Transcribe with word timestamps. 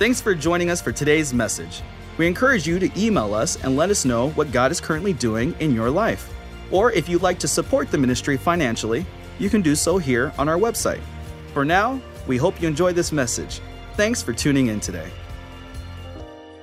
Thanks 0.00 0.18
for 0.18 0.34
joining 0.34 0.70
us 0.70 0.80
for 0.80 0.92
today's 0.92 1.34
message. 1.34 1.82
We 2.16 2.26
encourage 2.26 2.66
you 2.66 2.78
to 2.78 2.90
email 2.98 3.34
us 3.34 3.62
and 3.62 3.76
let 3.76 3.90
us 3.90 4.06
know 4.06 4.30
what 4.30 4.50
God 4.50 4.70
is 4.70 4.80
currently 4.80 5.12
doing 5.12 5.54
in 5.60 5.74
your 5.74 5.90
life. 5.90 6.32
Or 6.70 6.90
if 6.92 7.06
you'd 7.06 7.20
like 7.20 7.38
to 7.40 7.46
support 7.46 7.90
the 7.90 7.98
ministry 7.98 8.38
financially, 8.38 9.04
you 9.38 9.50
can 9.50 9.60
do 9.60 9.74
so 9.74 9.98
here 9.98 10.32
on 10.38 10.48
our 10.48 10.56
website. 10.56 11.02
For 11.52 11.66
now, 11.66 12.00
we 12.26 12.38
hope 12.38 12.62
you 12.62 12.66
enjoy 12.66 12.94
this 12.94 13.12
message. 13.12 13.60
Thanks 13.92 14.22
for 14.22 14.32
tuning 14.32 14.68
in 14.68 14.80
today. 14.80 15.10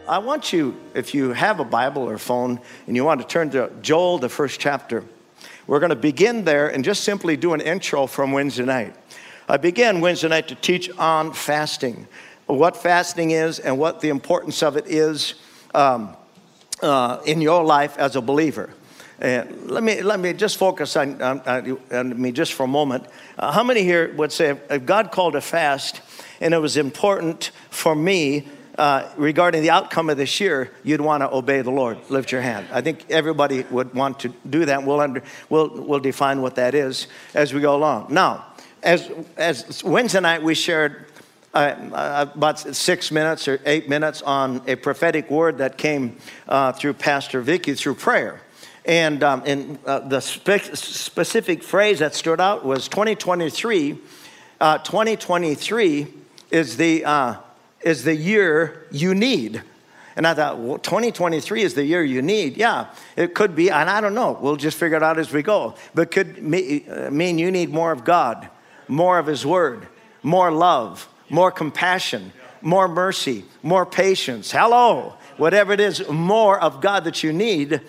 I 0.08 0.18
want 0.18 0.52
you, 0.52 0.76
if 0.96 1.14
you 1.14 1.32
have 1.32 1.60
a 1.60 1.64
Bible 1.64 2.10
or 2.10 2.18
phone 2.18 2.60
and 2.88 2.96
you 2.96 3.06
want 3.06 3.22
to 3.22 3.28
turn 3.28 3.52
to 3.52 3.70
Joel, 3.84 4.18
the 4.18 4.30
first 4.30 4.60
chapter, 4.60 5.04
we're 5.68 5.80
going 5.80 5.92
to 5.92 5.96
begin 5.96 6.44
there 6.44 6.70
and 6.70 6.84
just 6.84 7.04
simply 7.04 7.38
do 7.38 7.54
an 7.54 7.62
intro 7.62 8.08
from 8.08 8.32
Wednesday 8.32 8.66
night. 8.66 8.96
I 9.48 9.58
began 9.58 10.02
Wednesday 10.02 10.28
night 10.28 10.48
to 10.48 10.56
teach 10.56 10.90
on 10.98 11.34
fasting, 11.34 12.08
what 12.48 12.76
fasting 12.76 13.32
is 13.32 13.60
and 13.60 13.78
what 13.78 14.02
the 14.02 14.10
importance 14.10 14.64
of 14.64 14.78
it 14.78 14.88
is 14.88 15.36
um, 15.76 16.16
uh, 16.82 17.20
in 17.26 17.42
your 17.42 17.64
life 17.64 17.98
as 17.98 18.16
a 18.16 18.22
believer. 18.22 18.70
And 19.20 19.70
let 19.70 19.84
me 19.84 20.02
let 20.04 20.20
me 20.20 20.34
just 20.34 20.58
focus 20.58 20.96
on, 20.96 21.22
on, 21.22 21.80
on 21.92 22.22
me 22.22 22.32
just 22.32 22.54
for 22.54 22.64
a 22.64 22.68
moment. 22.68 23.06
Uh, 23.38 23.52
how 23.52 23.64
many 23.64 23.82
here 23.82 24.14
would 24.14 24.32
say 24.32 24.58
if 24.70 24.86
God 24.86 25.12
called 25.12 25.36
a 25.36 25.42
fast 25.42 26.02
and 26.40 26.54
it 26.54 26.60
was 26.60 26.78
important 26.78 27.52
for 27.72 27.96
me 27.96 28.48
uh, 28.78 29.10
regarding 29.18 29.64
the 29.64 29.72
outcome 29.72 30.12
of 30.12 30.18
this 30.18 30.40
year, 30.40 30.72
you'd 30.84 31.02
want 31.02 31.22
to 31.22 31.34
obey 31.34 31.64
the 31.64 31.72
Lord. 31.72 31.98
Lift 32.10 32.32
your 32.32 32.42
hand. 32.42 32.68
I 32.72 32.82
think 32.82 33.10
everybody 33.10 33.64
would 33.72 33.96
want 33.96 34.20
to 34.20 34.34
do 34.48 34.66
that. 34.66 34.84
We'll, 34.84 35.00
under, 35.00 35.24
we'll, 35.50 35.70
we'll 35.70 36.00
define 36.00 36.44
what 36.44 36.56
that 36.56 36.76
is 36.76 37.08
as 37.34 37.56
we 37.56 37.60
go 37.62 37.76
along. 37.76 38.14
Now, 38.14 38.46
as, 38.84 39.10
as 39.36 39.84
Wednesday 39.84 40.20
night 40.20 40.44
we 40.44 40.54
shared 40.54 41.07
uh, 41.58 41.96
uh 41.96 42.26
about 42.34 42.60
six 42.60 43.12
minutes 43.12 43.48
or 43.48 43.60
eight 43.66 43.90
minutes 43.90 44.22
on 44.22 44.62
a 44.68 44.76
prophetic 44.76 45.30
word 45.30 45.58
that 45.58 45.78
came 45.78 46.18
uh, 46.48 46.72
through 46.72 46.94
Pastor 46.94 47.42
Vicky 47.42 47.74
through 47.74 47.96
prayer. 47.96 48.42
And, 48.86 49.22
um, 49.24 49.44
and 49.46 49.80
uh, 49.86 50.00
the 50.00 50.22
spe- 50.22 50.76
specific 50.76 51.64
phrase 51.64 52.00
that 52.00 52.16
stood 52.16 52.40
out 52.40 52.64
was 52.64 52.88
2023. 52.88 53.98
Uh, 54.62 54.78
2023 54.78 56.08
is 56.52 56.78
the 56.78 57.04
is 57.82 58.04
the 58.04 58.16
year 58.16 58.88
you 58.92 59.14
need. 59.14 59.62
And 60.18 60.26
I 60.26 60.34
thought, 60.34 60.58
well, 60.58 60.80
2023 60.80 61.62
is 61.62 61.76
the 61.76 61.86
year 61.86 62.04
you 62.04 62.24
need. 62.24 62.58
Yeah, 62.58 62.88
it 63.16 63.36
could 63.36 63.56
be, 63.56 63.70
and 63.70 63.88
I 63.88 64.02
don't 64.02 64.16
know. 64.16 64.38
We'll 64.42 64.56
just 64.56 64.76
figure 64.76 64.98
it 64.98 65.04
out 65.04 65.20
as 65.20 65.32
we 65.32 65.44
go. 65.44 65.76
But 65.94 66.10
could 66.10 66.40
uh, 66.40 67.12
mean 67.12 67.38
you 67.38 67.52
need 67.52 67.70
more 67.70 67.92
of 67.92 68.04
God, 68.04 68.50
more 68.88 69.20
of 69.20 69.28
His 69.28 69.46
Word, 69.46 69.88
more 70.24 70.50
love, 70.50 71.08
more 71.30 71.52
compassion, 71.52 72.32
more 72.62 72.88
mercy, 72.88 73.46
more 73.64 73.86
patience. 73.86 74.52
Hello, 74.52 75.14
whatever 75.38 75.74
it 75.74 75.80
is, 75.80 76.08
more 76.10 76.60
of 76.60 76.82
God 76.82 77.04
that 77.06 77.24
you 77.24 77.34
need. 77.34 77.82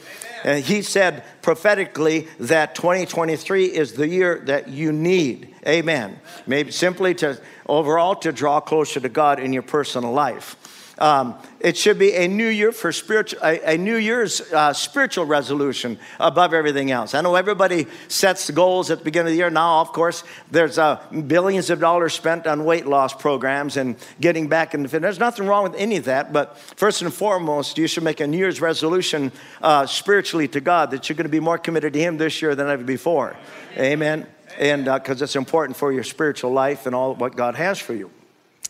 And 0.44 0.64
he 0.64 0.82
said 0.82 1.24
prophetically 1.42 2.28
that 2.40 2.74
2023 2.74 3.64
is 3.64 3.94
the 3.94 4.08
year 4.08 4.40
that 4.46 4.68
you 4.68 4.92
need. 4.92 5.54
Amen. 5.66 6.20
Maybe 6.46 6.70
simply 6.70 7.14
to 7.16 7.40
overall 7.66 8.14
to 8.16 8.32
draw 8.32 8.60
closer 8.60 9.00
to 9.00 9.08
God 9.08 9.40
in 9.40 9.52
your 9.52 9.62
personal 9.62 10.12
life. 10.12 10.56
Um, 10.98 11.36
it 11.60 11.76
should 11.76 11.98
be 11.98 12.14
a 12.14 12.26
new 12.26 12.48
year 12.48 12.72
for 12.72 12.92
spiritual, 12.92 13.40
a, 13.42 13.74
a 13.74 13.78
New 13.78 13.96
Year's 13.96 14.40
uh, 14.52 14.72
spiritual 14.72 15.26
resolution 15.26 15.98
above 16.18 16.52
everything 16.52 16.90
else. 16.90 17.14
I 17.14 17.20
know 17.20 17.36
everybody 17.36 17.86
sets 18.08 18.50
goals 18.50 18.90
at 18.90 18.98
the 18.98 19.04
beginning 19.04 19.28
of 19.28 19.32
the 19.32 19.38
year. 19.38 19.50
Now, 19.50 19.80
of 19.80 19.92
course, 19.92 20.24
there's 20.50 20.78
uh, 20.78 21.00
billions 21.26 21.70
of 21.70 21.80
dollars 21.80 22.14
spent 22.14 22.46
on 22.46 22.64
weight 22.64 22.86
loss 22.86 23.14
programs 23.14 23.76
and 23.76 23.96
getting 24.20 24.48
back 24.48 24.74
into 24.74 24.88
fitness. 24.88 25.16
There's 25.16 25.20
nothing 25.20 25.46
wrong 25.46 25.62
with 25.62 25.74
any 25.76 25.96
of 25.96 26.04
that, 26.04 26.32
but 26.32 26.58
first 26.58 27.02
and 27.02 27.14
foremost, 27.14 27.78
you 27.78 27.86
should 27.86 28.04
make 28.04 28.20
a 28.20 28.26
New 28.26 28.38
Year's 28.38 28.60
resolution 28.60 29.30
uh, 29.62 29.86
spiritually 29.86 30.48
to 30.48 30.60
God 30.60 30.90
that 30.90 31.08
you're 31.08 31.16
going 31.16 31.24
to 31.24 31.30
be 31.30 31.40
more 31.40 31.58
committed 31.58 31.92
to 31.92 31.98
Him 31.98 32.18
this 32.18 32.42
year 32.42 32.54
than 32.54 32.68
ever 32.68 32.84
before. 32.84 33.36
Amen 33.76 34.26
and 34.58 34.86
because 34.86 35.22
uh, 35.22 35.24
it's 35.24 35.36
important 35.36 35.76
for 35.76 35.92
your 35.92 36.02
spiritual 36.02 36.50
life 36.50 36.86
and 36.86 36.94
all 36.94 37.14
what 37.14 37.36
God 37.36 37.54
has 37.54 37.78
for 37.78 37.94
you. 37.94 38.10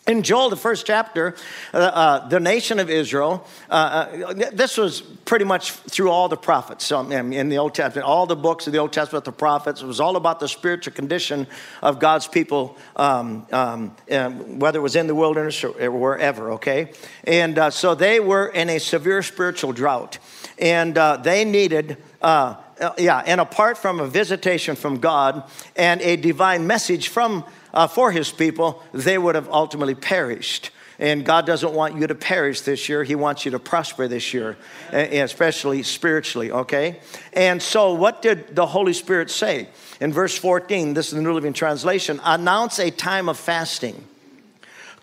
In 0.08 0.22
Joel, 0.22 0.48
the 0.48 0.56
first 0.56 0.86
chapter, 0.86 1.34
uh, 1.74 1.76
uh, 1.76 2.28
the 2.28 2.40
nation 2.40 2.78
of 2.78 2.88
Israel, 2.88 3.46
uh, 3.68 3.74
uh 3.74 4.32
this 4.52 4.78
was 4.78 5.02
pretty 5.02 5.44
much 5.44 5.72
through 5.72 6.10
all 6.10 6.30
the 6.30 6.36
prophets 6.36 6.86
so, 6.86 7.00
in 7.10 7.50
the 7.50 7.58
Old 7.58 7.74
Testament, 7.74 8.06
all 8.06 8.24
the 8.24 8.34
books 8.34 8.66
of 8.66 8.72
the 8.72 8.78
Old 8.78 8.90
Testament, 8.90 9.26
the 9.26 9.32
prophets. 9.32 9.82
It 9.82 9.86
was 9.86 10.00
all 10.00 10.16
about 10.16 10.40
the 10.40 10.48
spiritual 10.48 10.94
condition 10.94 11.46
of 11.82 11.98
God's 11.98 12.26
people, 12.26 12.78
um, 12.96 13.46
um, 13.52 13.90
whether 14.58 14.78
it 14.78 14.82
was 14.82 14.96
in 14.96 15.08
the 15.08 15.14
wilderness 15.14 15.62
or 15.62 15.90
wherever, 15.90 16.52
okay? 16.52 16.92
And 17.24 17.58
uh, 17.58 17.68
so 17.68 17.94
they 17.94 18.18
were 18.18 18.46
in 18.46 18.70
a 18.70 18.78
severe 18.78 19.22
spiritual 19.22 19.74
drought, 19.74 20.18
and 20.58 20.96
uh, 20.96 21.18
they 21.18 21.44
needed 21.44 21.98
yeah, 22.22 23.22
and 23.26 23.40
apart 23.40 23.76
from 23.76 24.00
a 24.00 24.06
visitation 24.06 24.76
from 24.76 25.00
God 25.00 25.42
and 25.76 26.00
a 26.00 26.16
divine 26.16 26.66
message 26.66 27.08
from 27.08 27.44
uh, 27.72 27.86
for 27.86 28.12
His 28.12 28.30
people, 28.30 28.82
they 28.92 29.18
would 29.18 29.34
have 29.34 29.48
ultimately 29.48 29.94
perished. 29.94 30.70
And 31.00 31.24
God 31.24 31.46
doesn't 31.46 31.72
want 31.72 31.96
you 31.96 32.08
to 32.08 32.14
perish 32.14 32.62
this 32.62 32.88
year. 32.88 33.04
He 33.04 33.14
wants 33.14 33.44
you 33.44 33.52
to 33.52 33.60
prosper 33.60 34.08
this 34.08 34.34
year, 34.34 34.56
especially 34.90 35.84
spiritually, 35.84 36.50
okay? 36.50 36.98
And 37.32 37.62
so, 37.62 37.94
what 37.94 38.20
did 38.20 38.56
the 38.56 38.66
Holy 38.66 38.92
Spirit 38.92 39.30
say? 39.30 39.68
In 40.00 40.12
verse 40.12 40.36
14, 40.36 40.94
this 40.94 41.08
is 41.08 41.14
the 41.14 41.22
New 41.22 41.32
Living 41.32 41.52
Translation 41.52 42.20
announce 42.24 42.80
a 42.80 42.90
time 42.90 43.28
of 43.28 43.38
fasting. 43.38 44.04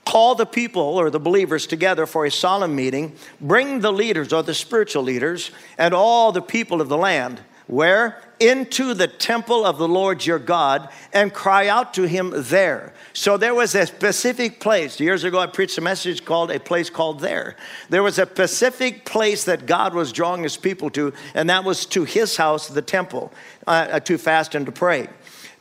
Call 0.06 0.36
the 0.36 0.46
people 0.46 0.82
or 0.82 1.10
the 1.10 1.20
believers 1.20 1.66
together 1.66 2.06
for 2.06 2.26
a 2.26 2.32
solemn 2.32 2.76
meeting. 2.76 3.16
Bring 3.42 3.80
the 3.80 3.92
leaders 3.92 4.32
or 4.34 4.44
the 4.44 4.54
spiritual 4.54 5.04
leaders 5.04 5.50
and 5.78 5.94
all 5.94 6.32
the 6.32 6.42
people 6.42 6.80
of 6.80 6.90
the 6.90 6.98
land 6.98 7.42
where? 7.68 8.22
Into 8.40 8.94
the 8.94 9.08
temple 9.08 9.66
of 9.66 9.78
the 9.78 9.88
Lord 9.88 10.26
your 10.26 10.38
God 10.38 10.90
and 11.14 11.34
cry 11.34 11.68
out 11.68 11.94
to 11.96 12.04
him 12.04 12.32
there. 12.36 12.94
So 13.14 13.38
there 13.38 13.56
was 13.56 13.74
a 13.74 13.88
specific 13.88 14.60
place. 14.60 15.00
Years 15.00 15.24
ago, 15.24 15.40
I 15.40 15.48
preached 15.48 15.78
a 15.78 15.82
message 15.82 16.26
called 16.26 16.52
A 16.52 16.60
Place 16.60 16.90
Called 16.90 17.22
There. 17.22 17.56
There 17.90 18.04
was 18.04 18.20
a 18.20 18.28
specific 18.28 19.06
place 19.06 19.46
that 19.46 19.66
God 19.66 19.96
was 19.96 20.12
drawing 20.12 20.44
his 20.44 20.58
people 20.58 20.92
to, 20.92 21.14
and 21.34 21.50
that 21.50 21.64
was 21.64 21.86
to 21.88 22.04
his 22.04 22.38
house, 22.38 22.68
the 22.68 22.82
temple, 22.84 23.34
uh, 23.66 24.00
to 24.02 24.18
fast 24.18 24.54
and 24.54 24.66
to 24.68 24.72
pray. 24.72 25.08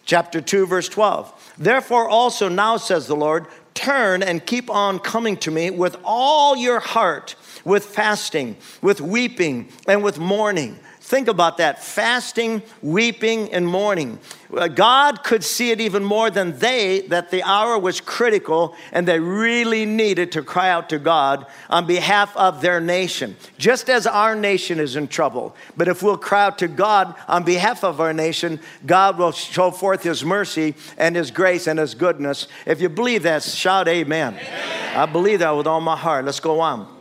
Chapter 0.05 0.43
2, 0.43 0.67
verse 0.67 0.89
12. 0.91 1.55
Therefore, 1.57 2.09
also 2.09 2.49
now, 2.51 2.77
says 2.77 3.07
the 3.07 3.17
Lord, 3.17 3.47
turn 3.73 4.23
and 4.23 4.45
keep 4.45 4.69
on 4.69 4.99
coming 4.99 5.39
to 5.39 5.51
me 5.51 5.71
with 5.71 5.97
all 6.05 6.55
your 6.57 6.81
heart, 6.81 7.35
with 7.65 7.87
fasting, 7.87 8.57
with 8.83 9.01
weeping, 9.01 9.71
and 9.89 10.05
with 10.05 10.19
mourning 10.19 10.79
Think 11.05 11.29
about 11.29 11.59
that 11.59 11.85
fasting, 11.85 12.63
weeping, 12.81 13.53
and 13.53 13.69
mourning. 13.69 14.19
Uh, 14.51 14.69
God 14.69 15.23
could 15.23 15.45
see 15.45 15.71
it 15.71 15.79
even 15.79 16.03
more 16.03 16.31
than 16.31 16.59
they, 16.59 17.03
that 17.09 17.31
the 17.31 17.43
hour 17.43 17.79
was 17.79 18.01
critical 18.01 18.75
and 18.91 19.07
they 19.07 19.21
really 19.21 19.85
needed 19.85 20.33
to 20.33 20.43
cry 20.43 20.71
out 20.71 20.89
to 20.89 20.99
God 20.99 21.45
on 21.69 21.87
behalf 21.87 22.35
of 22.39 22.63
their 22.63 22.81
nation. 22.81 23.37
Just 23.59 23.91
as 23.91 24.07
our 24.07 24.35
nation 24.35 24.81
is 24.81 24.97
in 24.97 25.07
trouble. 25.07 25.55
But 25.77 25.89
if 25.89 26.03
we'll 26.03 26.17
cry 26.17 26.47
out 26.47 26.57
to 26.61 26.69
God 26.69 27.15
on 27.29 27.45
behalf 27.45 27.85
of 27.85 28.01
our 28.01 28.15
nation, 28.15 28.59
God 28.87 29.19
will 29.19 29.33
show 29.33 29.71
forth 29.71 30.05
His 30.05 30.25
mercy 30.25 30.75
and 30.97 31.15
His 31.15 31.31
grace 31.31 31.67
and 31.67 31.79
His 31.79 31.95
goodness. 31.95 32.49
If 32.65 32.81
you 32.81 32.89
believe 32.89 33.25
that, 33.25 33.43
shout 33.43 33.89
amen. 33.89 34.39
amen. 34.39 34.97
I 34.97 35.05
believe 35.05 35.41
that 35.41 35.51
with 35.51 35.67
all 35.67 35.83
my 35.83 35.99
heart. 35.99 36.25
Let's 36.25 36.41
go 36.41 36.61
on. 36.61 36.94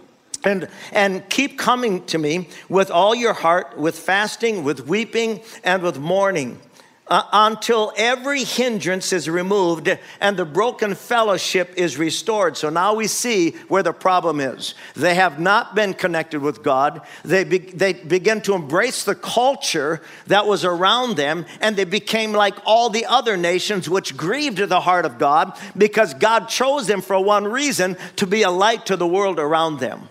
And, 0.44 0.68
and 0.92 1.28
keep 1.30 1.58
coming 1.58 2.06
to 2.08 2.18
me 2.18 2.50
with 2.68 2.92
all 2.92 3.16
your 3.16 3.34
heart, 3.34 3.78
with 3.78 3.98
fasting, 3.98 4.64
with 4.64 4.88
weeping, 4.88 5.42
and 5.64 5.82
with 5.82 5.98
mourning, 5.98 6.60
uh, 7.08 7.24
until 7.34 7.92
every 7.98 8.44
hindrance 8.44 9.12
is 9.12 9.30
removed 9.30 9.98
and 10.22 10.38
the 10.38 10.46
broken 10.46 10.96
fellowship 10.96 11.74
is 11.76 11.98
restored. 11.98 12.56
So 12.58 12.70
now 12.70 12.94
we 12.94 13.08
see 13.08 13.52
where 13.68 13.84
the 13.84 13.94
problem 13.94 14.40
is. 14.40 14.74
They 14.96 15.16
have 15.16 15.40
not 15.40 15.76
been 15.76 15.94
connected 15.94 16.42
with 16.42 16.64
God. 16.64 17.02
They, 17.24 17.44
be, 17.44 17.58
they 17.58 17.94
begin 17.94 18.42
to 18.42 18.56
embrace 18.56 19.04
the 19.04 19.16
culture 19.16 20.02
that 20.28 20.48
was 20.48 20.64
around 20.64 21.18
them, 21.18 21.46
and 21.60 21.76
they 21.76 21.84
became 21.84 22.32
like 22.32 22.56
all 22.66 22.90
the 22.90 23.06
other 23.06 23.38
nations, 23.38 23.90
which 23.90 24.16
grieved 24.16 24.58
the 24.58 24.82
heart 24.82 25.06
of 25.06 25.20
God 25.20 25.58
because 25.78 26.14
God 26.14 26.48
chose 26.48 26.88
them 26.88 27.02
for 27.02 27.22
one 27.24 27.46
reason 27.46 27.98
to 28.16 28.26
be 28.26 28.44
a 28.44 28.52
light 28.52 28.86
to 28.88 28.96
the 28.96 29.08
world 29.08 29.40
around 29.40 29.80
them. 29.80 30.08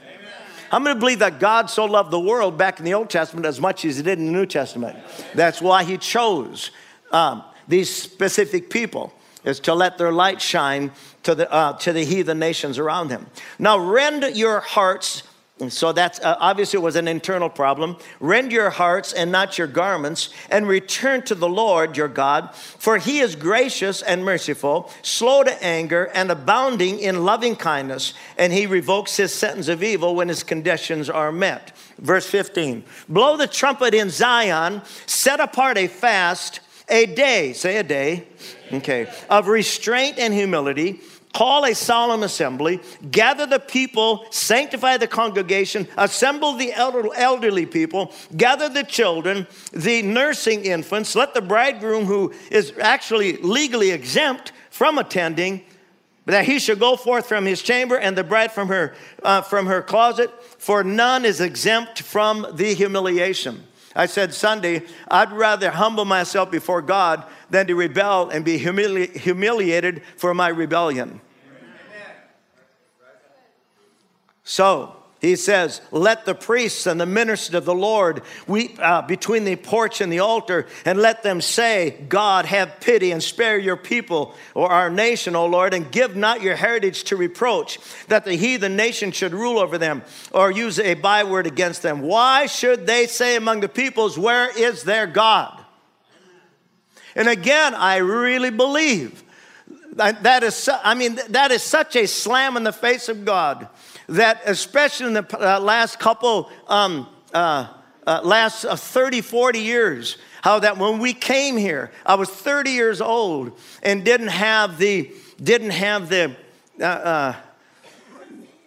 I'm 0.72 0.82
going 0.82 0.96
to 0.96 1.00
believe 1.00 1.18
that 1.18 1.38
God 1.38 1.68
so 1.68 1.84
loved 1.84 2.10
the 2.10 2.18
world 2.18 2.56
back 2.56 2.78
in 2.78 2.86
the 2.86 2.94
Old 2.94 3.10
Testament 3.10 3.44
as 3.44 3.60
much 3.60 3.84
as 3.84 3.98
he 3.98 4.02
did 4.02 4.18
in 4.18 4.26
the 4.26 4.32
New 4.32 4.46
Testament. 4.46 4.98
That's 5.34 5.60
why 5.60 5.84
he 5.84 5.98
chose 5.98 6.70
um, 7.12 7.44
these 7.68 7.94
specific 7.94 8.70
people 8.70 9.12
is 9.44 9.60
to 9.60 9.74
let 9.74 9.98
their 9.98 10.12
light 10.12 10.40
shine 10.40 10.90
to 11.24 11.34
the, 11.34 11.52
uh, 11.52 11.74
to 11.78 11.92
the 11.92 12.04
heathen 12.04 12.38
nations 12.38 12.78
around 12.78 13.10
him. 13.10 13.26
Now 13.58 13.78
rend 13.78 14.36
your 14.36 14.60
hearts 14.60 15.24
So 15.68 15.92
that's 15.92 16.18
uh, 16.20 16.36
obviously 16.40 16.78
it 16.78 16.82
was 16.82 16.96
an 16.96 17.06
internal 17.06 17.48
problem. 17.48 17.96
Rend 18.20 18.52
your 18.52 18.70
hearts 18.70 19.12
and 19.12 19.30
not 19.30 19.58
your 19.58 19.66
garments, 19.66 20.30
and 20.50 20.66
return 20.66 21.22
to 21.22 21.34
the 21.34 21.48
Lord 21.48 21.96
your 21.96 22.08
God, 22.08 22.54
for 22.54 22.98
he 22.98 23.20
is 23.20 23.36
gracious 23.36 24.02
and 24.02 24.24
merciful, 24.24 24.90
slow 25.02 25.44
to 25.44 25.62
anger, 25.64 26.10
and 26.14 26.30
abounding 26.30 26.98
in 26.98 27.24
loving 27.24 27.54
kindness, 27.54 28.14
and 28.38 28.52
he 28.52 28.66
revokes 28.66 29.16
his 29.16 29.32
sentence 29.32 29.68
of 29.68 29.82
evil 29.82 30.16
when 30.16 30.28
his 30.28 30.42
conditions 30.42 31.08
are 31.08 31.30
met. 31.30 31.76
Verse 31.98 32.26
15 32.26 32.84
Blow 33.08 33.36
the 33.36 33.46
trumpet 33.46 33.94
in 33.94 34.10
Zion, 34.10 34.82
set 35.06 35.38
apart 35.38 35.78
a 35.78 35.86
fast, 35.86 36.60
a 36.88 37.06
day, 37.06 37.52
say 37.52 37.76
a 37.76 37.82
day, 37.82 38.26
okay, 38.72 39.08
of 39.30 39.46
restraint 39.46 40.18
and 40.18 40.34
humility 40.34 41.00
call 41.32 41.64
a 41.64 41.74
solemn 41.74 42.22
assembly, 42.22 42.80
gather 43.10 43.46
the 43.46 43.58
people, 43.58 44.26
sanctify 44.30 44.96
the 44.96 45.06
congregation, 45.06 45.88
assemble 45.96 46.54
the 46.54 46.72
elderly 46.72 47.66
people, 47.66 48.12
gather 48.36 48.68
the 48.68 48.84
children, 48.84 49.46
the 49.72 50.02
nursing 50.02 50.64
infants, 50.64 51.14
let 51.14 51.34
the 51.34 51.42
bridegroom 51.42 52.04
who 52.04 52.32
is 52.50 52.72
actually 52.80 53.36
legally 53.38 53.90
exempt 53.90 54.52
from 54.70 54.98
attending 54.98 55.64
that 56.26 56.44
he 56.44 56.58
should 56.58 56.78
go 56.78 56.96
forth 56.96 57.26
from 57.26 57.44
his 57.44 57.62
chamber 57.62 57.96
and 57.96 58.16
the 58.16 58.24
bride 58.24 58.52
from 58.52 58.68
her 58.68 58.94
uh, 59.22 59.42
from 59.42 59.66
her 59.66 59.82
closet 59.82 60.30
for 60.58 60.84
none 60.84 61.24
is 61.24 61.40
exempt 61.40 62.00
from 62.02 62.46
the 62.52 62.74
humiliation 62.74 63.66
i 63.94 64.06
said 64.06 64.32
sunday 64.32 64.82
i'd 65.08 65.32
rather 65.32 65.70
humble 65.70 66.04
myself 66.04 66.50
before 66.50 66.82
god 66.82 67.24
than 67.50 67.66
to 67.66 67.74
rebel 67.74 68.30
and 68.30 68.44
be 68.44 68.58
humili- 68.58 69.14
humiliated 69.14 70.02
for 70.16 70.34
my 70.34 70.48
rebellion. 70.48 71.20
So, 74.44 74.96
he 75.22 75.36
says, 75.36 75.80
Let 75.92 76.24
the 76.24 76.34
priests 76.34 76.84
and 76.84 77.00
the 77.00 77.06
ministers 77.06 77.54
of 77.54 77.64
the 77.64 77.74
Lord 77.74 78.22
weep 78.48 78.76
uh, 78.80 79.02
between 79.02 79.44
the 79.44 79.54
porch 79.54 80.00
and 80.00 80.12
the 80.12 80.18
altar, 80.18 80.66
and 80.84 80.98
let 80.98 81.22
them 81.22 81.40
say, 81.40 81.96
God, 82.08 82.44
have 82.44 82.80
pity 82.80 83.12
and 83.12 83.22
spare 83.22 83.56
your 83.56 83.76
people 83.76 84.34
or 84.52 84.68
our 84.68 84.90
nation, 84.90 85.36
O 85.36 85.46
Lord, 85.46 85.74
and 85.74 85.92
give 85.92 86.16
not 86.16 86.42
your 86.42 86.56
heritage 86.56 87.04
to 87.04 87.16
reproach, 87.16 87.78
that 88.08 88.24
the 88.24 88.34
heathen 88.34 88.74
nation 88.74 89.12
should 89.12 89.32
rule 89.32 89.60
over 89.60 89.78
them, 89.78 90.02
or 90.32 90.50
use 90.50 90.80
a 90.80 90.94
byword 90.94 91.46
against 91.46 91.82
them. 91.82 92.00
Why 92.00 92.46
should 92.46 92.88
they 92.88 93.06
say 93.06 93.36
among 93.36 93.60
the 93.60 93.68
peoples, 93.68 94.18
Where 94.18 94.50
is 94.58 94.82
their 94.82 95.06
God? 95.06 95.56
And 97.14 97.28
again, 97.28 97.76
I 97.76 97.98
really 97.98 98.50
believe 98.50 99.22
that 99.92 100.42
is, 100.42 100.68
I 100.82 100.94
mean, 100.94 101.20
that 101.28 101.52
is 101.52 101.62
such 101.62 101.94
a 101.94 102.06
slam 102.06 102.56
in 102.56 102.64
the 102.64 102.72
face 102.72 103.08
of 103.08 103.24
God 103.24 103.68
that, 104.12 104.42
especially 104.46 105.06
in 105.08 105.12
the 105.14 105.26
uh, 105.38 105.60
last 105.60 105.98
couple, 105.98 106.50
um, 106.68 107.08
uh, 107.32 107.72
uh, 108.06 108.20
last 108.22 108.64
uh, 108.64 108.76
30, 108.76 109.20
40 109.20 109.58
years, 109.60 110.18
how 110.42 110.58
that 110.58 110.76
when 110.76 110.98
we 110.98 111.14
came 111.14 111.56
here, 111.56 111.92
I 112.04 112.16
was 112.16 112.28
30 112.28 112.70
years 112.70 113.00
old 113.00 113.58
and 113.82 114.04
didn't 114.04 114.28
have 114.28 114.78
the, 114.78 115.10
didn't 115.42 115.70
have 115.70 116.08
the, 116.08 116.36
uh, 116.80 116.84
uh, 116.84 117.36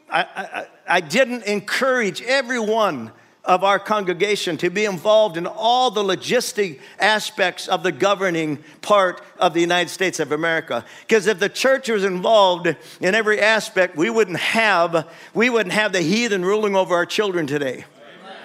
I, 0.09 0.21
I, 0.21 0.67
I 0.87 1.01
didn't 1.01 1.43
encourage 1.43 2.21
everyone 2.21 3.11
of 3.45 3.63
our 3.63 3.77
congregation 3.79 4.57
to 4.57 4.69
be 4.69 4.85
involved 4.85 5.37
in 5.37 5.45
all 5.45 5.91
the 5.91 6.03
logistic 6.03 6.79
aspects 6.99 7.67
of 7.67 7.83
the 7.83 7.91
governing 7.91 8.57
part 8.81 9.21
of 9.37 9.53
the 9.53 9.61
United 9.61 9.89
States 9.89 10.19
of 10.19 10.31
America. 10.31 10.83
Because 11.01 11.27
if 11.27 11.39
the 11.39 11.49
church 11.49 11.89
was 11.89 12.03
involved 12.03 12.75
in 12.99 13.15
every 13.15 13.39
aspect, 13.39 13.95
we 13.95 14.09
wouldn't 14.09 14.39
have 14.39 15.07
we 15.33 15.49
wouldn't 15.49 15.73
have 15.73 15.93
the 15.93 16.01
heathen 16.01 16.43
ruling 16.43 16.75
over 16.75 16.95
our 16.95 17.05
children 17.05 17.45
today. 17.45 17.85
Amen. 18.23 18.37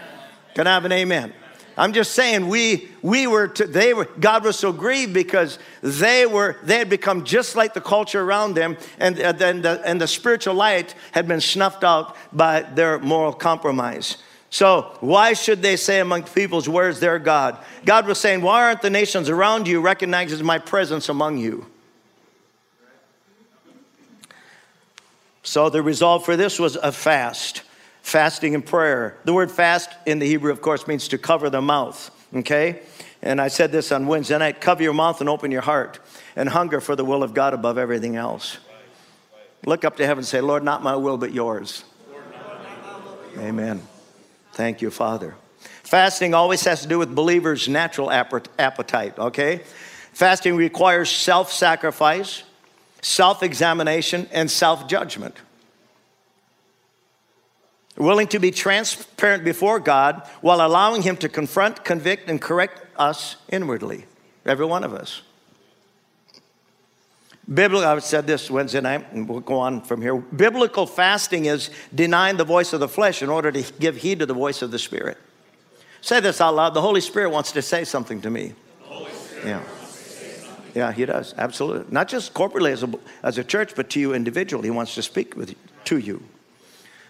Can 0.55 0.67
I 0.67 0.75
have 0.75 0.85
an 0.85 0.93
amen? 0.93 1.33
I'm 1.79 1.95
just 1.95 2.13
saying 2.13 2.49
we 2.49 2.91
we 3.01 3.27
were 3.27 3.49
to, 3.49 3.67
they 3.67 3.95
were 3.95 4.05
God 4.19 4.45
was 4.45 4.59
so 4.59 4.71
grieved 4.71 5.15
because 5.15 5.59
they 5.81 6.27
were 6.27 6.59
they 6.63 6.77
had 6.77 6.91
become 6.91 7.25
just 7.25 7.57
like 7.57 7.73
the 7.73 7.81
culture 7.81 8.21
around 8.21 8.53
them 8.55 8.77
and 8.99 9.17
then 9.17 9.63
the, 9.63 9.81
and 9.87 9.99
the 9.99 10.07
spiritual 10.07 10.55
light 10.55 10.95
had 11.13 11.27
been 11.27 11.41
snuffed 11.41 11.85
out 11.85 12.17
by 12.33 12.61
their 12.61 12.99
moral 12.99 13.33
compromise. 13.33 14.19
So, 14.51 14.97
why 14.99 15.33
should 15.35 15.63
they 15.63 15.77
say 15.77 16.01
among 16.01 16.25
peoples, 16.25 16.69
Where's 16.69 16.99
their 16.99 17.21
God? 17.21 17.57
God 17.85 18.07
was 18.07 18.19
saying, 18.19 18.43
Why 18.43 18.65
aren't 18.65 18.83
the 18.83 18.91
nations 18.91 19.29
around 19.29 19.69
you 19.69 19.81
recognizing 19.81 20.45
my 20.45 20.59
presence 20.59 21.09
among 21.09 21.39
you? 21.39 21.67
So, 25.45 25.71
the 25.71 25.83
resolve 25.83 26.25
for 26.25 26.37
this 26.37 26.59
was 26.59 26.75
a 26.75 26.91
fast, 26.91 27.63
fasting 28.03 28.57
and 28.57 28.67
prayer. 28.67 29.17
The 29.25 29.33
word 29.33 29.53
fast 29.53 29.91
in 30.05 30.19
the 30.19 30.27
Hebrew, 30.27 30.51
of 30.51 30.61
course, 30.61 30.89
means 30.89 31.07
to 31.09 31.19
cover 31.19 31.49
the 31.49 31.63
mouth, 31.63 32.11
okay? 32.35 32.81
And 33.23 33.41
I 33.41 33.49
said 33.49 33.71
this 33.71 33.93
on 33.93 34.09
Wednesday 34.09 34.39
night 34.39 34.61
cover 34.61 34.83
your 34.83 34.95
mouth 34.95 35.21
and 35.21 35.29
open 35.29 35.53
your 35.53 35.63
heart 35.63 36.01
and 36.35 36.49
hunger 36.49 36.81
for 36.81 36.97
the 36.97 37.05
will 37.05 37.23
of 37.23 37.35
God 37.35 37.55
above 37.55 37.79
everything 37.79 38.17
else. 38.17 38.59
Look 39.65 39.85
up 39.85 39.97
to 39.99 40.07
heaven 40.07 40.23
and 40.23 40.27
say, 40.27 40.41
Lord, 40.41 40.65
not 40.65 40.83
my 40.83 40.97
will, 40.97 41.19
but 41.19 41.33
yours. 41.33 41.85
Amen. 43.39 43.81
Thank 44.61 44.83
you, 44.83 44.91
Father. 44.91 45.37
Fasting 45.59 46.35
always 46.35 46.63
has 46.65 46.83
to 46.83 46.87
do 46.87 46.99
with 46.99 47.15
believers' 47.15 47.67
natural 47.67 48.11
appetite, 48.13 49.19
okay? 49.19 49.63
Fasting 50.13 50.55
requires 50.55 51.09
self 51.09 51.51
sacrifice, 51.51 52.43
self 53.01 53.43
examination, 53.43 54.29
and 54.33 54.51
self 54.51 54.87
judgment. 54.87 55.35
Willing 57.97 58.27
to 58.27 58.39
be 58.39 58.51
transparent 58.51 59.45
before 59.45 59.81
God 59.81 60.29
while 60.43 60.61
allowing 60.61 61.01
Him 61.01 61.17
to 61.17 61.29
confront, 61.31 61.83
convict, 61.83 62.29
and 62.29 62.39
correct 62.39 62.85
us 62.99 63.37
inwardly, 63.49 64.05
every 64.45 64.67
one 64.67 64.85
of 64.85 64.93
us. 64.93 65.23
Biblical, 67.53 67.89
I 67.89 67.99
said 67.99 68.29
this 68.29 68.49
Wednesday 68.49 68.81
night, 68.81 69.13
and 69.13 69.29
we'll 69.29 69.41
go 69.41 69.59
on 69.59 69.83
from 69.83 70.01
here. 70.01 70.17
Biblical 70.17 70.87
fasting 70.87 71.47
is 71.47 71.71
denying 71.93 72.37
the 72.37 72.45
voice 72.45 72.73
of 72.73 72.79
the 72.79 72.89
flesh 72.89 73.23
in 73.23 73.29
order 73.29 73.51
to 73.51 73.73
give 73.81 73.97
heed 73.97 74.21
to 74.21 74.27
the 74.27 74.35
voice 74.35 74.63
of 74.63 74.71
the 74.71 74.79
Spirit. 74.79 75.19
Say 76.01 76.21
this 76.21 76.41
out 76.41 76.55
loud. 76.55 76.75
The 76.75 76.81
Holy 76.81 77.01
Spirit 77.01 77.31
wants 77.31 77.51
to 77.53 77.63
say 77.63 77.85
something 77.85 78.21
to 78.21 78.31
me. 78.31 78.55
Yeah. 79.45 79.63
Yeah, 80.75 80.93
he 80.93 81.05
does. 81.05 81.35
Absolutely. 81.37 81.93
Not 81.93 82.07
just 82.07 82.33
corporately 82.35 82.71
as 82.71 82.85
a, 82.85 82.93
as 83.25 83.39
a 83.39 83.43
church, 83.43 83.75
but 83.75 83.91
to 83.91 84.01
you 84.01 84.15
individually. 84.15 84.69
He 84.69 84.71
wants 84.71 84.95
to 84.95 85.03
speak 85.03 85.37
with 85.37 85.51
you, 85.51 85.57
to 85.87 85.99
you. 85.99 86.23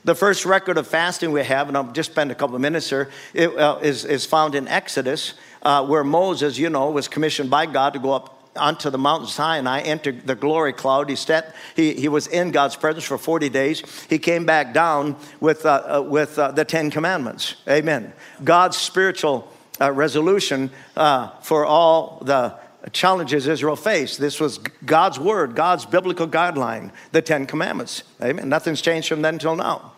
The 0.05 0.15
first 0.15 0.47
record 0.47 0.79
of 0.79 0.87
fasting 0.87 1.33
we 1.33 1.45
have, 1.45 1.69
and 1.69 1.77
I'll 1.77 1.93
just 1.93 2.13
spend 2.13 2.31
a 2.31 2.35
couple 2.35 2.57
of 2.57 2.63
minutes 2.63 2.89
here, 2.89 3.11
it, 3.35 3.55
uh, 3.59 3.79
is, 3.83 4.07
is 4.07 4.25
found 4.25 4.55
in 4.55 4.67
Exodus, 4.67 5.35
uh, 5.63 5.85
where 5.85 6.03
Moses, 6.03 6.57
you 6.57 6.71
know, 6.71 6.91
was 6.91 7.07
commissioned 7.07 7.51
by 7.51 7.67
God 7.67 7.93
to 7.93 7.99
go 7.99 8.13
up 8.13 8.40
onto 8.57 8.91
the 8.91 8.99
Mount 8.99 9.29
Sinai, 9.29 9.81
entered 9.81 10.27
the 10.27 10.35
glory 10.35 10.73
cloud. 10.73 11.09
He, 11.09 11.17
stepped, 11.17 11.55
he, 11.77 11.95
he 11.95 12.09
was 12.09 12.27
in 12.27 12.51
God's 12.51 12.77
presence 12.77 13.05
for 13.05 13.19
40 13.19 13.49
days. 13.49 13.83
He 14.09 14.19
came 14.19 14.45
back 14.45 14.75
down 14.75 15.17
with, 15.41 15.65
uh, 15.65 15.99
uh, 15.99 16.03
with 16.03 16.39
uh, 16.39 16.51
the 16.51 16.65
Ten 16.65 16.91
Commandments. 16.91 17.57
Amen. 17.69 18.13
God's 18.43 18.77
spiritual 18.77 19.51
uh, 19.81 19.93
resolution 19.93 20.71
uh, 20.97 21.29
for 21.43 21.65
all 21.65 22.23
the 22.25 22.55
challenges 22.93 23.47
Israel 23.47 23.77
faced. 23.77 24.19
This 24.19 24.41
was 24.41 24.59
God's 24.85 25.19
word, 25.19 25.55
God's 25.55 25.87
biblical 25.87 26.27
guideline, 26.27 26.93
the 27.13 27.23
Ten 27.23 27.47
Commandments. 27.47 28.03
Amen. 28.23 28.49
Nothing's 28.49 28.81
changed 28.81 29.09
from 29.09 29.23
then 29.23 29.35
until 29.35 29.57
now. 29.57 29.93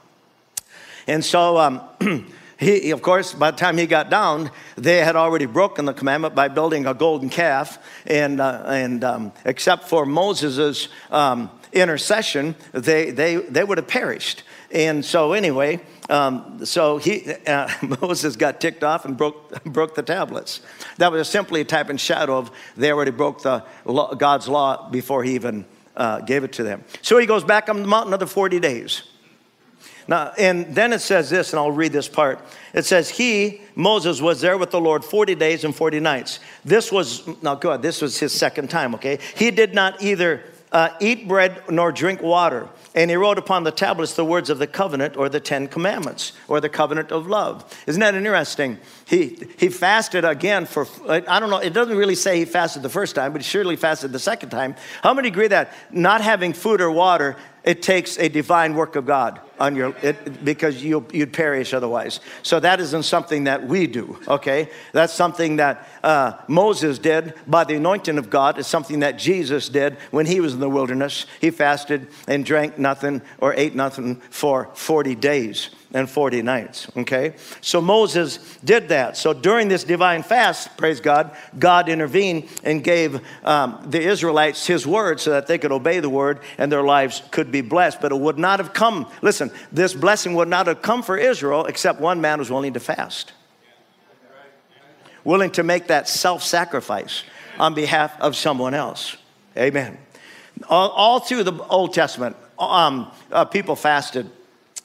And 1.06 1.24
so, 1.24 1.58
um, 1.58 1.80
He, 2.62 2.92
of 2.92 3.02
course, 3.02 3.34
by 3.34 3.50
the 3.50 3.56
time 3.56 3.76
he 3.76 3.86
got 3.86 4.08
down, 4.08 4.50
they 4.76 4.98
had 4.98 5.16
already 5.16 5.46
broken 5.46 5.84
the 5.84 5.92
commandment 5.92 6.36
by 6.36 6.46
building 6.46 6.86
a 6.86 6.94
golden 6.94 7.28
calf. 7.28 7.84
And, 8.06 8.40
uh, 8.40 8.62
and 8.66 9.02
um, 9.02 9.32
except 9.44 9.88
for 9.88 10.06
Moses' 10.06 10.86
um, 11.10 11.50
intercession, 11.72 12.54
they, 12.70 13.10
they, 13.10 13.36
they 13.36 13.64
would 13.64 13.78
have 13.78 13.88
perished. 13.88 14.44
And 14.70 15.04
so, 15.04 15.32
anyway, 15.32 15.80
um, 16.08 16.64
so 16.64 16.98
he, 16.98 17.34
uh, 17.48 17.68
Moses 18.00 18.36
got 18.36 18.60
ticked 18.60 18.84
off 18.84 19.04
and 19.06 19.16
broke, 19.16 19.64
broke 19.64 19.96
the 19.96 20.02
tablets. 20.02 20.60
That 20.98 21.10
was 21.10 21.28
simply 21.28 21.62
a 21.62 21.64
type 21.64 21.88
and 21.88 22.00
shadow 22.00 22.38
of 22.38 22.52
they 22.76 22.92
already 22.92 23.10
broke 23.10 23.42
the 23.42 23.64
law, 23.84 24.14
God's 24.14 24.46
law 24.46 24.88
before 24.88 25.24
he 25.24 25.34
even 25.34 25.64
uh, 25.96 26.20
gave 26.20 26.44
it 26.44 26.52
to 26.54 26.62
them. 26.62 26.84
So 27.02 27.18
he 27.18 27.26
goes 27.26 27.42
back 27.42 27.68
on 27.68 27.82
the 27.82 27.88
mountain 27.88 28.10
another 28.10 28.26
40 28.26 28.60
days. 28.60 29.02
Now, 30.08 30.32
and 30.38 30.74
then 30.74 30.92
it 30.92 31.00
says 31.00 31.30
this, 31.30 31.52
and 31.52 31.60
I'll 31.60 31.70
read 31.70 31.92
this 31.92 32.08
part. 32.08 32.40
It 32.74 32.84
says, 32.84 33.08
He, 33.08 33.62
Moses, 33.74 34.20
was 34.20 34.40
there 34.40 34.58
with 34.58 34.70
the 34.70 34.80
Lord 34.80 35.04
40 35.04 35.34
days 35.34 35.64
and 35.64 35.74
40 35.74 36.00
nights. 36.00 36.40
This 36.64 36.90
was, 36.90 37.26
now 37.42 37.54
good, 37.54 37.82
this 37.82 38.02
was 38.02 38.18
his 38.18 38.32
second 38.32 38.70
time, 38.70 38.94
okay? 38.94 39.18
He 39.36 39.50
did 39.50 39.74
not 39.74 40.02
either 40.02 40.42
uh, 40.72 40.90
eat 41.00 41.28
bread 41.28 41.62
nor 41.70 41.92
drink 41.92 42.22
water. 42.22 42.68
And 42.94 43.10
he 43.10 43.16
wrote 43.16 43.38
upon 43.38 43.64
the 43.64 43.70
tablets 43.70 44.14
the 44.14 44.24
words 44.24 44.50
of 44.50 44.58
the 44.58 44.66
covenant 44.66 45.16
or 45.16 45.28
the 45.28 45.40
Ten 45.40 45.66
Commandments 45.66 46.32
or 46.46 46.60
the 46.60 46.68
covenant 46.68 47.10
of 47.10 47.26
love. 47.26 47.64
Isn't 47.86 48.00
that 48.00 48.14
interesting? 48.14 48.78
He, 49.12 49.46
he 49.58 49.68
fasted 49.68 50.24
again 50.24 50.64
for, 50.64 50.86
I 51.06 51.38
don't 51.38 51.50
know, 51.50 51.58
it 51.58 51.74
doesn't 51.74 51.98
really 51.98 52.14
say 52.14 52.38
he 52.38 52.46
fasted 52.46 52.82
the 52.82 52.88
first 52.88 53.14
time, 53.14 53.32
but 53.32 53.42
he 53.42 53.44
surely 53.46 53.76
fasted 53.76 54.10
the 54.10 54.18
second 54.18 54.48
time. 54.48 54.74
How 55.02 55.12
many 55.12 55.28
agree 55.28 55.48
that 55.48 55.74
not 55.90 56.22
having 56.22 56.54
food 56.54 56.80
or 56.80 56.90
water 56.90 57.36
it 57.62 57.82
takes 57.82 58.18
a 58.18 58.30
divine 58.30 58.74
work 58.74 58.96
of 58.96 59.04
God 59.04 59.38
on 59.60 59.76
your 59.76 59.94
it, 60.02 60.42
because 60.42 60.82
you 60.82 61.06
you'd 61.12 61.32
perish 61.32 61.74
otherwise. 61.74 62.20
So 62.42 62.58
that 62.58 62.80
isn't 62.80 63.04
something 63.04 63.44
that 63.44 63.68
we 63.68 63.86
do. 63.86 64.18
Okay, 64.26 64.70
that's 64.92 65.12
something 65.12 65.56
that 65.56 65.86
uh, 66.02 66.32
Moses 66.48 66.98
did 66.98 67.34
by 67.46 67.64
the 67.64 67.76
anointing 67.76 68.18
of 68.18 68.30
God. 68.30 68.58
It's 68.58 68.66
something 68.66 69.00
that 69.00 69.18
Jesus 69.18 69.68
did 69.68 69.98
when 70.10 70.26
he 70.26 70.40
was 70.40 70.54
in 70.54 70.60
the 70.60 70.70
wilderness. 70.70 71.26
He 71.40 71.50
fasted 71.50 72.08
and 72.26 72.44
drank 72.44 72.78
nothing 72.78 73.22
or 73.38 73.54
ate 73.54 73.74
nothing 73.74 74.16
for 74.30 74.70
forty 74.74 75.14
days 75.14 75.70
and 75.94 76.08
40 76.08 76.42
nights. 76.42 76.90
Okay? 76.96 77.34
So 77.60 77.80
Moses 77.80 78.38
did 78.64 78.88
that. 78.88 79.16
So 79.16 79.32
during 79.32 79.68
this 79.68 79.84
divine 79.84 80.22
fast, 80.22 80.76
praise 80.76 81.00
God, 81.00 81.36
God 81.58 81.88
intervened 81.88 82.48
and 82.64 82.82
gave 82.82 83.20
um, 83.44 83.84
the 83.88 84.00
Israelites 84.00 84.66
his 84.66 84.86
word 84.86 85.20
so 85.20 85.30
that 85.30 85.46
they 85.46 85.58
could 85.58 85.72
obey 85.72 86.00
the 86.00 86.08
word 86.08 86.40
and 86.58 86.70
their 86.72 86.82
lives 86.82 87.22
could 87.30 87.52
be 87.52 87.60
blessed. 87.60 88.00
But 88.00 88.12
it 88.12 88.18
would 88.18 88.38
not 88.38 88.58
have 88.58 88.72
come, 88.72 89.06
listen, 89.20 89.50
this 89.70 89.94
blessing 89.94 90.34
would 90.34 90.48
not 90.48 90.66
have 90.66 90.82
come 90.82 91.02
for 91.02 91.16
Israel 91.16 91.66
except 91.66 92.00
one 92.00 92.20
man 92.20 92.38
was 92.38 92.50
willing 92.50 92.72
to 92.72 92.80
fast, 92.80 93.32
willing 95.24 95.50
to 95.52 95.62
make 95.62 95.88
that 95.88 96.08
self 96.08 96.42
sacrifice 96.42 97.24
on 97.58 97.74
behalf 97.74 98.18
of 98.20 98.34
someone 98.34 98.74
else. 98.74 99.16
Amen. 99.56 99.98
All, 100.68 100.90
all 100.90 101.20
through 101.20 101.44
the 101.44 101.62
Old 101.64 101.92
Testament, 101.92 102.36
um, 102.58 103.10
uh, 103.30 103.44
people 103.44 103.76
fasted. 103.76 104.30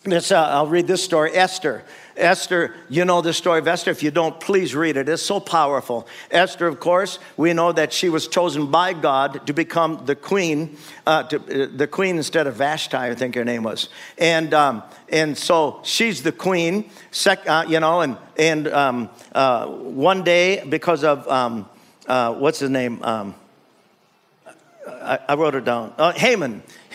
This, 0.09 0.31
uh, 0.31 0.41
I'll 0.41 0.67
read 0.67 0.87
this 0.87 1.03
story. 1.03 1.33
Esther. 1.33 1.83
Esther, 2.15 2.73
you 2.89 3.05
know 3.05 3.21
the 3.21 3.33
story 3.33 3.59
of 3.59 3.67
Esther. 3.67 3.91
If 3.91 4.01
you 4.01 4.09
don't, 4.09 4.39
please 4.39 4.73
read 4.73 4.97
it. 4.97 5.07
It's 5.09 5.21
so 5.21 5.39
powerful. 5.39 6.07
Esther, 6.31 6.65
of 6.65 6.79
course, 6.79 7.19
we 7.35 7.53
know 7.53 7.71
that 7.71 7.93
she 7.93 8.09
was 8.09 8.27
chosen 8.27 8.71
by 8.71 8.93
God 8.93 9.45
to 9.47 9.53
become 9.53 10.05
the 10.05 10.15
queen, 10.15 10.77
uh, 11.05 11.23
to, 11.23 11.37
uh, 11.37 11.67
the 11.75 11.87
queen 11.87 12.17
instead 12.17 12.47
of 12.47 12.55
Vashti, 12.55 12.97
I 12.97 13.13
think 13.15 13.35
her 13.35 13.45
name 13.45 13.63
was. 13.63 13.89
And, 14.17 14.53
um, 14.53 14.83
and 15.09 15.37
so 15.37 15.81
she's 15.83 16.23
the 16.23 16.31
queen, 16.31 16.89
sec, 17.11 17.47
uh, 17.47 17.65
you 17.67 17.79
know, 17.79 18.01
and, 18.01 18.17
and 18.37 18.67
um, 18.69 19.09
uh, 19.33 19.67
one 19.67 20.23
day, 20.23 20.63
because 20.67 21.03
of, 21.03 21.27
um, 21.27 21.69
uh, 22.07 22.33
what's 22.33 22.59
his 22.59 22.69
name? 22.69 23.03
Um, 23.03 23.35
I, 24.87 25.19
I, 25.29 25.35
wrote 25.35 25.55
it 25.55 25.65
down. 25.65 25.93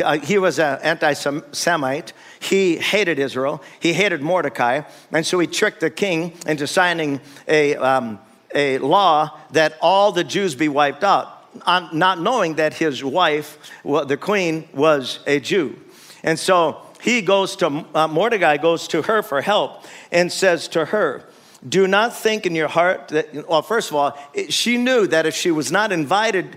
Uh, 0.02 0.18
he 0.18 0.38
was 0.38 0.58
an 0.58 0.78
anti 0.82 1.12
Semite 1.12 2.12
he 2.42 2.76
hated 2.76 3.18
Israel. 3.18 3.62
He 3.78 3.92
hated 3.92 4.20
Mordecai. 4.20 4.82
And 5.12 5.24
so 5.24 5.38
he 5.38 5.46
tricked 5.46 5.80
the 5.80 5.90
king 5.90 6.36
into 6.46 6.66
signing 6.66 7.20
a, 7.46 7.76
um, 7.76 8.18
a 8.54 8.78
law 8.78 9.38
that 9.52 9.78
all 9.80 10.10
the 10.10 10.24
Jews 10.24 10.54
be 10.56 10.68
wiped 10.68 11.04
out, 11.04 11.54
not 11.66 12.20
knowing 12.20 12.56
that 12.56 12.74
his 12.74 13.04
wife, 13.04 13.58
the 13.84 14.16
queen, 14.16 14.68
was 14.74 15.20
a 15.26 15.38
Jew. 15.38 15.78
And 16.24 16.36
so 16.38 16.82
he 17.00 17.22
goes 17.22 17.54
to, 17.56 17.86
uh, 17.94 18.08
Mordecai 18.08 18.56
goes 18.56 18.88
to 18.88 19.02
her 19.02 19.22
for 19.22 19.40
help 19.40 19.84
and 20.10 20.30
says 20.30 20.66
to 20.68 20.86
her, 20.86 21.24
do 21.68 21.86
not 21.86 22.16
think 22.16 22.44
in 22.44 22.56
your 22.56 22.66
heart 22.66 23.08
that, 23.08 23.48
well, 23.48 23.62
first 23.62 23.90
of 23.90 23.96
all, 23.96 24.18
she 24.48 24.76
knew 24.76 25.06
that 25.06 25.26
if 25.26 25.34
she 25.36 25.52
was 25.52 25.70
not 25.70 25.92
invited 25.92 26.56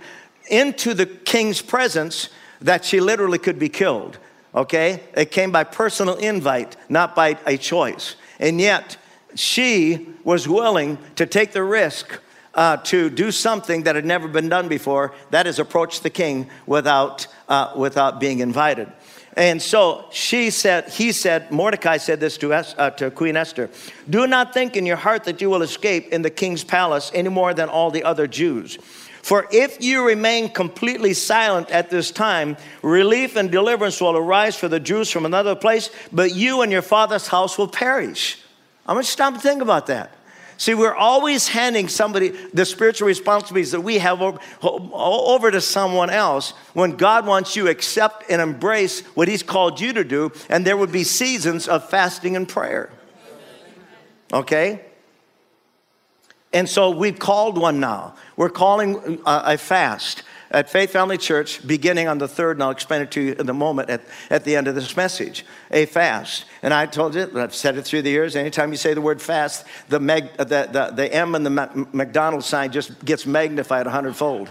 into 0.49 0.95
the 0.95 1.05
king's 1.05 1.61
presence, 1.61 2.29
that 2.61 2.85
she 2.85 2.99
literally 2.99 3.37
could 3.37 3.59
be 3.59 3.69
killed 3.69 4.17
okay? 4.55 5.03
It 5.15 5.31
came 5.31 5.51
by 5.51 5.65
personal 5.65 6.15
invite, 6.15 6.77
not 6.89 7.15
by 7.15 7.37
a 7.45 7.57
choice. 7.57 8.15
And 8.39 8.59
yet, 8.59 8.97
she 9.35 10.07
was 10.23 10.47
willing 10.47 10.97
to 11.15 11.25
take 11.25 11.51
the 11.51 11.63
risk 11.63 12.19
uh, 12.53 12.77
to 12.77 13.09
do 13.09 13.31
something 13.31 13.83
that 13.83 13.95
had 13.95 14.05
never 14.05 14.29
been 14.29 14.47
done 14.47 14.69
before 14.69 15.13
that 15.31 15.45
is 15.45 15.59
approach 15.59 15.99
the 16.01 16.09
king 16.09 16.49
without, 16.65 17.27
uh, 17.49 17.73
without 17.75 18.19
being 18.19 18.39
invited 18.39 18.89
and 19.35 19.61
so 19.61 20.05
she 20.11 20.49
said 20.49 20.87
he 20.89 21.11
said 21.11 21.51
mordecai 21.51 21.97
said 21.97 22.19
this 22.19 22.37
to, 22.37 22.53
us, 22.53 22.73
uh, 22.77 22.89
to 22.91 23.11
queen 23.11 23.35
esther 23.35 23.69
do 24.09 24.25
not 24.25 24.53
think 24.53 24.77
in 24.77 24.85
your 24.85 24.95
heart 24.95 25.25
that 25.25 25.41
you 25.41 25.49
will 25.49 25.61
escape 25.61 26.07
in 26.13 26.21
the 26.21 26.29
king's 26.29 26.63
palace 26.63 27.11
any 27.13 27.29
more 27.29 27.53
than 27.53 27.67
all 27.67 27.91
the 27.91 28.03
other 28.03 28.27
jews 28.27 28.77
for 29.25 29.47
if 29.51 29.83
you 29.83 30.05
remain 30.05 30.49
completely 30.49 31.15
silent 31.15 31.71
at 31.71 31.89
this 31.89 32.11
time, 32.11 32.57
relief 32.83 33.35
and 33.35 33.49
deliverance 33.49 33.99
will 33.99 34.15
arise 34.15 34.55
for 34.55 34.67
the 34.67 34.79
Jews 34.79 35.09
from 35.09 35.25
another 35.25 35.55
place, 35.55 35.89
but 36.11 36.35
you 36.35 36.61
and 36.61 36.71
your 36.71 36.83
father's 36.83 37.27
house 37.27 37.57
will 37.57 37.67
perish. 37.67 38.39
I 38.85 38.93
want 38.93 39.05
you 39.05 39.07
to 39.07 39.11
stop 39.11 39.33
and 39.33 39.41
think 39.41 39.63
about 39.63 39.87
that. 39.87 40.11
See, 40.57 40.75
we're 40.75 40.93
always 40.93 41.47
handing 41.47 41.87
somebody 41.87 42.29
the 42.53 42.65
spiritual 42.65 43.07
responsibilities 43.07 43.71
that 43.71 43.81
we 43.81 43.97
have 43.97 44.21
over, 44.21 44.37
over, 44.61 45.49
to 45.49 45.59
someone 45.59 46.11
else 46.11 46.51
when 46.75 46.91
God 46.91 47.25
wants 47.25 47.55
you 47.55 47.67
accept 47.67 48.29
and 48.29 48.39
embrace 48.39 49.01
what 49.15 49.27
He's 49.27 49.41
called 49.41 49.81
you 49.81 49.91
to 49.93 50.03
do, 50.03 50.33
and 50.49 50.67
there 50.67 50.77
would 50.77 50.91
be 50.91 51.03
seasons 51.03 51.67
of 51.67 51.89
fasting 51.89 52.35
and 52.35 52.47
prayer. 52.47 52.91
Okay? 54.31 54.85
And 56.55 56.69
so 56.69 56.89
we've 56.89 57.19
called 57.19 57.57
one 57.57 57.81
now. 57.81 58.15
We're 58.37 58.49
calling 58.49 59.21
uh, 59.25 59.41
a 59.43 59.57
fast 59.57 60.23
at 60.51 60.69
Faith 60.69 60.89
Family 60.89 61.17
Church 61.17 61.67
beginning 61.67 62.07
on 62.07 62.17
the 62.17 62.29
third, 62.29 62.55
and 62.55 62.63
I'll 62.63 62.71
explain 62.71 63.01
it 63.01 63.11
to 63.11 63.21
you 63.21 63.33
in 63.33 63.49
a 63.49 63.53
moment 63.53 63.89
at, 63.89 64.03
at 64.29 64.45
the 64.45 64.55
end 64.55 64.69
of 64.69 64.73
this 64.73 64.95
message. 64.95 65.45
A 65.71 65.85
fast. 65.85 66.45
And 66.63 66.73
I 66.73 66.85
told 66.85 67.13
you, 67.13 67.29
I've 67.35 67.53
said 67.53 67.77
it 67.77 67.81
through 67.81 68.03
the 68.03 68.09
years, 68.09 68.37
anytime 68.37 68.71
you 68.71 68.77
say 68.77 68.93
the 68.93 69.01
word 69.01 69.21
fast, 69.21 69.65
the, 69.89 69.99
meg, 69.99 70.31
the, 70.37 70.45
the, 70.45 70.93
the 70.95 71.13
M 71.13 71.35
and 71.35 71.45
the 71.45 71.87
McDonald's 71.91 72.45
sign 72.45 72.71
just 72.71 73.03
gets 73.03 73.25
magnified 73.25 73.85
a 73.85 73.89
hundredfold. 73.89 74.49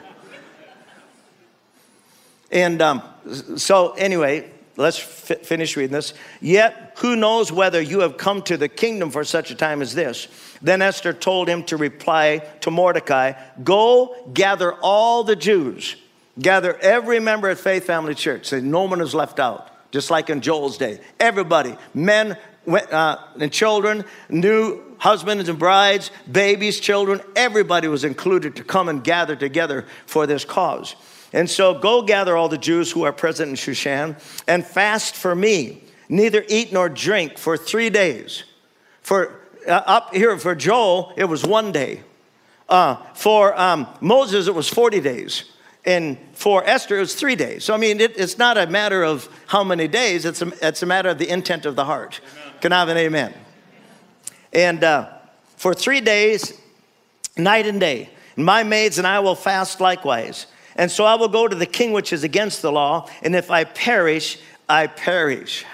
And 2.50 2.82
um, 2.82 3.02
so, 3.56 3.92
anyway, 3.92 4.52
let's 4.76 4.98
finish 4.98 5.76
reading 5.76 5.92
this. 5.92 6.14
Yet, 6.40 6.94
who 6.98 7.16
knows 7.16 7.52
whether 7.52 7.80
you 7.80 8.00
have 8.00 8.16
come 8.16 8.42
to 8.42 8.56
the 8.56 8.68
kingdom 8.68 9.10
for 9.10 9.24
such 9.24 9.50
a 9.50 9.54
time 9.54 9.82
as 9.82 9.94
this? 9.94 10.28
Then 10.60 10.82
Esther 10.82 11.12
told 11.12 11.48
him 11.48 11.62
to 11.64 11.76
reply 11.76 12.38
to 12.60 12.70
Mordecai 12.70 13.32
Go 13.62 14.16
gather 14.32 14.74
all 14.74 15.24
the 15.24 15.36
Jews, 15.36 15.96
gather 16.38 16.76
every 16.78 17.20
member 17.20 17.50
of 17.50 17.60
Faith 17.60 17.84
Family 17.84 18.14
Church. 18.14 18.46
Say, 18.46 18.60
no 18.60 18.84
one 18.84 19.00
is 19.00 19.14
left 19.14 19.38
out, 19.38 19.70
just 19.92 20.10
like 20.10 20.30
in 20.30 20.40
Joel's 20.40 20.78
day. 20.78 21.00
Everybody, 21.20 21.76
men 21.92 22.36
uh, 22.66 23.16
and 23.38 23.52
children, 23.52 24.04
new 24.28 24.82
husbands 24.98 25.48
and 25.48 25.58
brides, 25.58 26.10
babies, 26.30 26.80
children, 26.80 27.20
everybody 27.36 27.88
was 27.88 28.04
included 28.04 28.56
to 28.56 28.64
come 28.64 28.88
and 28.88 29.04
gather 29.04 29.36
together 29.36 29.84
for 30.06 30.26
this 30.26 30.44
cause. 30.44 30.96
And 31.34 31.50
so 31.50 31.74
go 31.74 32.00
gather 32.00 32.36
all 32.36 32.48
the 32.48 32.56
Jews 32.56 32.92
who 32.92 33.02
are 33.02 33.12
present 33.12 33.50
in 33.50 33.56
Shushan 33.56 34.16
and 34.46 34.64
fast 34.64 35.16
for 35.16 35.34
me, 35.34 35.82
neither 36.08 36.44
eat 36.48 36.72
nor 36.72 36.88
drink 36.88 37.38
for 37.38 37.56
three 37.56 37.90
days. 37.90 38.44
For 39.02 39.40
uh, 39.66 39.82
up 39.84 40.14
here 40.14 40.38
for 40.38 40.54
Joel, 40.54 41.12
it 41.16 41.24
was 41.24 41.44
one 41.44 41.72
day. 41.72 42.02
Uh, 42.68 42.96
for 43.14 43.58
um, 43.60 43.88
Moses, 44.00 44.46
it 44.46 44.54
was 44.54 44.68
40 44.68 45.00
days. 45.00 45.50
And 45.84 46.16
for 46.34 46.64
Esther, 46.64 46.98
it 46.98 47.00
was 47.00 47.16
three 47.16 47.34
days. 47.34 47.64
So, 47.64 47.74
I 47.74 47.78
mean, 47.78 48.00
it, 48.00 48.16
it's 48.16 48.38
not 48.38 48.56
a 48.56 48.68
matter 48.68 49.02
of 49.02 49.28
how 49.46 49.64
many 49.64 49.88
days, 49.88 50.24
it's 50.24 50.40
a, 50.40 50.52
it's 50.62 50.84
a 50.84 50.86
matter 50.86 51.08
of 51.08 51.18
the 51.18 51.28
intent 51.28 51.66
of 51.66 51.74
the 51.74 51.84
heart. 51.84 52.20
Amen. 52.22 52.52
Can 52.60 52.72
I 52.72 52.78
have 52.78 52.88
an 52.88 52.96
amen? 52.96 53.34
And 54.52 54.84
uh, 54.84 55.10
for 55.56 55.74
three 55.74 56.00
days, 56.00 56.58
night 57.36 57.66
and 57.66 57.80
day, 57.80 58.10
my 58.36 58.62
maids 58.62 58.98
and 58.98 59.06
I 59.06 59.18
will 59.18 59.34
fast 59.34 59.80
likewise. 59.80 60.46
And 60.76 60.90
so 60.90 61.04
I 61.04 61.14
will 61.14 61.28
go 61.28 61.46
to 61.46 61.54
the 61.54 61.66
king 61.66 61.92
which 61.92 62.12
is 62.12 62.24
against 62.24 62.62
the 62.62 62.72
law, 62.72 63.08
and 63.22 63.34
if 63.34 63.50
I 63.50 63.64
perish, 63.64 64.38
I 64.68 64.86
perish. 64.86 65.64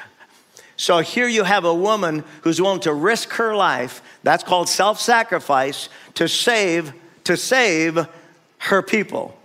So 0.77 1.01
here 1.01 1.29
you 1.29 1.45
have 1.45 1.65
a 1.65 1.75
woman 1.75 2.25
who's 2.43 2.61
willing 2.61 2.81
to 2.81 2.95
risk 2.95 3.31
her 3.33 3.55
life. 3.55 4.03
That's 4.23 4.43
called 4.43 4.69
self-sacrifice 4.69 5.89
to 6.15 6.29
save 6.29 6.93
to 7.25 7.37
save 7.37 8.07
her 8.59 8.83
people. 8.83 9.37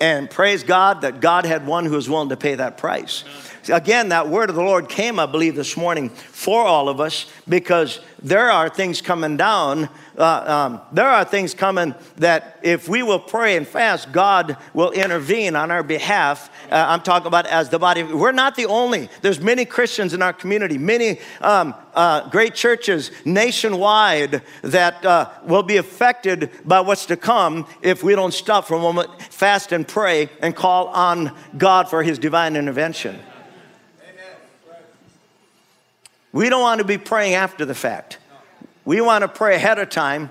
And 0.00 0.30
praise 0.30 0.62
God 0.62 1.00
that 1.02 1.20
God 1.20 1.46
had 1.46 1.66
one 1.66 1.86
who 1.86 1.94
was 1.94 2.08
willing 2.08 2.28
to 2.28 2.36
pay 2.36 2.54
that 2.54 2.76
price. 2.78 3.24
Again, 3.70 4.10
that 4.10 4.28
word 4.28 4.50
of 4.50 4.56
the 4.56 4.62
Lord 4.62 4.88
came, 4.88 5.18
I 5.18 5.26
believe, 5.26 5.56
this 5.56 5.76
morning 5.76 6.10
for 6.10 6.64
all 6.64 6.88
of 6.88 7.00
us 7.00 7.30
because 7.48 8.00
there 8.22 8.50
are 8.50 8.68
things 8.68 9.00
coming 9.00 9.36
down. 9.36 9.88
Uh, 10.16 10.24
um, 10.24 10.80
there 10.92 11.08
are 11.08 11.24
things 11.24 11.54
coming 11.54 11.94
that 12.16 12.58
if 12.62 12.88
we 12.88 13.02
will 13.02 13.18
pray 13.18 13.56
and 13.56 13.66
fast, 13.66 14.12
God 14.12 14.56
will 14.74 14.90
intervene 14.92 15.56
on 15.56 15.70
our 15.70 15.82
behalf. 15.82 16.50
Uh, 16.70 16.84
I'm 16.88 17.00
talking 17.00 17.26
about 17.26 17.46
as 17.46 17.70
the 17.70 17.78
body. 17.78 18.02
We're 18.02 18.32
not 18.32 18.54
the 18.54 18.66
only. 18.66 19.08
There's 19.22 19.40
many 19.40 19.64
Christians 19.64 20.12
in 20.12 20.20
our 20.20 20.32
community, 20.32 20.76
many 20.76 21.20
um, 21.40 21.74
uh, 21.94 22.28
great 22.28 22.54
churches 22.54 23.10
nationwide 23.24 24.42
that 24.62 25.04
uh, 25.04 25.30
will 25.44 25.62
be 25.62 25.78
affected 25.78 26.50
by 26.64 26.80
what's 26.80 27.06
to 27.06 27.16
come 27.16 27.66
if 27.82 28.02
we 28.02 28.14
don't 28.14 28.34
stop 28.34 28.66
for 28.66 28.74
a 28.74 28.80
moment, 28.80 29.10
fast 29.22 29.72
and 29.72 29.86
pray, 29.88 30.28
and 30.40 30.54
call 30.54 30.88
on 30.88 31.34
God 31.56 31.88
for 31.88 32.02
His 32.02 32.18
divine 32.18 32.56
intervention. 32.56 33.18
We 36.34 36.48
don't 36.48 36.62
want 36.62 36.80
to 36.80 36.84
be 36.84 36.98
praying 36.98 37.34
after 37.34 37.64
the 37.64 37.76
fact. 37.76 38.18
We 38.84 39.00
want 39.00 39.22
to 39.22 39.28
pray 39.28 39.54
ahead 39.54 39.78
of 39.78 39.88
time. 39.88 40.30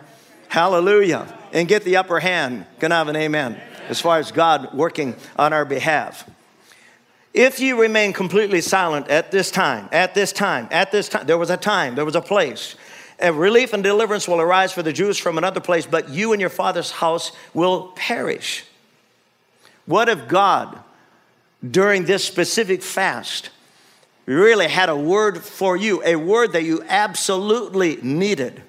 Hallelujah. 0.50 1.34
And 1.54 1.66
get 1.66 1.86
the 1.86 1.96
upper 1.96 2.20
hand. 2.20 2.66
Can 2.82 2.92
I 2.92 2.98
have 2.98 3.08
an 3.08 3.16
amen? 3.16 3.58
As 3.88 4.02
far 4.02 4.20
as 4.20 4.30
God 4.30 4.74
working 4.74 5.16
on 5.38 5.54
our 5.54 5.64
behalf. 5.64 6.30
If 7.34 7.62
you 7.62 7.80
remain 7.80 8.12
completely 8.12 8.60
silent 8.60 9.08
at 9.08 9.32
this 9.32 9.50
time, 9.50 9.88
at 9.94 10.14
this 10.14 10.34
time, 10.34 10.68
at 10.72 10.92
this 10.92 11.08
time, 11.08 11.26
there 11.26 11.38
was 11.38 11.50
a 11.50 11.56
time, 11.56 11.96
there 11.96 12.04
was 12.04 12.18
a 12.18 12.22
place. 12.22 12.76
And 13.18 13.40
relief 13.40 13.72
and 13.72 13.82
deliverance 13.82 14.28
will 14.28 14.42
arise 14.42 14.74
for 14.74 14.84
the 14.84 14.92
Jews 14.92 15.18
from 15.18 15.38
another 15.38 15.62
place, 15.62 15.86
but 15.86 16.10
you 16.10 16.34
and 16.34 16.42
your 16.42 16.50
father's 16.50 16.92
house 16.92 17.32
will 17.54 17.94
perish. 17.96 18.66
What 19.86 20.10
if 20.10 20.28
God, 20.28 20.80
during 21.66 22.04
this 22.04 22.26
specific 22.26 22.84
fast, 22.84 23.52
really 24.26 24.68
had 24.68 24.90
a 24.90 24.96
word 24.96 25.44
for 25.44 25.76
you, 25.76 26.04
a 26.04 26.16
word 26.16 26.54
that 26.54 26.64
you 26.64 26.84
absolutely 26.88 27.98
needed? 28.02 28.62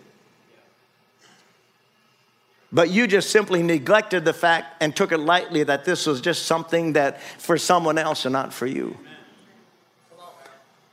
But 2.73 2.91
you 2.91 3.07
just 3.07 3.31
simply 3.31 3.63
neglected 3.63 4.25
the 4.25 4.33
fact 4.33 4.83
and 4.83 4.95
took 4.95 5.13
it 5.13 5.19
lightly 5.19 5.63
that 5.63 5.85
this 5.85 6.07
was 6.07 6.21
just 6.21 6.47
something 6.47 6.95
that 6.95 7.23
for 7.23 7.57
someone 7.57 7.99
else 7.99 8.25
and 8.25 8.33
not 8.33 8.53
for 8.53 8.67
you. 8.67 8.99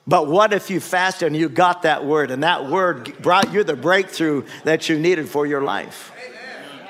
But 0.06 0.28
what 0.28 0.54
if 0.54 0.70
you 0.70 0.80
fasted 0.80 1.28
and 1.28 1.36
you 1.36 1.50
got 1.50 1.84
that 1.84 2.06
word 2.06 2.30
and 2.30 2.44
that 2.44 2.68
word 2.68 3.18
brought 3.22 3.52
you 3.52 3.64
the 3.64 3.76
breakthrough 3.76 4.46
that 4.64 4.90
you 4.90 5.00
needed 5.00 5.28
for 5.28 5.48
your 5.48 5.62
life? 5.62 6.12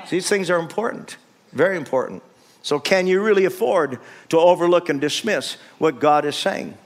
These 0.09 0.27
things 0.27 0.49
are 0.49 0.59
important, 0.59 1.15
very 1.53 1.77
important. 1.77 2.21
So, 2.61 2.77
can 2.77 3.07
you 3.07 3.23
really 3.23 3.45
afford 3.45 3.99
to 4.29 4.37
overlook 4.37 4.89
and 4.89 4.99
dismiss 4.99 5.55
what 5.77 5.99
God 5.99 6.25
is 6.25 6.35
saying? 6.35 6.77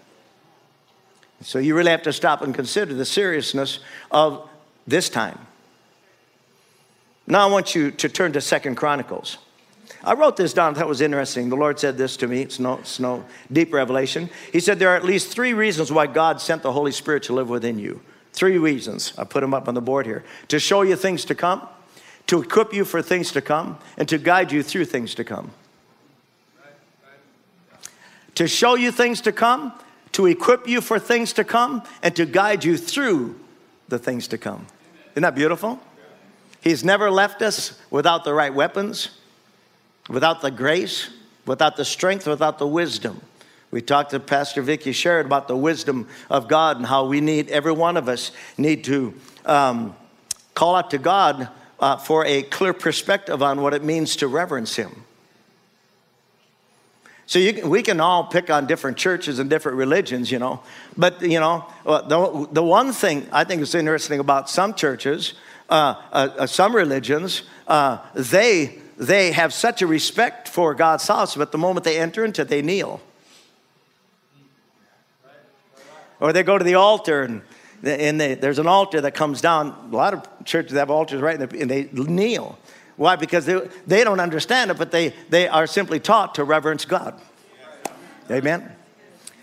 So, 1.45 1.59
you 1.59 1.75
really 1.75 1.91
have 1.91 2.01
to 2.01 2.11
stop 2.11 2.41
and 2.41 2.55
consider 2.55 2.95
the 2.95 3.05
seriousness 3.05 3.79
of 4.09 4.49
this 4.87 5.09
time. 5.09 5.37
Now 7.27 7.47
I 7.47 7.51
want 7.51 7.75
you 7.75 7.91
to 7.91 8.09
turn 8.09 8.33
to 8.33 8.41
Second 8.41 8.77
Chronicles. 8.77 9.37
I 10.03 10.15
wrote 10.15 10.37
this 10.37 10.53
down. 10.53 10.73
That 10.73 10.87
was 10.87 11.01
interesting. 11.01 11.49
The 11.49 11.55
Lord 11.55 11.79
said 11.79 11.99
this 11.99 12.17
to 12.17 12.27
me. 12.27 12.41
It's 12.41 12.59
no, 12.59 12.79
it's 12.79 12.99
no 12.99 13.25
deep 13.51 13.71
revelation. 13.71 14.31
He 14.51 14.59
said 14.59 14.79
there 14.79 14.89
are 14.89 14.95
at 14.95 15.05
least 15.05 15.27
three 15.29 15.53
reasons 15.53 15.91
why 15.91 16.07
God 16.07 16.41
sent 16.41 16.63
the 16.63 16.71
Holy 16.71 16.91
Spirit 16.91 17.21
to 17.23 17.33
live 17.33 17.47
within 17.47 17.77
you. 17.77 18.01
Three 18.33 18.57
reasons. 18.57 19.13
I 19.15 19.23
put 19.23 19.41
them 19.41 19.53
up 19.53 19.67
on 19.67 19.75
the 19.75 19.81
board 19.81 20.07
here. 20.07 20.23
To 20.47 20.59
show 20.59 20.81
you 20.81 20.95
things 20.95 21.25
to 21.25 21.35
come, 21.35 21.67
to 22.25 22.41
equip 22.41 22.73
you 22.73 22.85
for 22.85 23.03
things 23.03 23.31
to 23.33 23.41
come, 23.41 23.77
and 23.97 24.09
to 24.09 24.17
guide 24.17 24.51
you 24.51 24.63
through 24.63 24.85
things 24.85 25.13
to 25.13 25.23
come. 25.23 25.51
To 28.33 28.47
show 28.47 28.75
you 28.75 28.91
things 28.91 29.21
to 29.21 29.31
come, 29.31 29.73
to 30.15 30.25
equip 30.25 30.67
you 30.67 30.81
for 30.81 30.97
things 30.97 31.33
to 31.33 31.43
come, 31.43 31.83
and 32.01 32.15
to 32.15 32.25
guide 32.25 32.63
you 32.63 32.77
through 32.77 33.39
the 33.87 33.99
things 33.99 34.27
to 34.29 34.37
come. 34.37 34.65
Isn't 35.11 35.23
that 35.23 35.35
beautiful? 35.35 35.79
He's 36.61 36.83
never 36.83 37.11
left 37.11 37.41
us 37.41 37.79
without 37.91 38.23
the 38.23 38.33
right 38.33 38.53
weapons, 38.53 39.09
without 40.09 40.41
the 40.41 40.51
grace, 40.51 41.09
without 41.45 41.75
the 41.75 41.85
strength, 41.85 42.27
without 42.27 42.59
the 42.59 42.67
wisdom. 42.67 43.21
We 43.71 43.81
talked 43.81 44.11
to 44.11 44.19
Pastor 44.19 44.61
Vicky 44.61 44.93
shared 44.93 45.25
about 45.25 45.47
the 45.47 45.57
wisdom 45.57 46.07
of 46.29 46.47
God 46.47 46.77
and 46.77 46.85
how 46.85 47.05
we 47.05 47.21
need, 47.21 47.49
every 47.49 47.73
one 47.73 47.97
of 47.97 48.07
us 48.07 48.31
need 48.57 48.83
to 48.85 49.13
um, 49.45 49.95
call 50.53 50.75
out 50.75 50.91
to 50.91 50.97
God 50.97 51.49
uh, 51.79 51.97
for 51.97 52.25
a 52.25 52.41
clear 52.43 52.73
perspective 52.73 53.43
on 53.43 53.61
what 53.61 53.73
it 53.73 53.83
means 53.83 54.15
to 54.17 54.27
reverence 54.27 54.75
Him. 54.75 55.04
So 57.27 57.39
you, 57.39 57.67
we 57.67 57.81
can 57.81 57.99
all 57.99 58.25
pick 58.25 58.49
on 58.49 58.67
different 58.67 58.97
churches 58.97 59.39
and 59.39 59.49
different 59.49 59.77
religions, 59.77 60.31
you 60.31 60.37
know. 60.37 60.61
But, 60.95 61.21
you 61.21 61.39
know, 61.39 61.65
the, 61.83 62.47
the 62.51 62.63
one 62.63 62.91
thing 62.93 63.27
I 63.31 63.43
think 63.43 63.61
is 63.61 63.73
interesting 63.73 64.19
about 64.19 64.49
some 64.49 64.75
churches 64.75 65.33
uh, 65.67 65.95
uh, 66.11 66.29
uh, 66.37 66.47
some 66.47 66.75
religions, 66.75 67.41
uh, 67.67 67.97
they, 68.13 68.77
they 68.97 69.31
have 69.31 69.51
such 69.51 69.81
a 69.81 69.87
respect 69.87 70.47
for 70.47 70.75
God's 70.75 71.07
house, 71.07 71.35
but 71.35 71.51
the 71.51 71.57
moment 71.57 71.83
they 71.83 71.99
enter 71.99 72.23
into 72.23 72.43
it, 72.43 72.49
they 72.49 72.61
kneel. 72.61 73.01
Or 76.19 76.31
they 76.33 76.43
go 76.43 76.57
to 76.57 76.63
the 76.63 76.75
altar 76.75 77.23
and, 77.23 77.41
and 77.83 78.21
they, 78.21 78.35
there's 78.35 78.59
an 78.59 78.67
altar 78.67 79.01
that 79.01 79.15
comes 79.15 79.41
down. 79.41 79.75
A 79.91 79.95
lot 79.95 80.13
of 80.13 80.45
churches 80.45 80.77
have 80.77 80.91
altars 80.91 81.19
right 81.19 81.39
and 81.39 81.69
they 81.69 81.89
kneel. 81.91 82.59
Why? 82.97 83.15
Because 83.15 83.45
they, 83.45 83.67
they 83.85 84.03
don't 84.03 84.19
understand 84.19 84.71
it, 84.71 84.77
but 84.77 84.91
they, 84.91 85.13
they 85.29 85.47
are 85.47 85.67
simply 85.67 85.99
taught 85.99 86.35
to 86.35 86.43
reverence 86.43 86.85
God. 86.85 87.19
Amen? 88.31 88.71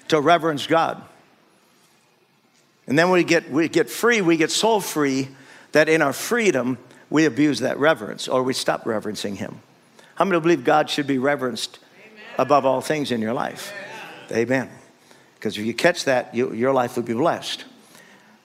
To 0.08 0.20
reverence 0.20 0.66
God. 0.66 1.02
And 2.86 2.98
then 2.98 3.10
we 3.10 3.24
get, 3.24 3.50
we 3.50 3.68
get 3.68 3.90
free, 3.90 4.20
we 4.20 4.36
get 4.36 4.50
so 4.50 4.80
free 4.80 5.28
that 5.72 5.88
in 5.88 6.02
our 6.02 6.12
freedom, 6.12 6.78
we 7.10 7.26
abuse 7.26 7.60
that 7.60 7.78
reverence 7.78 8.26
or 8.26 8.42
we 8.42 8.54
stop 8.54 8.86
reverencing 8.86 9.36
Him. 9.36 9.60
How 10.14 10.24
many 10.24 10.40
believe 10.40 10.64
God 10.64 10.90
should 10.90 11.06
be 11.06 11.18
reverenced 11.18 11.78
Amen. 11.94 12.24
above 12.38 12.66
all 12.66 12.80
things 12.80 13.12
in 13.12 13.20
your 13.20 13.34
life? 13.34 13.72
Amen. 14.30 14.70
Because 15.34 15.58
if 15.58 15.64
you 15.64 15.74
catch 15.74 16.04
that, 16.04 16.34
you, 16.34 16.52
your 16.52 16.72
life 16.72 16.96
will 16.96 17.02
be 17.02 17.14
blessed. 17.14 17.64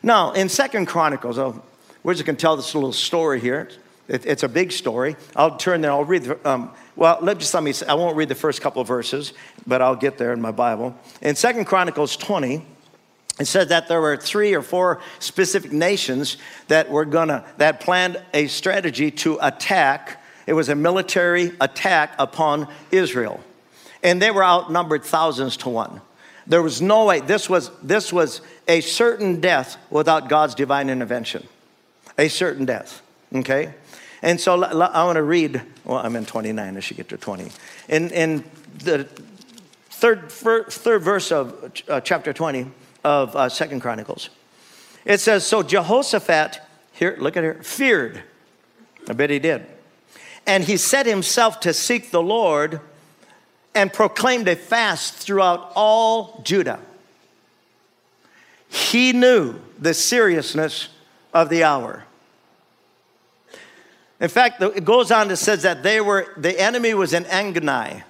Now, 0.03 0.31
in 0.31 0.49
Second 0.49 0.87
Chronicles, 0.87 1.37
oh, 1.37 1.61
we're 2.03 2.13
just 2.13 2.25
going 2.25 2.35
to 2.35 2.41
tell 2.41 2.55
this 2.55 2.73
little 2.73 2.93
story 2.93 3.39
here. 3.39 3.69
It, 4.07 4.25
it's 4.25 4.43
a 4.43 4.49
big 4.49 4.71
story. 4.71 5.15
I'll 5.35 5.57
turn 5.57 5.81
there. 5.81 5.91
I'll 5.91 6.05
read. 6.05 6.23
The, 6.23 6.49
um, 6.49 6.71
well, 6.95 7.19
let 7.21 7.39
just 7.39 7.53
let 7.53 7.63
me. 7.63 7.73
I 7.87 7.93
won't 7.93 8.15
read 8.15 8.29
the 8.29 8.35
first 8.35 8.61
couple 8.61 8.81
of 8.81 8.87
verses, 8.87 9.33
but 9.65 9.81
I'll 9.81 9.95
get 9.95 10.17
there 10.17 10.33
in 10.33 10.41
my 10.41 10.51
Bible. 10.51 10.95
In 11.21 11.35
Second 11.35 11.65
Chronicles 11.65 12.15
20, 12.15 12.65
it 13.39 13.45
said 13.45 13.69
that 13.69 13.87
there 13.87 14.01
were 14.01 14.17
three 14.17 14.53
or 14.53 14.61
four 14.61 14.99
specific 15.19 15.71
nations 15.71 16.37
that 16.67 16.89
were 16.89 17.05
gonna 17.05 17.45
that 17.57 17.79
planned 17.79 18.21
a 18.33 18.47
strategy 18.47 19.11
to 19.11 19.37
attack 19.41 20.23
it 20.45 20.53
was 20.53 20.69
a 20.69 20.75
military 20.75 21.51
attack 21.61 22.13
upon 22.17 22.67
israel 22.91 23.39
and 24.03 24.21
they 24.21 24.31
were 24.31 24.43
outnumbered 24.43 25.03
thousands 25.03 25.57
to 25.57 25.69
one 25.69 26.01
there 26.47 26.63
was 26.63 26.81
no 26.81 27.05
way 27.05 27.19
this 27.19 27.49
was 27.49 27.69
this 27.83 28.11
was 28.11 28.41
a 28.67 28.81
certain 28.81 29.39
death 29.39 29.77
without 29.89 30.29
god's 30.29 30.55
divine 30.55 30.89
intervention 30.89 31.45
a 32.17 32.27
certain 32.27 32.65
death 32.65 33.01
okay 33.35 33.73
and 34.21 34.39
so 34.39 34.63
i 34.63 35.03
want 35.03 35.15
to 35.15 35.23
read 35.23 35.61
well 35.85 35.97
i'm 35.97 36.15
in 36.15 36.25
29 36.25 36.77
i 36.77 36.79
should 36.79 36.97
get 36.97 37.09
to 37.09 37.17
20 37.17 37.51
in, 37.89 38.09
in 38.11 38.43
the 38.83 39.07
third, 39.97 40.31
third 40.31 41.01
verse 41.01 41.31
of 41.31 41.71
uh, 41.87 41.99
chapter 42.01 42.31
20 42.31 42.67
of 43.03 43.35
uh, 43.35 43.49
Second 43.49 43.81
Chronicles. 43.81 44.29
It 45.05 45.19
says, 45.19 45.45
So 45.45 45.63
Jehoshaphat, 45.63 46.61
here, 46.93 47.15
look 47.19 47.35
at 47.35 47.43
here, 47.43 47.55
feared. 47.63 48.23
I 49.09 49.13
bet 49.13 49.29
he 49.29 49.39
did. 49.39 49.65
And 50.45 50.63
he 50.63 50.77
set 50.77 51.05
himself 51.05 51.59
to 51.61 51.73
seek 51.73 52.11
the 52.11 52.21
Lord 52.21 52.79
and 53.73 53.91
proclaimed 53.91 54.47
a 54.47 54.55
fast 54.55 55.15
throughout 55.15 55.71
all 55.75 56.41
Judah. 56.43 56.79
He 58.69 59.13
knew 59.13 59.55
the 59.79 59.93
seriousness 59.93 60.89
of 61.33 61.49
the 61.49 61.63
hour. 61.63 62.05
In 64.19 64.29
fact, 64.29 64.61
it 64.61 64.83
goes 64.83 65.11
on 65.11 65.29
to 65.29 65.35
says 65.35 65.61
that 65.63 65.83
they 65.83 66.01
were 66.01 66.27
the 66.37 66.59
enemy 66.59 66.93
was 66.93 67.13
in 67.13 67.25
Engedi. 67.27 68.03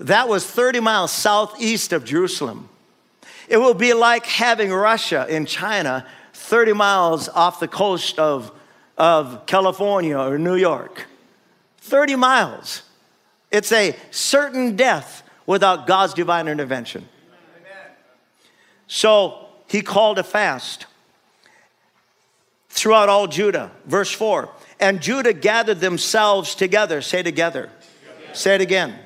That 0.00 0.28
was 0.28 0.46
30 0.46 0.80
miles 0.80 1.12
southeast 1.12 1.92
of 1.92 2.04
Jerusalem. 2.04 2.68
It 3.48 3.58
will 3.58 3.74
be 3.74 3.92
like 3.92 4.24
having 4.26 4.72
Russia 4.72 5.26
in 5.28 5.46
China 5.46 6.06
30 6.32 6.72
miles 6.72 7.28
off 7.28 7.60
the 7.60 7.68
coast 7.68 8.18
of, 8.18 8.50
of 8.96 9.44
California 9.46 10.18
or 10.18 10.38
New 10.38 10.56
York. 10.56 11.06
30 11.78 12.16
miles. 12.16 12.82
It's 13.50 13.70
a 13.72 13.94
certain 14.10 14.76
death 14.76 15.22
without 15.46 15.86
God's 15.86 16.14
divine 16.14 16.48
intervention. 16.48 17.08
So 18.86 19.46
he 19.68 19.82
called 19.82 20.18
a 20.18 20.22
fast 20.22 20.86
throughout 22.68 23.08
all 23.08 23.26
Judah. 23.26 23.70
Verse 23.86 24.10
4 24.10 24.48
And 24.82 25.00
Judah 25.00 25.32
gathered 25.32 25.78
themselves 25.78 26.56
together. 26.56 27.00
Say 27.02 27.22
together. 27.22 27.70
together. 27.70 28.34
Say 28.34 28.56
it 28.56 28.60
again. 28.60 28.98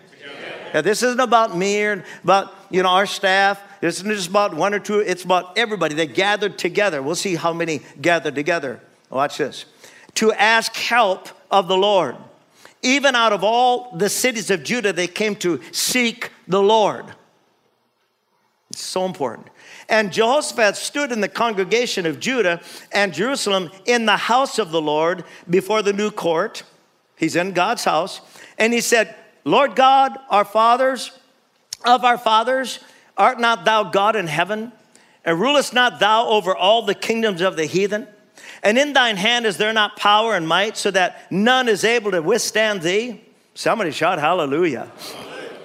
Now, 0.73 0.81
this 0.81 1.03
isn't 1.03 1.21
about 1.21 1.55
me 1.55 1.85
or 1.85 2.03
about 2.25 2.55
you 2.71 2.83
know 2.83 2.89
our 2.89 3.05
staff. 3.05 3.63
This 3.83 3.97
isn't 3.97 4.11
just 4.11 4.31
about 4.31 4.55
one 4.55 4.73
or 4.73 4.79
two. 4.79 5.01
It's 5.01 5.23
about 5.23 5.59
everybody. 5.59 5.95
They 5.95 6.07
gathered 6.07 6.57
together. 6.57 7.03
We'll 7.03 7.15
see 7.15 7.35
how 7.35 7.53
many 7.53 7.83
gathered 8.01 8.35
together. 8.35 8.81
Watch 9.11 9.37
this. 9.37 9.67
To 10.15 10.33
ask 10.33 10.75
help 10.75 11.29
of 11.51 11.69
the 11.69 11.77
Lord. 11.77 12.17
Even 12.83 13.15
out 13.15 13.35
of 13.35 13.45
all 13.45 13.95
the 13.97 14.09
cities 14.09 14.51
of 14.51 14.65
Judah, 14.65 14.95
they 14.95 15.07
came 15.07 15.37
to 15.37 15.61
seek 15.73 16.31
the 16.49 16.63
Lord. 16.63 17.05
It's 18.71 18.81
so 18.81 19.05
important. 19.05 19.49
And 19.89 20.13
Jehoshaphat 20.13 20.77
stood 20.77 21.13
in 21.13 21.21
the 21.21 21.29
congregation 21.29 22.07
of 22.07 22.19
Judah 22.19 22.61
and 22.91 23.15
Jerusalem 23.15 23.71
in 23.85 24.07
the 24.07 24.17
house 24.17 24.59
of 24.59 24.71
the 24.71 24.81
Lord 24.81 25.25
before 25.49 25.83
the 25.83 25.93
new 25.93 26.11
court. 26.11 26.65
He's 27.17 27.37
in 27.37 27.53
God's 27.53 27.85
house. 27.85 28.21
And 28.59 28.73
he 28.73 28.81
said, 28.81 29.15
Lord 29.45 29.77
God, 29.77 30.19
our 30.29 30.45
fathers, 30.45 31.17
of 31.85 32.05
our 32.05 32.19
fathers, 32.19 32.81
art 33.17 33.39
not 33.39 33.65
thou 33.65 33.85
God 33.85 34.17
in 34.17 34.27
heaven? 34.27 34.73
And 35.25 35.41
rulest 35.41 35.73
not 35.73 36.01
thou 36.01 36.29
over 36.29 36.55
all 36.55 36.83
the 36.83 36.95
kingdoms 36.95 37.41
of 37.41 37.57
the 37.57 37.67
heathen? 37.67 38.09
And 38.63 38.79
in 38.79 38.93
thine 38.93 39.17
hand 39.17 39.47
is 39.47 39.57
there 39.57 39.73
not 39.73 39.97
power 39.97 40.35
and 40.35 40.47
might, 40.49 40.77
so 40.77 40.91
that 40.91 41.31
none 41.31 41.69
is 41.69 41.85
able 41.85 42.11
to 42.11 42.23
withstand 42.23 42.83
thee? 42.83 43.21
Somebody 43.55 43.91
shout 43.93 44.19
hallelujah. 44.19 44.91
hallelujah. 44.99 45.59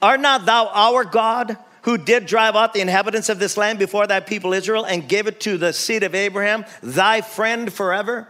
Art 0.00 0.20
not 0.20 0.46
thou 0.46 0.68
our 0.68 1.04
God 1.04 1.58
who 1.86 1.96
did 1.96 2.26
drive 2.26 2.56
out 2.56 2.74
the 2.74 2.80
inhabitants 2.80 3.28
of 3.28 3.38
this 3.38 3.56
land 3.56 3.78
before 3.78 4.08
thy 4.08 4.18
people 4.18 4.52
Israel 4.52 4.84
and 4.84 5.08
gave 5.08 5.28
it 5.28 5.38
to 5.40 5.56
the 5.56 5.72
seed 5.72 6.02
of 6.02 6.16
Abraham, 6.16 6.64
thy 6.82 7.20
friend 7.20 7.72
forever? 7.72 8.28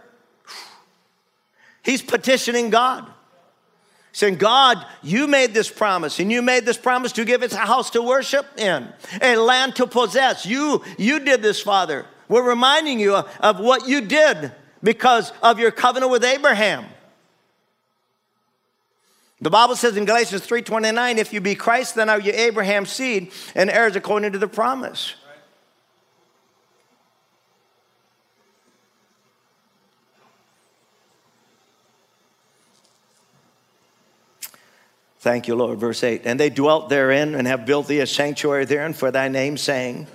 He's 1.81 2.03
petitioning 2.03 2.69
God. 2.69 3.05
Saying, 4.11 4.35
God, 4.35 4.85
you 5.01 5.27
made 5.27 5.55
this 5.55 5.69
promise, 5.69 6.19
and 6.19 6.31
you 6.31 6.41
made 6.41 6.65
this 6.65 6.77
promise 6.77 7.11
to 7.13 7.25
give 7.25 7.41
us 7.41 7.53
a 7.53 7.57
house 7.57 7.89
to 7.91 8.01
worship 8.01 8.45
in, 8.57 8.87
a 9.21 9.35
land 9.35 9.75
to 9.75 9.87
possess. 9.87 10.45
You, 10.45 10.83
you 10.97 11.19
did 11.19 11.41
this, 11.41 11.59
Father. 11.59 12.05
We're 12.27 12.47
reminding 12.47 12.99
you 12.99 13.15
of 13.15 13.59
what 13.59 13.87
you 13.87 14.01
did 14.01 14.51
because 14.83 15.31
of 15.41 15.59
your 15.59 15.71
covenant 15.71 16.11
with 16.11 16.23
Abraham. 16.23 16.85
The 19.39 19.49
Bible 19.51 19.75
says 19.75 19.95
in 19.97 20.05
Galatians 20.05 20.45
3:29, 20.47 21.17
if 21.17 21.31
you 21.31 21.41
be 21.41 21.53
Christ, 21.53 21.95
then 21.95 22.09
are 22.09 22.19
you 22.19 22.31
Abraham's 22.33 22.91
seed 22.91 23.31
and 23.53 23.69
heirs 23.69 23.95
according 23.95 24.31
to 24.31 24.39
the 24.39 24.47
promise. 24.47 25.13
Thank 35.19 35.47
you, 35.47 35.55
Lord. 35.55 35.77
Verse 35.79 36.03
8. 36.03 36.21
And 36.23 36.39
they 36.39 36.49
dwelt 36.49 36.89
therein 36.89 37.35
and 37.35 37.47
have 37.47 37.65
built 37.65 37.87
thee 37.87 37.99
a 37.99 38.07
sanctuary 38.07 38.65
therein 38.65 38.93
for 38.93 39.11
thy 39.11 39.27
name, 39.27 39.57
saying, 39.57 40.07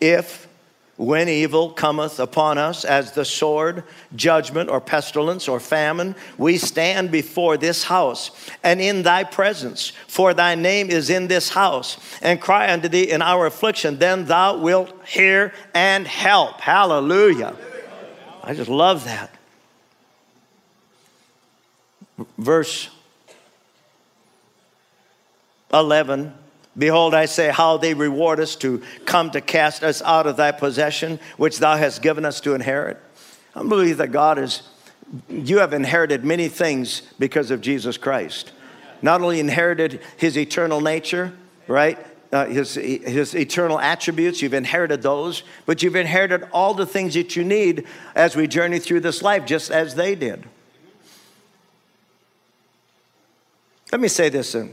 If 0.00 0.48
when 0.96 1.28
evil 1.28 1.70
cometh 1.70 2.18
upon 2.18 2.56
us 2.56 2.84
as 2.84 3.12
the 3.12 3.24
sword, 3.24 3.84
judgment, 4.14 4.70
or 4.70 4.80
pestilence, 4.80 5.46
or 5.46 5.60
famine, 5.60 6.14
we 6.38 6.56
stand 6.56 7.10
before 7.10 7.56
this 7.56 7.84
house 7.84 8.30
and 8.62 8.80
in 8.80 9.02
thy 9.02 9.22
presence, 9.22 9.92
for 10.08 10.32
thy 10.32 10.54
name 10.54 10.88
is 10.88 11.10
in 11.10 11.28
this 11.28 11.50
house, 11.50 11.98
and 12.22 12.40
cry 12.40 12.72
unto 12.72 12.88
thee 12.88 13.10
in 13.10 13.20
our 13.20 13.46
affliction, 13.46 13.98
then 13.98 14.24
thou 14.24 14.56
wilt 14.56 14.92
hear 15.06 15.52
and 15.74 16.06
help. 16.06 16.60
Hallelujah. 16.60 17.54
I 18.42 18.54
just 18.54 18.70
love 18.70 19.04
that. 19.04 19.30
Verse 22.38 22.88
11 25.72 26.32
Behold, 26.78 27.14
I 27.14 27.24
say, 27.24 27.48
how 27.48 27.78
they 27.78 27.94
reward 27.94 28.38
us 28.38 28.54
to 28.56 28.82
come 29.06 29.30
to 29.30 29.40
cast 29.40 29.82
us 29.82 30.02
out 30.02 30.26
of 30.26 30.36
thy 30.36 30.52
possession, 30.52 31.18
which 31.36 31.58
thou 31.58 31.76
hast 31.76 32.02
given 32.02 32.24
us 32.24 32.40
to 32.42 32.54
inherit. 32.54 32.98
I 33.54 33.62
believe 33.62 33.96
that 33.96 34.12
God 34.12 34.38
is, 34.38 34.62
you 35.28 35.58
have 35.58 35.72
inherited 35.72 36.24
many 36.24 36.48
things 36.48 37.02
because 37.18 37.50
of 37.50 37.62
Jesus 37.62 37.96
Christ. 37.96 38.52
Not 39.00 39.22
only 39.22 39.40
inherited 39.40 40.00
his 40.18 40.36
eternal 40.36 40.82
nature, 40.82 41.32
right? 41.66 41.98
Uh, 42.32 42.44
his, 42.46 42.74
his 42.74 43.34
eternal 43.34 43.80
attributes, 43.80 44.42
you've 44.42 44.52
inherited 44.52 45.00
those, 45.00 45.44
but 45.64 45.82
you've 45.82 45.96
inherited 45.96 46.46
all 46.52 46.74
the 46.74 46.84
things 46.84 47.14
that 47.14 47.36
you 47.36 47.44
need 47.44 47.86
as 48.14 48.36
we 48.36 48.46
journey 48.46 48.78
through 48.78 49.00
this 49.00 49.22
life, 49.22 49.46
just 49.46 49.70
as 49.70 49.94
they 49.94 50.14
did. 50.14 50.44
Let 53.92 54.00
me 54.00 54.08
say 54.08 54.28
this. 54.28 54.54
Uh, 54.54 54.66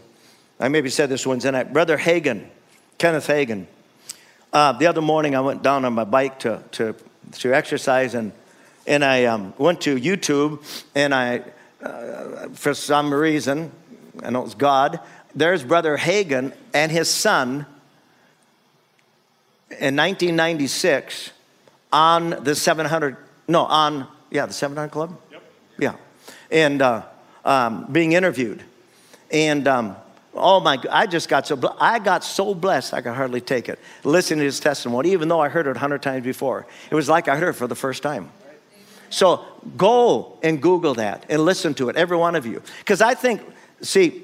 I 0.59 0.67
maybe 0.67 0.89
said 0.89 1.09
this 1.09 1.25
Wednesday 1.25 1.51
night. 1.51 1.73
Brother 1.73 1.97
Hagin, 1.97 2.47
Kenneth 2.97 3.27
Hagin. 3.27 3.65
Uh, 4.51 4.71
the 4.73 4.87
other 4.87 5.01
morning, 5.01 5.35
I 5.35 5.41
went 5.41 5.63
down 5.63 5.83
on 5.83 5.93
my 5.93 6.03
bike 6.03 6.39
to, 6.39 6.63
to, 6.73 6.95
to 7.39 7.53
exercise, 7.53 8.13
and, 8.13 8.31
and 8.85 9.03
I 9.03 9.25
um, 9.25 9.53
went 9.57 9.81
to 9.81 9.95
YouTube, 9.95 10.63
and 10.93 11.13
I, 11.13 11.43
uh, 11.81 12.49
for 12.49 12.73
some 12.73 13.13
reason, 13.13 13.71
I 14.21 14.29
know 14.29 14.45
it's 14.45 14.53
God, 14.53 14.99
there's 15.35 15.63
Brother 15.63 15.97
Hagin 15.97 16.53
and 16.73 16.91
his 16.91 17.09
son 17.09 17.65
in 19.71 19.95
1996 19.95 21.31
on 21.91 22.29
the 22.43 22.53
700, 22.53 23.17
no, 23.47 23.65
on, 23.65 24.07
yeah, 24.29 24.45
the 24.45 24.53
700 24.53 24.89
Club? 24.89 25.19
Yep. 25.31 25.43
Yeah. 25.79 25.95
And 26.51 26.81
uh, 26.81 27.03
um, 27.43 27.91
being 27.91 28.11
interviewed. 28.11 28.63
And 29.31 29.67
um, 29.67 29.95
Oh 30.35 30.59
my, 30.59 30.81
I 30.91 31.05
just 31.05 31.29
got 31.29 31.45
so, 31.45 31.75
I 31.79 31.99
got 31.99 32.23
so 32.23 32.55
blessed 32.55 32.93
I 32.93 33.01
could 33.01 33.13
hardly 33.13 33.41
take 33.41 33.69
it. 33.69 33.79
Listening 34.03 34.39
to 34.39 34.45
his 34.45 34.59
testimony, 34.59 35.11
even 35.11 35.27
though 35.27 35.39
I 35.39 35.49
heard 35.49 35.67
it 35.67 35.75
a 35.75 35.79
hundred 35.79 36.01
times 36.01 36.23
before. 36.23 36.65
It 36.89 36.95
was 36.95 37.07
like 37.07 37.27
I 37.27 37.35
heard 37.35 37.49
it 37.49 37.53
for 37.53 37.67
the 37.67 37.75
first 37.75 38.01
time. 38.01 38.31
So 39.09 39.45
go 39.77 40.39
and 40.41 40.59
Google 40.59 40.95
that 40.95 41.27
and 41.29 41.45
listen 41.45 41.75
to 41.75 41.89
it, 41.89 41.95
every 41.95 42.17
one 42.17 42.35
of 42.35 42.47
you. 42.47 42.63
Because 42.79 42.99
I 42.99 43.13
think, 43.13 43.41
see, 43.81 44.23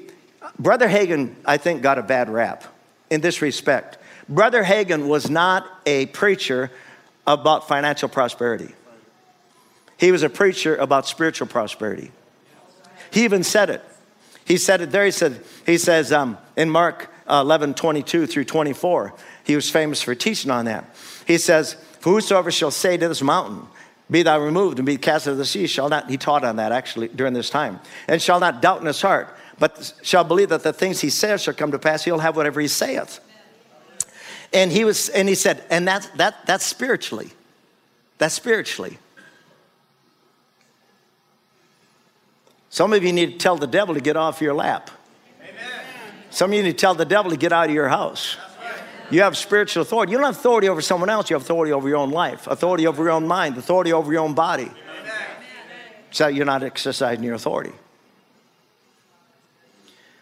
Brother 0.58 0.89
Hagin, 0.89 1.36
I 1.45 1.58
think, 1.58 1.84
got 1.84 2.00
a 2.00 2.04
bad 2.04 2.28
rap 2.28 2.63
in 3.12 3.22
this 3.22 3.43
respect. 3.43 4.00
Brother 4.28 4.63
Hagin 4.63 5.08
was 5.08 5.30
not 5.30 5.67
a 5.86 6.08
preacher 6.08 6.72
about 7.28 7.67
financial 7.67 8.10
prosperity. 8.10 8.74
He 9.98 10.12
was 10.12 10.24
a 10.24 10.30
preacher 10.30 10.76
about 10.78 11.08
spiritual 11.08 11.48
prosperity. 11.48 12.12
He 13.12 13.26
even 13.26 13.43
said 13.43 13.69
it. 13.69 13.84
He 14.50 14.58
said 14.58 14.82
it 14.82 14.90
there. 14.90 15.06
He 15.06 15.12
said, 15.12 15.42
he 15.64 15.78
says 15.78 16.12
um, 16.12 16.38
in 16.58 16.72
Mark 16.72 17.08
uh, 17.28 17.42
11, 17.46 17.76
22 17.76 18.26
through 18.26 18.46
24, 18.46 19.14
he 19.46 19.56
was 19.56 19.70
famous 19.70 20.02
for 20.02 20.16
teaching 20.16 20.50
on 20.50 20.66
that. 20.66 20.96
He 21.28 21.38
says, 21.38 21.78
whosoever 22.02 22.50
shall 22.50 22.72
say 22.72 22.98
to 22.98 23.08
this 23.08 23.22
mountain, 23.22 23.62
be 24.10 24.24
thou 24.24 24.42
removed 24.42 24.80
and 24.80 24.88
be 24.88 24.98
cast 24.98 25.28
into 25.28 25.38
the 25.38 25.46
sea, 25.46 25.68
shall 25.68 25.88
not, 25.88 26.10
he 26.10 26.18
taught 26.18 26.44
on 26.44 26.56
that 26.56 26.72
actually 26.72 27.10
during 27.10 27.34
this 27.34 27.52
time, 27.52 27.80
and 28.08 28.20
shall 28.20 28.40
not 28.40 28.60
doubt 28.60 28.82
in 28.82 28.88
his 28.88 29.00
heart, 29.00 29.30
but 29.60 29.94
shall 30.02 30.24
believe 30.24 30.50
that 30.50 30.64
the 30.64 30.74
things 30.74 31.00
he 31.00 31.12
says 31.12 31.44
shall 31.44 31.54
come 31.54 31.72
to 31.72 31.78
pass, 31.78 32.04
he'll 32.04 32.18
have 32.18 32.36
whatever 32.36 32.60
he 32.60 32.68
saith. 32.68 33.20
And 34.52 34.72
he 34.72 34.84
was, 34.84 35.10
and 35.10 35.30
he 35.30 35.36
said, 35.36 35.64
and 35.70 35.88
that's 35.88 36.08
that 36.18 36.48
that's 36.48 36.66
spiritually. 36.66 37.30
That's 38.18 38.34
spiritually. 38.34 38.98
Some 42.69 42.93
of 42.93 43.03
you 43.03 43.12
need 43.12 43.34
to 43.34 43.38
tell 43.38 43.58
the 43.58 43.67
devil 43.67 43.95
to 43.95 44.01
get 44.01 44.15
off 44.15 44.41
your 44.41 44.53
lap. 44.53 44.91
Amen. 45.41 45.53
Some 46.29 46.51
of 46.51 46.58
you 46.58 46.63
need 46.63 46.73
to 46.73 46.77
tell 46.77 46.93
the 46.93 47.05
devil 47.05 47.32
to 47.32 47.38
get 47.38 47.51
out 47.51 47.69
of 47.69 47.75
your 47.75 47.89
house. 47.89 48.38
You 49.12 49.21
have 49.23 49.36
spiritual 49.36 49.82
authority. 49.82 50.12
You 50.12 50.19
don't 50.19 50.27
have 50.27 50.36
authority 50.36 50.69
over 50.69 50.82
someone 50.82 51.10
else, 51.10 51.29
you 51.29 51.36
have 51.36 51.41
authority 51.41 51.71
over 51.71 51.88
your 51.89 51.97
own 51.97 52.12
life, 52.12 52.45
authority 52.45 52.86
over 52.86 53.03
your 53.03 53.12
own 53.12 53.27
mind, 53.27 53.58
authority 53.58 53.91
over 53.91 54.12
your 54.12 54.21
own 54.21 54.36
body. 54.36 54.65
Amen. 54.65 55.13
So 56.12 56.27
you're 56.27 56.45
not 56.45 56.63
exercising 56.63 57.23
your 57.23 57.34
authority. 57.34 57.73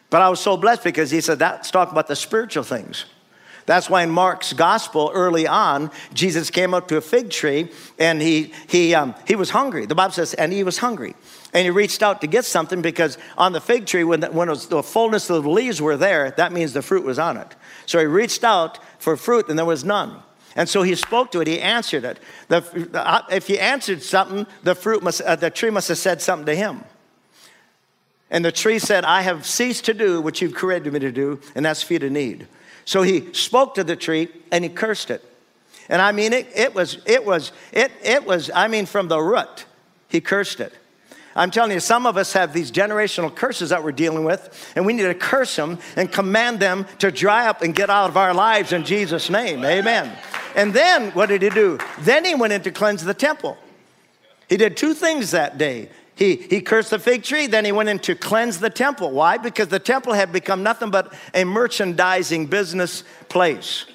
But 0.10 0.22
I 0.22 0.30
was 0.30 0.40
so 0.40 0.56
blessed 0.56 0.86
because 0.86 1.12
he 1.12 1.20
said 1.20 1.40
that's 1.40 1.70
talking 1.70 1.92
about 1.92 2.08
the 2.08 2.16
spiritual 2.16 2.64
things. 2.64 3.06
That's 3.66 3.90
why 3.90 4.04
in 4.04 4.10
Mark's 4.10 4.54
gospel 4.54 5.12
early 5.14 5.46
on, 5.46 5.92
Jesus 6.14 6.50
came 6.50 6.74
up 6.74 6.88
to 6.88 6.96
a 6.96 7.02
fig 7.02 7.30
tree 7.30 7.70
and 8.00 8.22
he, 8.22 8.54
he, 8.70 8.96
um, 8.96 9.14
he 9.28 9.36
was 9.36 9.50
hungry. 9.50 9.86
The 9.86 9.96
Bible 9.96 10.14
says, 10.14 10.34
and 10.34 10.54
he 10.54 10.64
was 10.64 10.78
hungry. 10.78 11.16
And 11.54 11.64
he 11.64 11.70
reached 11.70 12.04
out 12.04 12.22
to 12.22 12.28
get 12.28 12.46
something 12.46 12.82
because 12.82 13.18
on 13.38 13.54
the 13.54 13.62
fig 13.62 13.86
tree, 13.86 14.04
when, 14.04 14.20
the, 14.20 14.28
when 14.32 14.50
was, 14.50 14.68
the 14.68 14.84
fullness 14.84 15.30
of 15.30 15.44
the 15.44 15.50
leaves 15.50 15.82
were 15.82 15.98
there, 15.98 16.32
that 16.32 16.52
means 16.52 16.74
the 16.74 16.82
fruit 16.82 17.04
was 17.04 17.18
on 17.18 17.38
it. 17.38 17.56
So 17.86 18.00
he 18.00 18.06
reached 18.06 18.44
out 18.44 18.80
for 19.00 19.16
fruit 19.16 19.48
and 19.50 19.58
there 19.58 19.66
was 19.66 19.84
none. 19.84 20.22
And 20.56 20.68
so 20.68 20.82
he 20.82 20.96
spoke 20.96 21.32
to 21.32 21.42
it, 21.42 21.48
he 21.48 21.62
answered 21.62 22.04
it. 22.04 22.20
The, 22.48 22.90
uh, 22.94 23.22
if 23.32 23.48
he 23.48 23.60
answered 23.60 24.02
something, 24.02 24.48
the, 24.64 24.76
fruit 24.76 25.04
must, 25.04 25.22
uh, 25.22 25.36
the 25.36 25.52
tree 25.52 25.70
must 25.70 25.88
have 25.88 26.00
said 26.00 26.22
something 26.22 26.48
to 26.48 26.56
him. 26.56 26.84
And 28.30 28.44
the 28.44 28.52
tree 28.52 28.80
said, 28.80 29.06
I 29.06 29.22
have 29.22 29.46
ceased 29.46 29.86
to 29.86 29.94
do 29.94 30.20
what 30.20 30.42
you've 30.42 30.56
created 30.56 30.92
me 30.92 31.00
to 31.00 31.12
do, 31.12 31.40
and 31.56 31.66
that's 31.66 31.82
feed 31.82 32.04
a 32.04 32.10
need. 32.10 32.48
So 32.84 33.04
he 33.04 33.32
spoke 33.34 33.76
to 33.76 33.84
the 33.84 33.96
tree 33.96 34.30
and 34.52 34.64
he 34.64 34.70
cursed 34.70 35.12
it. 35.12 35.24
And 35.90 36.02
I 36.02 36.12
mean, 36.12 36.34
it, 36.34 36.48
it 36.56 36.74
was, 36.74 37.00
it 37.06 37.26
was, 37.26 37.52
it, 37.72 37.92
it 38.04 38.26
was, 38.26 38.50
I 38.54 38.68
mean, 38.68 38.86
from 38.86 39.08
the 39.08 39.20
root, 39.20 39.66
he 40.10 40.20
cursed 40.22 40.60
it. 40.60 40.74
I'm 41.38 41.52
telling 41.52 41.72
you, 41.72 41.80
some 41.80 42.08
of 42.08 42.18
us 42.18 42.34
have 42.34 42.52
these 42.52 42.72
generational 42.72 43.34
curses 43.34 43.70
that 43.70 43.84
we're 43.84 43.92
dealing 43.92 44.24
with, 44.24 44.74
and 44.76 44.86
we 44.86 44.94
need 44.94 45.04
to 45.04 45.14
curse 45.14 45.56
them 45.56 45.78
and 45.96 46.12
command 46.12 46.60
them 46.60 46.88
to 46.98 47.12
dry 47.12 47.48
up 47.48 47.62
and 47.62 47.76
get 47.76 47.92
out 47.92 48.10
of 48.10 48.18
our 48.18 48.34
lives 48.34 48.74
in 48.74 48.84
Jesus' 48.84 49.30
name. 49.30 49.64
Amen. 49.64 50.12
And 50.56 50.74
then 50.74 51.12
what 51.12 51.30
did 51.30 51.44
he 51.44 51.50
do? 51.50 51.78
Then 52.00 52.26
he 52.26 52.34
went 52.34 52.54
in 52.54 52.64
to 52.64 52.72
cleanse 52.72 53.04
the 53.04 53.14
temple. 53.14 53.56
He 54.50 54.58
did 54.58 54.76
two 54.76 54.96
things 54.96 55.32
that 55.32 55.60
day. 55.60 55.90
He, 56.16 56.38
he 56.38 56.62
cursed 56.62 56.90
the 56.90 56.98
fig 56.98 57.22
tree, 57.22 57.46
then 57.46 57.64
he 57.64 57.72
went 57.72 57.90
in 57.90 58.00
to 58.00 58.16
cleanse 58.16 58.60
the 58.60 58.72
temple. 58.72 59.12
Why? 59.12 59.38
Because 59.38 59.68
the 59.68 59.80
temple 59.80 60.14
had 60.14 60.32
become 60.32 60.64
nothing 60.64 60.90
but 60.90 61.14
a 61.36 61.44
merchandising 61.44 62.48
business 62.48 63.04
place. 63.30 63.86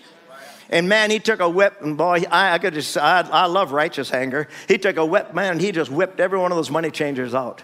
And 0.73 0.89
man, 0.89 1.11
he 1.11 1.21
took 1.21 1.39
a 1.39 1.49
whip, 1.49 1.81
and 1.81 1.97
boy, 1.97 2.25
I, 2.31 2.55
I 2.55 2.59
could 2.59 2.75
just, 2.75 2.97
I, 2.97 3.21
I 3.21 3.47
love 3.47 3.71
righteous 3.71 4.13
anger. 4.13 4.49
He 4.67 4.79
took 4.79 4.97
a 4.97 5.07
whip, 5.07 5.35
man, 5.35 5.61
he 5.61 5.71
just 5.71 5.91
whipped 5.91 6.19
every 6.19 6.39
one 6.39 6.51
of 6.51 6.57
those 6.57 6.71
money 6.71 6.91
changers 6.91 7.35
out. 7.35 7.63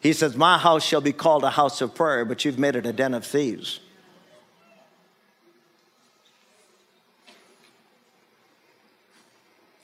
He 0.00 0.12
says, 0.12 0.36
My 0.36 0.58
house 0.58 0.84
shall 0.84 1.00
be 1.00 1.12
called 1.12 1.42
a 1.42 1.50
house 1.50 1.80
of 1.80 1.94
prayer, 1.94 2.24
but 2.24 2.44
you've 2.44 2.58
made 2.58 2.76
it 2.76 2.86
a 2.86 2.92
den 2.92 3.14
of 3.14 3.24
thieves. 3.24 3.80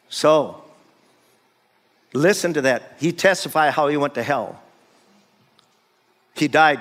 So, 0.09 0.63
Listen 2.15 2.55
to 2.55 2.63
that. 2.63 2.95
He 2.99 3.13
testified 3.13 3.75
how 3.75 3.89
he 3.89 3.97
went 3.97 4.15
to 4.15 4.23
hell. 4.23 4.61
He 6.35 6.49
died 6.49 6.81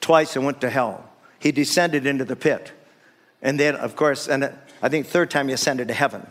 twice 0.00 0.36
and 0.36 0.44
went 0.44 0.60
to 0.62 0.70
hell. 0.70 1.08
He 1.38 1.52
descended 1.52 2.06
into 2.06 2.24
the 2.24 2.36
pit. 2.36 2.72
And 3.42 3.58
then, 3.58 3.74
of 3.74 3.96
course, 3.96 4.28
and 4.28 4.52
I 4.80 4.88
think 4.88 5.06
third 5.06 5.30
time 5.30 5.48
he 5.48 5.54
ascended 5.54 5.88
to 5.88 5.94
heaven. 5.94 6.26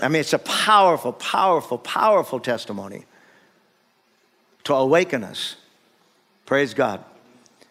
I 0.00 0.08
mean, 0.08 0.20
it's 0.20 0.32
a 0.32 0.38
powerful, 0.38 1.12
powerful, 1.12 1.78
powerful 1.78 2.40
testimony 2.40 3.04
to 4.64 4.74
awaken 4.74 5.24
us. 5.24 5.56
Praise 6.46 6.72
God. 6.72 7.04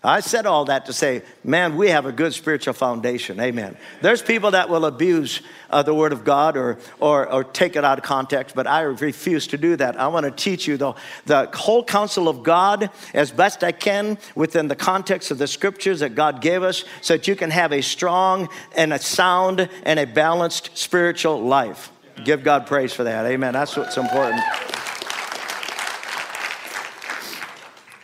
I 0.04 0.20
said 0.20 0.46
all 0.46 0.66
that 0.66 0.86
to 0.86 0.94
say, 0.94 1.24
man, 1.44 1.76
we 1.76 1.90
have 1.90 2.06
a 2.06 2.12
good 2.12 2.32
spiritual 2.34 2.76
foundation. 2.76 3.40
Amen. 3.40 3.76
There's 4.02 4.22
people 4.22 4.52
that 4.52 4.70
will 4.70 4.86
abuse 4.86 5.42
uh, 5.72 5.82
the 5.82 5.94
Word 5.94 6.14
of 6.14 6.24
God 6.24 6.56
or, 6.56 6.78
or, 7.00 7.30
or 7.30 7.44
take 7.44 7.76
it 7.76 7.84
out 7.84 7.98
of 7.98 8.04
context, 8.04 8.56
but 8.56 8.68
I 8.68 8.82
refuse 8.82 9.48
to 9.48 9.58
do 9.58 9.76
that. 9.76 10.00
I 10.00 10.08
want 10.08 10.26
to 10.26 10.32
teach 10.32 10.68
you 10.68 10.78
the, 10.78 10.94
the 11.26 11.50
whole 11.54 11.84
counsel 11.84 12.30
of 12.30 12.44
God 12.44 12.92
as 13.16 13.32
best 13.32 13.64
I 13.64 13.72
can 13.72 14.20
within 14.36 14.68
the 14.68 14.76
context 14.76 15.32
of 15.32 15.40
the 15.40 15.48
scriptures 15.48 16.02
that 16.02 16.14
God 16.14 16.42
gave 16.42 16.62
us 16.62 16.86
so 17.02 17.18
that 17.18 17.28
you 17.28 17.36
can 17.36 17.50
have 17.50 17.74
a 17.74 17.82
strong 17.82 18.50
and 18.76 18.94
a 18.94 19.00
sound 19.00 19.68
and 19.84 20.00
a 20.00 20.06
balanced 20.06 20.78
spiritual 20.78 21.42
life. 21.42 21.92
Give 22.24 22.44
God 22.44 22.68
praise 22.68 22.94
for 22.94 23.04
that. 23.04 23.26
Amen. 23.26 23.54
That's 23.54 23.76
what's 23.76 23.98
important. 23.98 24.42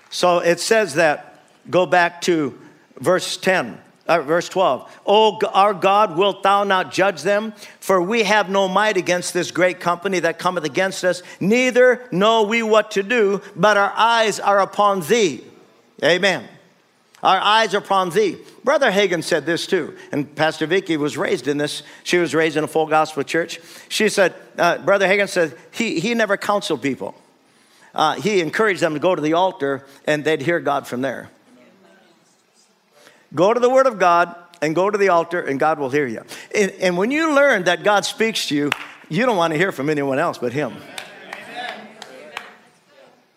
So 0.10 0.40
it 0.40 0.60
says 0.60 0.96
that 0.96 1.33
Go 1.70 1.86
back 1.86 2.22
to 2.22 2.58
verse 3.00 3.38
10. 3.38 3.80
Uh, 4.06 4.20
verse 4.22 4.50
12, 4.50 5.00
Oh, 5.06 5.40
our 5.54 5.74
God, 5.74 6.18
wilt 6.18 6.44
thou 6.44 6.66
not 6.66 6.92
judge 6.92 7.22
them? 7.22 7.54
For 7.80 8.02
we 8.02 8.24
have 8.24 8.50
no 8.50 8.68
might 8.68 8.98
against 8.98 9.34
this 9.34 9.50
great 9.50 9.80
company 9.80 10.20
that 10.20 10.38
cometh 10.38 10.66
against 10.66 11.06
us, 11.06 11.24
neither 11.40 12.06
know 12.12 12.44
we 12.44 12.64
what 12.64 12.92
to 12.92 13.04
do, 13.04 13.42
but 13.56 13.78
our 13.78 13.94
eyes 13.96 14.42
are 14.42 14.60
upon 14.60 15.02
thee. 15.02 15.42
Amen. 16.04 16.46
Our 17.24 17.40
eyes 17.40 17.74
are 17.74 17.78
upon 17.78 18.10
thee. 18.10 18.38
Brother 18.66 18.92
Hagin 18.92 19.24
said 19.24 19.46
this 19.46 19.66
too, 19.66 19.96
and 20.12 20.36
Pastor 20.36 20.68
Vicky 20.68 20.98
was 20.98 21.16
raised 21.16 21.48
in 21.48 21.58
this. 21.58 21.82
She 22.04 22.18
was 22.18 22.36
raised 22.36 22.58
in 22.58 22.66
a 22.66 22.68
full 22.68 22.88
gospel 22.88 23.24
church. 23.24 23.62
She 23.88 24.10
said, 24.10 24.34
uh, 24.58 24.80
Brother 24.80 25.08
Hagin 25.08 25.30
said 25.30 25.56
he, 25.72 26.02
he 26.02 26.14
never 26.14 26.36
counseled 26.36 26.82
people. 26.82 27.16
Uh, 27.96 28.16
he 28.16 28.42
encouraged 28.42 28.82
them 28.82 28.96
to 28.96 29.00
go 29.00 29.16
to 29.16 29.22
the 29.22 29.34
altar 29.34 29.86
and 30.06 30.26
they'd 30.26 30.42
hear 30.42 30.60
God 30.60 30.88
from 30.88 31.00
there. 31.00 31.30
Go 33.36 33.54
to 33.54 33.60
the 33.60 33.70
Word 33.70 33.88
of 33.88 34.00
God 34.00 34.36
and 34.62 34.76
go 34.76 34.90
to 34.90 34.98
the 34.98 35.10
altar, 35.10 35.42
and 35.42 35.60
God 35.60 35.80
will 35.80 35.90
hear 35.90 36.08
you. 36.08 36.24
And, 36.56 36.72
and 36.72 36.98
when 36.98 37.12
you 37.12 37.34
learn 37.36 37.64
that 37.64 37.84
God 37.84 38.06
speaks 38.06 38.48
to 38.48 38.56
you, 38.56 38.72
you 39.10 39.26
don't 39.26 39.38
want 39.38 39.52
to 39.52 39.58
hear 39.58 39.72
from 39.72 39.90
anyone 39.90 40.20
else 40.20 40.38
but 40.38 40.54
Him. 40.54 40.74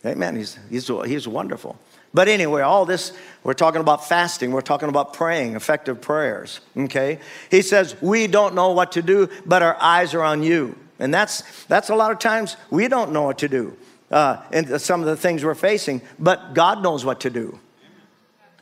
Amen. 0.05 0.37
He's, 0.37 0.59
he's, 0.71 0.87
he's 0.87 1.27
wonderful. 1.27 1.77
But 2.15 2.29
anyway, 2.29 2.63
all 2.63 2.87
this, 2.87 3.13
we're 3.43 3.55
talking 3.55 3.81
about 3.81 4.09
fasting, 4.09 4.53
we're 4.53 4.61
talking 4.61 4.89
about 4.89 5.13
praying, 5.13 5.57
effective 5.57 6.01
prayers, 6.01 6.61
okay? 6.77 7.19
He 7.51 7.61
says, 7.61 7.97
We 8.01 8.27
don't 8.27 8.55
know 8.55 8.71
what 8.71 8.93
to 8.93 9.03
do, 9.03 9.29
but 9.45 9.63
our 9.63 9.77
eyes 9.81 10.15
are 10.15 10.23
on 10.23 10.43
you. 10.43 10.79
And 10.99 11.13
that's, 11.13 11.43
that's 11.65 11.91
a 11.91 11.95
lot 11.95 12.13
of 12.13 12.19
times 12.19 12.57
we 12.71 12.89
don't 12.89 13.13
know 13.13 13.23
what 13.23 13.39
to 13.39 13.49
do 13.49 13.77
uh, 14.11 14.43
and 14.53 14.81
some 14.81 15.01
of 15.01 15.07
the 15.07 15.17
things 15.17 15.45
we're 15.45 15.55
facing, 15.55 16.01
but 16.19 16.55
God 16.55 16.83
knows 16.83 17.05
what 17.05 17.21
to 17.21 17.31
do. 17.31 17.59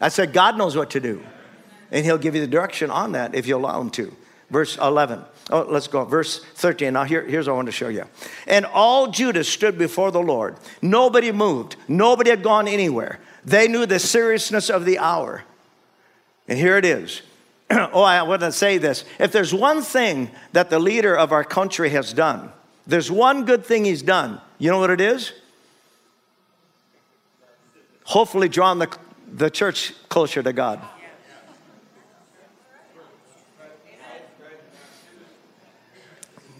I 0.05 0.09
said, 0.09 0.35
God 0.35 0.59
knows 0.59 0.77
what 0.77 0.91
to 0.91 1.01
do. 1.01 1.25
And 1.91 2.05
He'll 2.05 2.19
give 2.19 2.35
you 2.35 2.43
the 2.43 2.47
direction 2.47 2.91
on 2.91 3.13
that 3.13 3.35
if 3.35 3.47
you 3.47 3.57
allow 3.57 3.81
Him 3.81 3.89
to. 3.93 4.15
Verse 4.51 4.77
11. 4.77 5.25
Oh, 5.49 5.63
let's 5.63 5.89
go. 5.89 6.05
Verse 6.05 6.45
13. 6.45 6.93
Now, 6.93 7.05
here, 7.05 7.27
here's 7.27 7.47
what 7.47 7.55
I 7.55 7.57
want 7.57 7.69
to 7.69 7.73
show 7.73 7.89
you. 7.89 8.05
And 8.47 8.67
all 8.67 9.07
Judah 9.07 9.45
stood 9.45 9.79
before 9.79 10.11
the 10.11 10.21
Lord. 10.21 10.57
Nobody 10.83 11.33
moved, 11.33 11.77
nobody 11.89 12.29
had 12.29 12.43
gone 12.43 12.69
anywhere. 12.69 13.19
They 13.47 13.67
knew 13.67 13.87
the 13.87 13.99
seriousness 13.99 14.69
of 14.69 14.85
the 14.85 14.99
hour. 14.99 15.45
And 16.49 16.59
here 16.59 16.77
it 16.77 16.85
is. 16.85 17.23
oh, 17.71 18.03
I 18.03 18.23
want 18.25 18.43
to 18.43 18.53
say 18.53 18.77
this. 18.77 19.07
If 19.19 19.33
there's 19.33 19.55
one 19.55 19.81
thing 19.81 20.31
that 20.53 20.69
the 20.69 20.79
leader 20.79 21.17
of 21.17 21.33
our 21.33 21.45
country 21.45 21.89
has 21.91 22.13
done, 22.13 22.53
there's 22.87 23.11
one 23.11 23.47
good 23.47 23.65
thing 23.65 23.87
he's 23.87 24.03
done. 24.03 24.39
You 24.59 24.71
know 24.71 24.81
what 24.81 24.91
it 24.91 25.01
is? 25.01 25.33
Hopefully, 28.05 28.51
drawn 28.51 28.79
the 28.79 28.95
the 29.35 29.51
church 29.51 29.93
closer 30.09 30.43
to 30.43 30.53
God. 30.53 30.81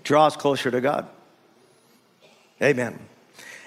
Draws 0.03 0.37
closer 0.37 0.71
to 0.71 0.81
God. 0.81 1.09
Amen. 2.61 2.99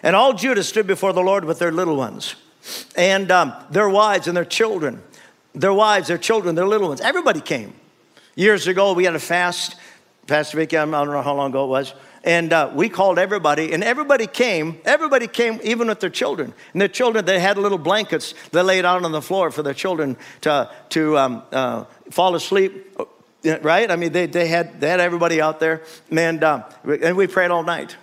And 0.03 0.15
all 0.15 0.33
Judah 0.33 0.63
stood 0.63 0.85
before 0.85 1.13
the 1.13 1.21
Lord 1.21 1.45
with 1.45 1.57
their 1.57 1.71
little 1.71 1.95
ones 1.95 2.35
and 2.95 3.31
um, 3.31 3.53
their 3.71 3.89
wives 3.89 4.27
and 4.27 4.35
their 4.35 4.45
children. 4.45 5.01
Their 5.55 5.73
wives, 5.73 6.09
their 6.09 6.19
children, 6.19 6.53
their 6.53 6.67
little 6.67 6.89
ones. 6.89 7.01
Everybody 7.01 7.41
came. 7.41 7.73
Years 8.35 8.67
ago, 8.67 8.93
we 8.93 9.05
had 9.05 9.15
a 9.15 9.19
fast. 9.19 9.75
Pastor 10.27 10.57
Vicky, 10.57 10.77
I 10.77 10.85
don't 10.85 10.91
know 10.91 11.21
how 11.21 11.33
long 11.33 11.51
ago 11.51 11.63
it 11.63 11.69
was 11.69 11.93
and 12.27 12.51
uh, 12.51 12.69
we 12.75 12.89
called 12.89 13.17
everybody, 13.17 13.71
and 13.71 13.81
everybody 13.81 14.27
came. 14.27 14.81
Everybody 14.83 15.27
came, 15.27 15.61
even 15.63 15.87
with 15.87 16.01
their 16.01 16.09
children. 16.09 16.53
And 16.73 16.81
their 16.81 16.89
children, 16.89 17.23
they 17.23 17.39
had 17.39 17.57
little 17.57 17.77
blankets 17.77 18.33
they 18.51 18.61
laid 18.61 18.83
out 18.83 19.05
on 19.05 19.13
the 19.13 19.21
floor 19.21 19.49
for 19.49 19.63
their 19.63 19.73
children 19.73 20.17
to, 20.41 20.69
to 20.89 21.17
um, 21.17 21.43
uh, 21.53 21.85
fall 22.11 22.35
asleep, 22.35 22.97
right? 23.61 23.89
I 23.89 23.95
mean, 23.95 24.11
they, 24.11 24.25
they, 24.25 24.49
had, 24.49 24.81
they 24.81 24.89
had 24.89 24.99
everybody 24.99 25.39
out 25.39 25.61
there, 25.61 25.83
and, 26.11 26.43
uh, 26.43 26.63
and 27.01 27.15
we 27.15 27.27
prayed 27.27 27.49
all 27.49 27.63
night. 27.63 27.95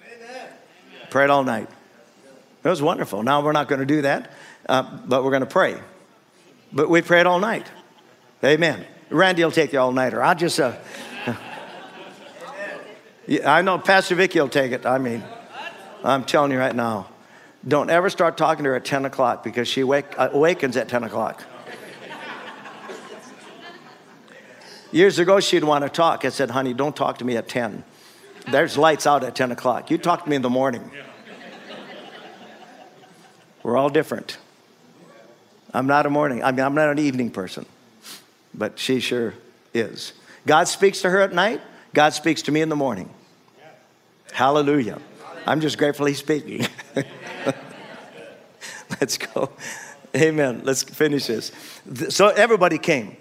Amen. 0.00 0.48
Prayed 1.10 1.30
all 1.30 1.42
night. 1.42 1.68
It 2.62 2.68
was 2.68 2.80
wonderful. 2.80 3.24
Now 3.24 3.42
we're 3.42 3.50
not 3.50 3.66
going 3.66 3.80
to 3.80 3.86
do 3.86 4.02
that, 4.02 4.30
uh, 4.68 4.82
but 5.04 5.24
we're 5.24 5.32
going 5.32 5.40
to 5.40 5.46
pray. 5.46 5.76
But 6.72 6.88
we 6.88 7.02
prayed 7.02 7.26
all 7.26 7.40
night. 7.40 7.66
Amen. 8.44 8.86
Randy 9.10 9.42
will 9.42 9.50
take 9.50 9.72
the 9.72 9.78
all 9.78 9.90
nighter. 9.90 10.22
I'll 10.22 10.36
just. 10.36 10.60
Uh, 10.60 10.76
I 13.44 13.62
know 13.62 13.78
Pastor 13.78 14.14
Vicky 14.14 14.40
will 14.40 14.48
take 14.48 14.72
it. 14.72 14.84
I 14.84 14.98
mean, 14.98 15.22
I'm 16.02 16.24
telling 16.24 16.52
you 16.52 16.58
right 16.58 16.74
now, 16.74 17.08
don't 17.66 17.88
ever 17.88 18.10
start 18.10 18.36
talking 18.36 18.64
to 18.64 18.70
her 18.70 18.76
at 18.76 18.84
10 18.84 19.06
o'clock 19.06 19.42
because 19.42 19.66
she 19.66 19.82
wake, 19.84 20.18
uh, 20.18 20.28
awakens 20.32 20.76
at 20.76 20.88
10 20.88 21.04
o'clock. 21.04 21.42
Years 24.92 25.18
ago, 25.18 25.40
she'd 25.40 25.64
want 25.64 25.82
to 25.82 25.88
talk. 25.88 26.24
I 26.24 26.28
said, 26.28 26.50
honey, 26.50 26.74
don't 26.74 26.94
talk 26.94 27.18
to 27.18 27.24
me 27.24 27.36
at 27.36 27.48
10. 27.48 27.82
There's 28.50 28.76
lights 28.76 29.06
out 29.06 29.24
at 29.24 29.34
10 29.34 29.50
o'clock. 29.52 29.90
You 29.90 29.98
talk 29.98 30.24
to 30.24 30.30
me 30.30 30.36
in 30.36 30.42
the 30.42 30.50
morning. 30.50 30.88
We're 33.62 33.76
all 33.76 33.88
different. 33.88 34.36
I'm 35.72 35.86
not 35.86 36.06
a 36.06 36.10
morning, 36.10 36.44
I 36.44 36.52
mean, 36.52 36.60
I'm 36.60 36.74
not 36.74 36.90
an 36.90 36.98
evening 37.00 37.30
person, 37.30 37.66
but 38.52 38.78
she 38.78 39.00
sure 39.00 39.34
is. 39.72 40.12
God 40.46 40.68
speaks 40.68 41.00
to 41.00 41.10
her 41.10 41.20
at 41.20 41.32
night. 41.32 41.60
God 41.94 42.12
speaks 42.12 42.42
to 42.42 42.52
me 42.52 42.60
in 42.60 42.68
the 42.68 42.76
morning. 42.76 43.08
Hallelujah. 44.32 45.00
I'm 45.46 45.60
just 45.60 45.78
grateful 45.78 46.06
He's 46.06 46.18
speaking. 46.18 46.66
Let's 49.00 49.16
go. 49.16 49.50
Amen. 50.14 50.62
Let's 50.64 50.82
finish 50.82 51.26
this. 51.26 51.52
So 52.10 52.28
everybody 52.28 52.78
came. 52.78 53.16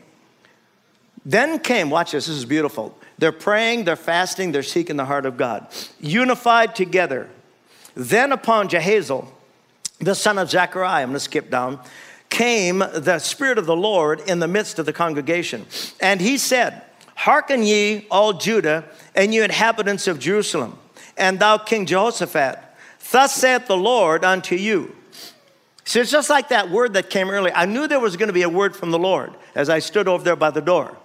Then 1.25 1.59
came, 1.59 1.89
watch 1.89 2.11
this, 2.11 2.25
this 2.25 2.35
is 2.35 2.45
beautiful. 2.45 2.97
They're 3.17 3.31
praying, 3.31 3.85
they're 3.85 3.95
fasting, 3.95 4.51
they're 4.51 4.63
seeking 4.63 4.97
the 4.97 5.05
heart 5.05 5.25
of 5.25 5.37
God. 5.37 5.67
Unified 5.99 6.75
together. 6.75 7.29
Then 7.95 8.31
upon 8.31 8.69
Jahaziel, 8.69 9.27
the 9.99 10.15
son 10.15 10.37
of 10.37 10.49
Zechariah, 10.49 11.03
I'm 11.03 11.13
to 11.13 11.19
skip 11.19 11.49
down, 11.49 11.79
came 12.29 12.79
the 12.79 13.19
Spirit 13.19 13.57
of 13.57 13.67
the 13.67 13.75
Lord 13.75 14.19
in 14.21 14.39
the 14.39 14.47
midst 14.47 14.79
of 14.79 14.85
the 14.85 14.93
congregation. 14.93 15.65
And 16.01 16.19
he 16.19 16.37
said, 16.37 16.81
Hearken 17.15 17.63
ye, 17.63 18.07
all 18.09 18.33
Judah, 18.33 18.85
and 19.15 19.33
you 19.33 19.43
inhabitants 19.43 20.07
of 20.07 20.19
Jerusalem, 20.19 20.77
and 21.17 21.39
thou 21.39 21.57
King 21.57 21.85
Jehoshaphat. 21.85 22.59
Thus 23.11 23.35
saith 23.35 23.67
the 23.67 23.77
Lord 23.77 24.25
unto 24.25 24.55
you. 24.55 24.95
So 25.85 25.99
it's 25.99 26.11
just 26.11 26.29
like 26.29 26.49
that 26.49 26.71
word 26.71 26.93
that 26.93 27.09
came 27.09 27.29
earlier. 27.29 27.53
I 27.55 27.65
knew 27.65 27.87
there 27.87 27.99
was 27.99 28.15
going 28.15 28.27
to 28.27 28.33
be 28.33 28.43
a 28.43 28.49
word 28.49 28.75
from 28.75 28.91
the 28.91 28.99
Lord 28.99 29.33
as 29.53 29.69
I 29.69 29.79
stood 29.79 30.07
over 30.07 30.23
there 30.23 30.35
by 30.35 30.49
the 30.49 30.61
door. 30.61 30.97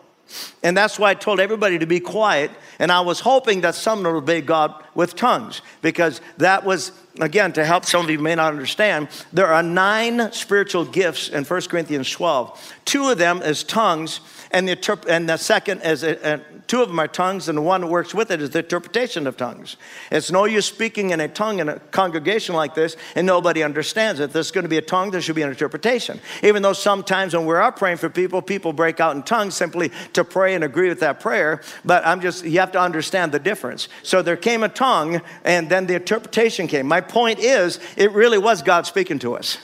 And 0.63 0.77
that's 0.77 0.99
why 0.99 1.11
I 1.11 1.15
told 1.15 1.41
everybody 1.41 1.79
to 1.79 1.87
be 1.87 2.01
quiet. 2.01 2.51
And 2.79 2.93
I 2.93 3.01
was 3.01 3.21
hoping 3.21 3.63
that 3.63 3.75
someone 3.75 4.13
would 4.13 4.23
obey 4.23 4.41
God 4.41 4.75
with 4.95 5.17
tongues, 5.17 5.63
because 5.83 6.21
that 6.37 6.65
was, 6.65 6.93
again, 7.19 7.53
to 7.55 7.65
help 7.65 7.85
some 7.85 8.05
of 8.05 8.11
you 8.11 8.19
may 8.19 8.35
not 8.35 8.53
understand, 8.53 9.09
there 9.33 9.47
are 9.49 9.63
nine 9.63 10.31
spiritual 10.33 10.85
gifts 10.85 11.29
in 11.29 11.45
1 11.45 11.61
Corinthians 11.63 12.11
12. 12.11 12.75
Two 12.85 13.09
of 13.09 13.19
them 13.19 13.43
is 13.43 13.65
tongues, 13.65 14.21
and 14.51 14.69
the, 14.69 14.99
and 15.09 15.29
the 15.29 15.37
second 15.37 15.83
is 15.83 16.03
a, 16.03 16.35
a, 16.35 16.41
two 16.67 16.83
of 16.83 16.89
them 16.89 16.99
are 16.99 17.09
tongues, 17.09 17.49
and 17.49 17.59
the 17.59 17.63
one 17.63 17.81
that 17.83 17.87
works 17.87 18.15
with 18.15 18.31
it 18.31 18.41
is 18.41 18.51
the 18.51 18.61
interpretation 18.61 19.27
of 19.27 19.37
tongues. 19.37 19.77
It's 20.11 20.31
no 20.31 20.45
use 20.45 20.67
speaking 20.67 21.11
in 21.11 21.21
a 21.21 21.29
tongue 21.29 21.59
in 21.59 21.69
a 21.69 21.79
congregation 21.79 22.55
like 22.55 22.75
this 22.75 22.97
and 23.15 23.27
nobody 23.27 23.63
understands 23.63 24.21
it. 24.21 24.33
There's 24.33 24.51
going 24.51 24.65
to 24.65 24.69
be 24.69 24.79
a 24.79 24.83
tongue, 24.83 25.11
there 25.11 25.21
should 25.21 25.35
be 25.35 25.43
an 25.43 25.51
interpretation. 25.51 26.21
Even 26.43 26.63
though 26.63 26.73
sometimes 26.73 27.35
when 27.35 27.47
we're 27.47 27.61
out 27.61 27.77
praying 27.77 27.97
for 27.99 28.09
people, 28.09 28.43
people 28.43 28.73
break 28.73 29.01
out 29.01 29.17
in 29.17 29.23
tongues 29.23 29.55
simply 29.55 29.91
to 30.13 30.25
pray 30.25 30.55
and 30.55 30.65
agree 30.65 30.89
with 30.89 31.01
that 31.01 31.21
prayer. 31.21 31.63
But 31.85 32.07
I'm 32.07 32.21
just, 32.21 32.45
you 32.45 32.61
have 32.61 32.73
to 32.73 32.81
understand 32.81 33.33
the 33.33 33.39
difference. 33.39 33.89
So 34.03 34.23
there 34.23 34.37
came 34.37 34.63
a 34.63 34.69
tongue, 34.69 35.21
and 35.45 35.69
then 35.69 35.87
the 35.87 35.95
interpretation 35.95 36.67
came. 36.69 36.87
My 36.87 37.01
point 37.01 37.39
is, 37.39 37.81
it 37.97 38.13
really 38.13 38.39
was 38.39 38.63
God 38.63 38.87
speaking 38.87 39.19
to 39.21 39.35
us. 39.35 39.59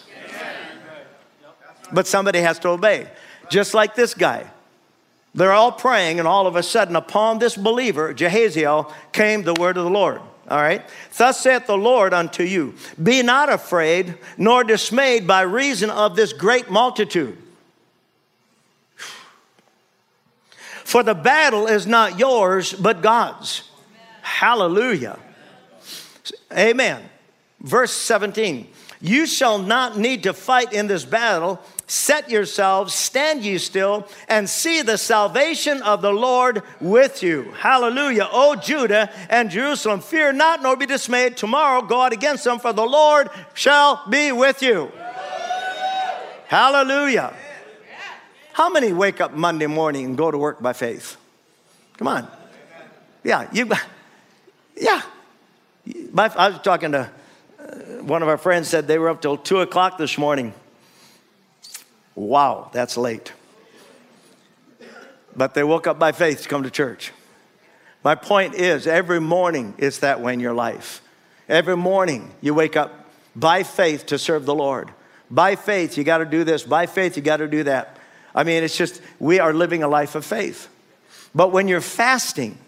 but 1.93 2.07
somebody 2.07 2.41
has 2.41 2.59
to 2.61 2.69
obey. 2.69 3.09
Just 3.51 3.75
like 3.75 3.95
this 3.95 4.15
guy. 4.15 4.51
They're 5.35 5.53
all 5.53 5.73
praying, 5.73 6.19
and 6.19 6.29
all 6.29 6.47
of 6.47 6.55
a 6.55 6.63
sudden, 6.63 6.95
upon 6.95 7.39
this 7.39 7.57
believer, 7.57 8.15
Jahaziel, 8.15 8.93
came 9.13 9.43
the 9.43 9.55
word 9.55 9.77
of 9.77 9.85
the 9.85 9.91
Lord. 9.91 10.21
All 10.49 10.61
right? 10.61 10.83
Thus 11.17 11.41
saith 11.41 11.67
the 11.67 11.77
Lord 11.77 12.13
unto 12.13 12.43
you 12.43 12.75
Be 13.03 13.23
not 13.23 13.51
afraid, 13.51 14.17
nor 14.37 14.63
dismayed 14.63 15.27
by 15.27 15.43
reason 15.43 15.91
of 15.91 16.17
this 16.17 16.33
great 16.33 16.71
multitude. 16.71 17.39
For 20.85 21.03
the 21.03 21.15
battle 21.15 21.67
is 21.67 21.87
not 21.87 22.19
yours, 22.19 22.73
but 22.73 23.03
God's. 23.03 23.63
Amen. 23.89 24.07
Hallelujah. 24.23 25.19
Amen. 26.53 27.03
Verse 27.61 27.93
17 27.93 28.69
You 29.01 29.27
shall 29.27 29.59
not 29.59 29.99
need 29.99 30.23
to 30.25 30.33
fight 30.33 30.73
in 30.73 30.87
this 30.87 31.05
battle. 31.05 31.61
Set 31.87 32.31
yourselves, 32.31 32.95
stand 32.95 33.45
ye 33.45 33.59
still, 33.59 34.09
and 34.27 34.49
see 34.49 34.81
the 34.81 34.97
salvation 34.97 35.83
of 35.83 36.01
the 36.01 36.13
Lord 36.13 36.63
with 36.81 37.23
you. 37.23 37.53
Hallelujah. 37.59 38.27
O 38.33 38.57
Judah 38.57 39.11
and 39.29 39.51
Jerusalem, 39.51 40.01
fear 40.01 40.33
not, 40.33 40.63
nor 40.63 40.77
be 40.77 40.87
dismayed. 40.87 41.37
Tomorrow 41.37 41.83
go 41.83 42.01
out 42.01 42.15
against 42.15 42.45
them, 42.45 42.59
for 42.59 42.73
the 42.73 42.87
Lord 42.87 43.29
shall 43.53 44.03
be 44.09 44.33
with 44.33 44.63
you. 44.63 44.91
Hallelujah. 46.47 47.35
How 48.55 48.71
many 48.71 48.93
wake 48.93 49.21
up 49.21 49.33
Monday 49.33 49.67
morning 49.67 50.07
and 50.07 50.17
go 50.17 50.31
to 50.31 50.39
work 50.39 50.63
by 50.63 50.73
faith? 50.73 51.17
Come 51.99 52.09
on. 52.09 52.29
Yeah, 53.23 53.49
you, 53.53 53.71
yeah. 54.77 55.03
I 56.17 56.49
was 56.49 56.61
talking 56.61 56.93
to 56.93 57.11
uh, 57.59 57.65
one 58.03 58.23
of 58.23 58.29
our 58.29 58.39
friends 58.39 58.69
said 58.69 58.87
they 58.87 58.99
were 58.99 59.11
up 59.11 59.21
till 59.21 59.37
two 59.37 59.61
o'clock 59.61 59.99
this 59.99 60.17
morning. 60.17 60.55
Wow, 62.15 62.71
that's 62.73 62.97
late. 62.97 63.33
But 65.37 65.55
they 65.55 65.65
woke 65.65 65.87
up 65.87 65.99
by 65.99 66.13
faith 66.13 66.43
to 66.43 66.49
come 66.49 66.63
to 66.63 66.71
church. 66.71 67.13
My 68.05 68.15
point 68.15 68.55
is, 68.55 68.87
every 68.87 69.21
morning 69.21 69.75
it's 69.79 69.99
that 69.99 70.21
way 70.21 70.35
in 70.35 70.41
your 70.41 70.53
life. 70.53 71.03
Every 71.49 71.77
morning 71.77 72.33
you 72.41 72.55
wake 72.55 72.77
up 72.77 73.07
by 73.35 73.63
faith 73.63 74.07
to 74.07 74.19
serve 74.19 74.47
the 74.47 74.55
Lord. 74.55 74.91
By 75.31 75.57
faith, 75.57 75.97
you 75.97 76.05
got 76.05 76.19
to 76.19 76.25
do 76.25 76.45
this. 76.45 76.63
By 76.63 76.87
faith, 76.87 77.17
you 77.17 77.23
got 77.23 77.39
to 77.39 77.49
do 77.49 77.65
that. 77.65 77.97
I 78.35 78.45
mean, 78.45 78.63
it's 78.63 78.77
just, 78.77 79.01
we 79.19 79.41
are 79.41 79.53
living 79.53 79.83
a 79.83 79.89
life 79.89 80.15
of 80.15 80.25
faith. 80.25 80.69
But 81.35 81.51
when 81.51 81.67
you're 81.67 81.81
fasting, 81.81 82.59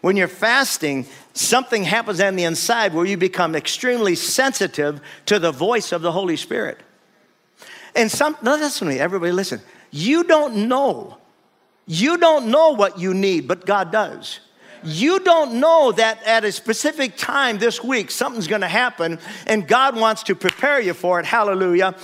when 0.00 0.16
you're 0.16 0.28
fasting, 0.28 1.06
something 1.34 1.84
happens 1.84 2.20
on 2.20 2.36
the 2.36 2.44
inside 2.44 2.94
where 2.94 3.04
you 3.04 3.16
become 3.16 3.54
extremely 3.54 4.14
sensitive 4.14 5.00
to 5.26 5.38
the 5.38 5.52
voice 5.52 5.92
of 5.92 6.02
the 6.02 6.12
Holy 6.12 6.36
Spirit. 6.36 6.78
And 7.94 8.10
some, 8.10 8.36
no, 8.42 8.56
listen 8.56 8.88
to 8.88 8.94
me, 8.94 9.00
everybody 9.00 9.32
listen. 9.32 9.60
You 9.90 10.24
don't 10.24 10.68
know. 10.68 11.18
You 11.86 12.18
don't 12.18 12.48
know 12.48 12.70
what 12.70 12.98
you 12.98 13.14
need, 13.14 13.48
but 13.48 13.66
God 13.66 13.90
does. 13.90 14.40
You 14.82 15.20
don't 15.20 15.60
know 15.60 15.92
that 15.92 16.22
at 16.24 16.44
a 16.44 16.52
specific 16.52 17.16
time 17.16 17.58
this 17.58 17.82
week 17.82 18.10
something's 18.10 18.46
going 18.46 18.62
to 18.62 18.68
happen, 18.68 19.18
and 19.46 19.66
God 19.66 19.96
wants 19.96 20.22
to 20.24 20.34
prepare 20.34 20.80
you 20.80 20.94
for 20.94 21.20
it. 21.20 21.26
Hallelujah. 21.26 21.96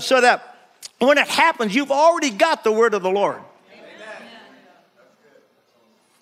So 0.00 0.20
that 0.20 0.56
when 0.98 1.18
it 1.18 1.26
happens, 1.26 1.74
you've 1.74 1.90
already 1.90 2.30
got 2.30 2.62
the 2.62 2.70
word 2.70 2.94
of 2.94 3.02
the 3.02 3.10
Lord. 3.10 3.40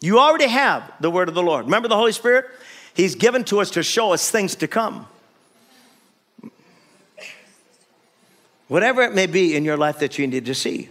You 0.00 0.20
already 0.20 0.46
have 0.46 0.92
the 1.00 1.11
word 1.11 1.28
of 1.28 1.35
the 1.35 1.42
Lord. 1.42 1.64
Remember 1.64 1.88
the 1.88 1.96
Holy 1.96 2.12
Spirit? 2.12 2.46
He's 2.94 3.16
given 3.16 3.42
to 3.44 3.61
us 3.61 3.70
to 3.72 3.83
show 3.83 4.12
us 4.12 4.31
things 4.31 4.54
to 4.57 4.68
come. 4.68 5.09
Whatever 8.68 9.02
it 9.02 9.14
may 9.14 9.26
be 9.26 9.57
in 9.57 9.64
your 9.64 9.76
life 9.76 9.98
that 9.98 10.18
you 10.18 10.26
need 10.26 10.46
to 10.46 10.54
see. 10.54 10.88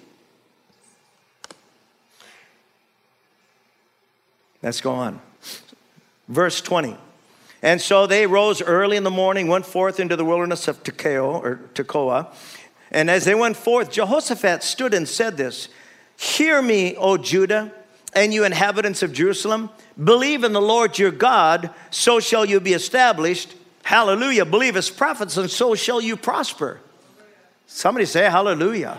Let's 4.62 4.82
go 4.82 4.92
on. 4.92 5.22
Verse 6.28 6.60
20. 6.62 6.98
And 7.62 7.82
so 7.82 8.06
they 8.06 8.28
rose 8.28 8.62
early 8.62 8.98
in 8.98 9.04
the 9.04 9.12
morning, 9.12 9.48
went 9.48 9.66
forth 9.66 10.00
into 10.00 10.16
the 10.16 10.26
wilderness 10.26 10.68
of 10.68 10.84
Tekoa, 10.84 11.42
or 11.42 11.60
Tekoa, 11.74 12.28
and 12.92 13.10
as 13.10 13.26
they 13.26 13.36
went 13.36 13.58
forth, 13.58 13.92
Jehoshaphat 13.92 14.64
stood 14.64 14.94
and 14.94 15.08
said 15.08 15.38
this 15.38 15.70
Hear 16.18 16.62
me, 16.62 16.96
O 16.96 17.18
Judah, 17.18 17.72
and 18.14 18.34
you 18.34 18.44
inhabitants 18.44 19.04
of 19.04 19.14
Jerusalem. 19.14 19.70
Believe 20.02 20.44
in 20.44 20.54
the 20.54 20.62
Lord 20.62 20.98
your 20.98 21.12
God, 21.12 21.72
so 21.90 22.20
shall 22.20 22.46
you 22.46 22.60
be 22.60 22.74
established. 22.74 23.56
Hallelujah. 23.84 24.46
Believe 24.46 24.76
his 24.76 24.90
prophets, 24.90 25.38
and 25.38 25.50
so 25.50 25.76
shall 25.76 26.02
you 26.02 26.18
prosper. 26.18 26.80
Somebody 27.68 28.06
say 28.06 28.24
hallelujah. 28.24 28.98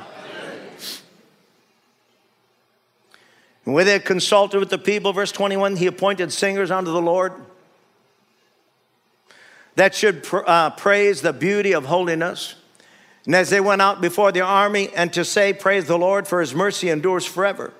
And 3.64 3.74
when 3.74 3.84
they 3.84 3.92
had 3.92 4.04
consulted 4.04 4.60
with 4.60 4.70
the 4.70 4.78
people, 4.78 5.12
verse 5.12 5.32
21, 5.32 5.76
he 5.76 5.86
appointed 5.86 6.32
singers 6.32 6.70
unto 6.70 6.92
the 6.92 7.02
Lord 7.02 7.32
that 9.74 9.94
should 9.94 10.26
uh, 10.32 10.70
praise 10.70 11.20
the 11.20 11.32
beauty 11.32 11.72
of 11.72 11.84
holiness 11.86 12.54
and 13.28 13.34
as 13.34 13.50
they 13.50 13.60
went 13.60 13.82
out 13.82 14.00
before 14.00 14.32
the 14.32 14.40
army 14.40 14.88
and 14.96 15.12
to 15.12 15.22
say, 15.22 15.52
Praise 15.52 15.86
the 15.86 15.98
Lord, 15.98 16.26
for 16.26 16.40
his 16.40 16.54
mercy 16.54 16.88
endures 16.88 17.26
forever. 17.26 17.74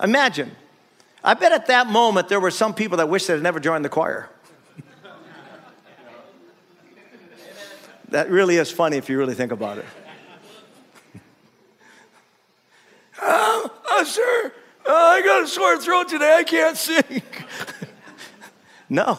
Imagine. 0.00 0.52
I 1.24 1.34
bet 1.34 1.50
at 1.50 1.66
that 1.66 1.88
moment 1.88 2.28
there 2.28 2.38
were 2.38 2.52
some 2.52 2.72
people 2.72 2.98
that 2.98 3.08
wished 3.08 3.26
they 3.26 3.32
had 3.32 3.42
never 3.42 3.58
joined 3.58 3.84
the 3.84 3.88
choir. 3.88 4.30
that 8.10 8.30
really 8.30 8.58
is 8.58 8.70
funny 8.70 8.96
if 8.96 9.10
you 9.10 9.18
really 9.18 9.34
think 9.34 9.50
about 9.50 9.78
it. 9.78 9.86
Oh, 13.22 13.70
oh, 13.90 14.04
sir, 14.04 14.52
oh, 14.86 14.94
I 14.94 15.22
got 15.22 15.44
a 15.44 15.46
sore 15.46 15.78
throat 15.78 16.08
today. 16.08 16.36
I 16.38 16.44
can't 16.44 16.76
sing. 16.76 17.22
no. 18.88 19.18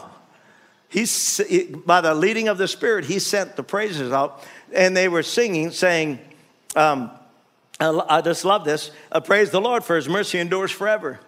He's, 0.88 1.40
by 1.84 2.00
the 2.00 2.14
leading 2.14 2.48
of 2.48 2.56
the 2.56 2.68
Spirit, 2.68 3.04
he 3.06 3.18
sent 3.18 3.56
the 3.56 3.64
praises 3.64 4.12
out 4.12 4.44
and 4.72 4.96
they 4.96 5.08
were 5.08 5.24
singing, 5.24 5.72
saying, 5.72 6.20
um, 6.76 7.10
I 7.80 8.20
just 8.20 8.44
love 8.44 8.64
this. 8.64 8.92
Uh, 9.10 9.20
praise 9.20 9.50
the 9.50 9.60
Lord 9.60 9.82
for 9.82 9.96
his 9.96 10.08
mercy 10.08 10.38
endures 10.38 10.70
forever. 10.70 11.18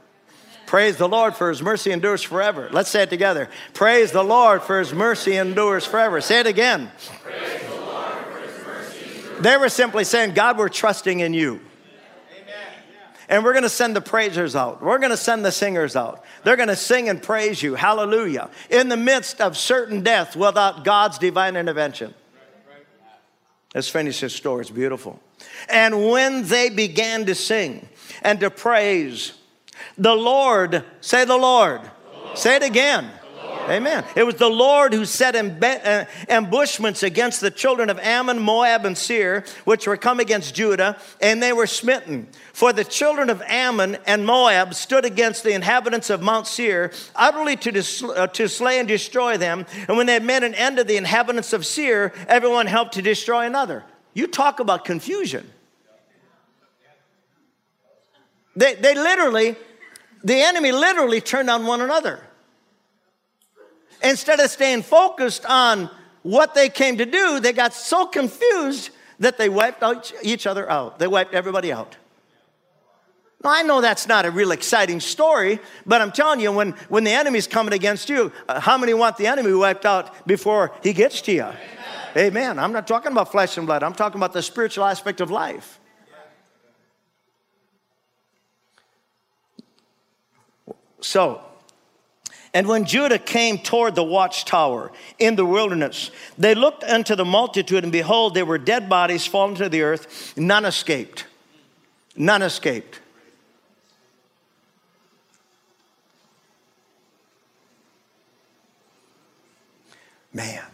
Praise 0.66 0.96
the 0.96 1.08
Lord 1.08 1.34
for 1.34 1.48
his 1.48 1.62
mercy 1.62 1.92
endures 1.92 2.22
forever. 2.22 2.68
Let's 2.72 2.90
say 2.90 3.02
it 3.02 3.10
together. 3.10 3.48
Praise 3.72 4.12
the 4.12 4.22
Lord 4.22 4.62
for 4.62 4.78
his 4.78 4.92
mercy 4.92 5.36
endures 5.36 5.84
forever. 5.84 6.20
Say 6.20 6.40
it 6.40 6.46
again. 6.46 6.90
The 7.24 7.66
they 9.40 9.56
were 9.56 9.68
simply 9.68 10.04
saying, 10.04 10.34
God, 10.34 10.58
we're 10.58 10.68
trusting 10.68 11.20
in 11.20 11.34
you. 11.34 11.60
And 13.28 13.44
we're 13.44 13.52
to 13.64 13.68
send 13.68 13.96
the 13.96 14.00
praisers 14.00 14.54
out. 14.54 14.82
We're 14.82 14.98
to 15.10 15.16
send 15.16 15.44
the 15.44 15.50
singers 15.50 15.96
out. 15.96 16.24
They're 16.44 16.56
to 16.68 16.76
sing 16.76 17.08
and 17.08 17.22
praise 17.22 17.62
you. 17.62 17.74
Hallelujah. 17.74 18.50
In 18.70 18.88
the 18.88 18.96
midst 18.96 19.40
of 19.40 19.56
certain 19.56 20.02
death 20.02 20.36
without 20.36 20.84
God's 20.84 21.18
divine 21.18 21.56
intervention. 21.56 22.14
Let's 23.74 23.88
finish 23.88 24.20
this 24.20 24.34
story. 24.34 24.62
It's 24.62 24.70
beautiful. 24.70 25.20
And 25.68 26.08
when 26.08 26.44
they 26.44 26.70
began 26.70 27.26
to 27.26 27.34
sing 27.34 27.88
and 28.22 28.40
to 28.40 28.50
praise, 28.50 29.32
the 29.98 30.14
Lord, 30.14 30.84
say 31.00 31.24
the 31.24 31.36
Lord, 31.36 31.82
the 31.82 32.18
Lord. 32.18 32.38
say 32.38 32.56
it 32.56 32.62
again. 32.62 33.10
Amen. 33.68 34.04
It 34.14 34.24
was 34.24 34.36
the 34.36 34.48
Lord 34.48 34.92
who 34.92 35.04
set 35.04 35.34
uh, 35.34 36.04
ambushments 36.28 37.02
against 37.02 37.40
the 37.40 37.50
children 37.50 37.90
of 37.90 37.98
Ammon, 37.98 38.38
Moab, 38.38 38.84
and 38.84 38.96
Seir, 38.96 39.44
which 39.64 39.86
were 39.86 39.96
come 39.96 40.20
against 40.20 40.54
Judah, 40.54 40.98
and 41.20 41.42
they 41.42 41.52
were 41.52 41.66
smitten. 41.66 42.28
For 42.52 42.72
the 42.72 42.84
children 42.84 43.28
of 43.28 43.42
Ammon 43.42 43.98
and 44.06 44.24
Moab 44.24 44.74
stood 44.74 45.04
against 45.04 45.42
the 45.42 45.52
inhabitants 45.52 46.10
of 46.10 46.22
Mount 46.22 46.46
Seir, 46.46 46.92
utterly 47.14 47.56
to, 47.56 47.72
dis- 47.72 48.02
uh, 48.02 48.28
to 48.28 48.48
slay 48.48 48.78
and 48.78 48.88
destroy 48.88 49.36
them. 49.36 49.66
And 49.88 49.96
when 49.96 50.06
they 50.06 50.14
had 50.14 50.24
made 50.24 50.42
an 50.42 50.54
end 50.54 50.78
of 50.78 50.86
the 50.86 50.96
inhabitants 50.96 51.52
of 51.52 51.66
Seir, 51.66 52.12
everyone 52.28 52.66
helped 52.66 52.94
to 52.94 53.02
destroy 53.02 53.46
another. 53.46 53.84
You 54.14 54.26
talk 54.26 54.60
about 54.60 54.84
confusion. 54.84 55.50
They, 58.54 58.74
they 58.74 58.94
literally, 58.94 59.56
the 60.24 60.36
enemy 60.36 60.72
literally 60.72 61.20
turned 61.20 61.50
on 61.50 61.66
one 61.66 61.82
another. 61.82 62.20
Instead 64.02 64.40
of 64.40 64.50
staying 64.50 64.82
focused 64.82 65.44
on 65.46 65.90
what 66.22 66.54
they 66.54 66.68
came 66.68 66.98
to 66.98 67.06
do, 67.06 67.40
they 67.40 67.52
got 67.52 67.72
so 67.72 68.06
confused 68.06 68.90
that 69.18 69.38
they 69.38 69.48
wiped 69.48 69.82
each 70.22 70.46
other 70.46 70.68
out. 70.70 70.98
They 70.98 71.06
wiped 71.06 71.34
everybody 71.34 71.72
out. 71.72 71.96
Now, 73.44 73.50
I 73.52 73.62
know 73.62 73.80
that's 73.80 74.08
not 74.08 74.24
a 74.24 74.30
real 74.30 74.50
exciting 74.50 74.98
story, 75.00 75.60
but 75.84 76.00
I'm 76.00 76.10
telling 76.10 76.40
you, 76.40 76.50
when, 76.52 76.72
when 76.88 77.04
the 77.04 77.12
enemy's 77.12 77.46
coming 77.46 77.74
against 77.74 78.08
you, 78.08 78.32
uh, 78.48 78.60
how 78.60 78.76
many 78.78 78.94
want 78.94 79.18
the 79.18 79.26
enemy 79.26 79.52
wiped 79.52 79.84
out 79.84 80.26
before 80.26 80.72
he 80.82 80.92
gets 80.92 81.20
to 81.22 81.32
you? 81.32 81.42
Amen. 81.42 81.56
Amen. 82.16 82.58
I'm 82.58 82.72
not 82.72 82.86
talking 82.86 83.12
about 83.12 83.30
flesh 83.30 83.56
and 83.56 83.66
blood, 83.66 83.82
I'm 83.82 83.94
talking 83.94 84.18
about 84.18 84.32
the 84.32 84.42
spiritual 84.42 84.84
aspect 84.84 85.20
of 85.20 85.30
life. 85.30 85.78
So, 91.00 91.40
And 92.56 92.66
when 92.66 92.86
Judah 92.86 93.18
came 93.18 93.58
toward 93.58 93.94
the 93.96 94.02
watchtower 94.02 94.90
in 95.18 95.36
the 95.36 95.44
wilderness, 95.44 96.10
they 96.38 96.54
looked 96.54 96.84
unto 96.84 97.14
the 97.14 97.22
multitude, 97.22 97.82
and 97.82 97.92
behold, 97.92 98.32
there 98.32 98.46
were 98.46 98.56
dead 98.56 98.88
bodies 98.88 99.26
fallen 99.26 99.56
to 99.56 99.68
the 99.68 99.82
earth. 99.82 100.32
None 100.38 100.64
escaped. 100.64 101.26
None 102.16 102.40
escaped. 102.40 103.00
Man. 110.32 110.64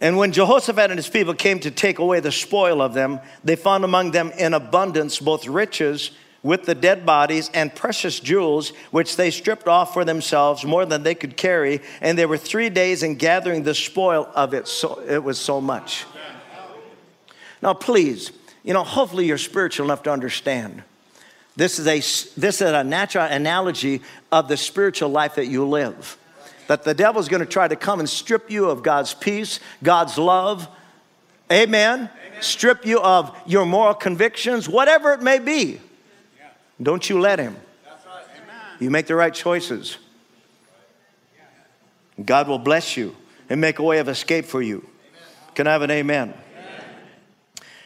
And 0.00 0.16
when 0.16 0.32
Jehoshaphat 0.32 0.90
and 0.90 0.98
his 0.98 1.08
people 1.08 1.34
came 1.34 1.60
to 1.60 1.70
take 1.70 2.00
away 2.00 2.18
the 2.18 2.32
spoil 2.32 2.82
of 2.82 2.92
them, 2.92 3.20
they 3.44 3.54
found 3.54 3.84
among 3.84 4.10
them 4.10 4.32
in 4.32 4.52
abundance 4.52 5.20
both 5.20 5.46
riches 5.46 6.10
with 6.42 6.64
the 6.64 6.74
dead 6.74 7.06
bodies 7.06 7.50
and 7.54 7.74
precious 7.74 8.18
jewels, 8.18 8.70
which 8.90 9.16
they 9.16 9.30
stripped 9.30 9.68
off 9.68 9.92
for 9.92 10.04
themselves 10.04 10.64
more 10.64 10.84
than 10.84 11.02
they 11.02 11.14
could 11.14 11.36
carry. 11.36 11.80
And 12.00 12.18
they 12.18 12.26
were 12.26 12.36
three 12.36 12.68
days 12.68 13.02
in 13.02 13.14
gathering 13.14 13.62
the 13.62 13.74
spoil 13.74 14.28
of 14.34 14.52
it. 14.54 14.66
So 14.66 15.00
it 15.06 15.22
was 15.22 15.38
so 15.38 15.60
much. 15.60 16.04
Now, 17.62 17.74
please, 17.74 18.32
you 18.64 18.74
know, 18.74 18.82
hopefully 18.82 19.26
you're 19.26 19.38
spiritual 19.38 19.86
enough 19.86 20.02
to 20.04 20.10
understand. 20.10 20.82
This 21.54 21.78
is 21.78 21.86
a, 21.86 21.98
this 22.40 22.60
is 22.60 22.62
a 22.62 22.82
natural 22.82 23.24
analogy 23.26 24.02
of 24.32 24.48
the 24.48 24.56
spiritual 24.56 25.10
life 25.10 25.36
that 25.36 25.46
you 25.46 25.68
live. 25.68 26.16
That 26.66 26.82
the 26.82 26.94
devil's 26.94 27.28
gonna 27.28 27.46
try 27.46 27.68
to 27.68 27.76
come 27.76 28.00
and 28.00 28.08
strip 28.08 28.50
you 28.50 28.70
of 28.70 28.82
God's 28.82 29.14
peace, 29.14 29.60
God's 29.82 30.18
love. 30.18 30.68
Amen. 31.50 31.98
Amen. 31.98 32.42
Strip 32.42 32.86
you 32.86 33.00
of 33.00 33.36
your 33.46 33.66
moral 33.66 33.94
convictions, 33.94 34.68
whatever 34.68 35.12
it 35.12 35.20
may 35.20 35.38
be. 35.38 35.80
Don't 36.82 37.08
you 37.08 37.20
let 37.20 37.38
him. 37.38 37.56
You 38.80 38.90
make 38.90 39.06
the 39.06 39.14
right 39.14 39.32
choices. 39.32 39.98
God 42.22 42.48
will 42.48 42.58
bless 42.58 42.96
you 42.96 43.16
and 43.48 43.60
make 43.60 43.78
a 43.78 43.82
way 43.82 43.98
of 43.98 44.08
escape 44.08 44.44
for 44.44 44.60
you. 44.60 44.88
Can 45.54 45.66
I 45.66 45.72
have 45.72 45.82
an 45.82 45.90
amen? 45.90 46.34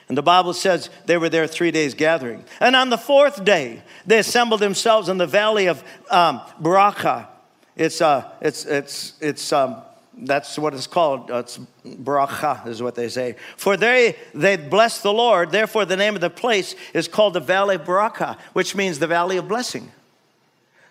And 0.08 0.16
the 0.16 0.22
Bible 0.22 0.54
says 0.54 0.88
they 1.06 1.16
were 1.16 1.28
there 1.28 1.46
three 1.46 1.72
days 1.72 1.94
gathering. 1.94 2.44
And 2.60 2.76
on 2.76 2.90
the 2.90 2.98
fourth 2.98 3.44
day, 3.44 3.82
they 4.06 4.18
assembled 4.18 4.60
themselves 4.60 5.08
in 5.08 5.18
the 5.18 5.26
valley 5.26 5.66
of 5.66 5.82
um, 6.10 6.40
Berachah. 6.62 7.26
It's, 7.74 8.00
uh, 8.00 8.30
it's, 8.40 8.64
it's, 8.64 9.14
it's, 9.20 9.52
um, 9.52 9.82
that's 10.18 10.58
what 10.58 10.74
it's 10.74 10.86
called. 10.86 11.30
Uh, 11.30 11.36
it's 11.36 11.58
bracha 11.84 12.66
is 12.66 12.82
what 12.82 12.94
they 12.94 13.08
say. 13.08 13.36
For 13.56 13.76
they 13.76 14.16
they 14.34 14.56
bless 14.56 15.02
the 15.02 15.12
Lord. 15.12 15.50
Therefore, 15.50 15.84
the 15.84 15.96
name 15.96 16.14
of 16.14 16.20
the 16.20 16.30
place 16.30 16.74
is 16.94 17.08
called 17.08 17.34
the 17.34 17.40
Valley 17.40 17.76
of 17.76 17.82
Bracha, 17.84 18.38
which 18.52 18.74
means 18.74 18.98
the 18.98 19.06
Valley 19.06 19.36
of 19.36 19.48
Blessing. 19.48 19.92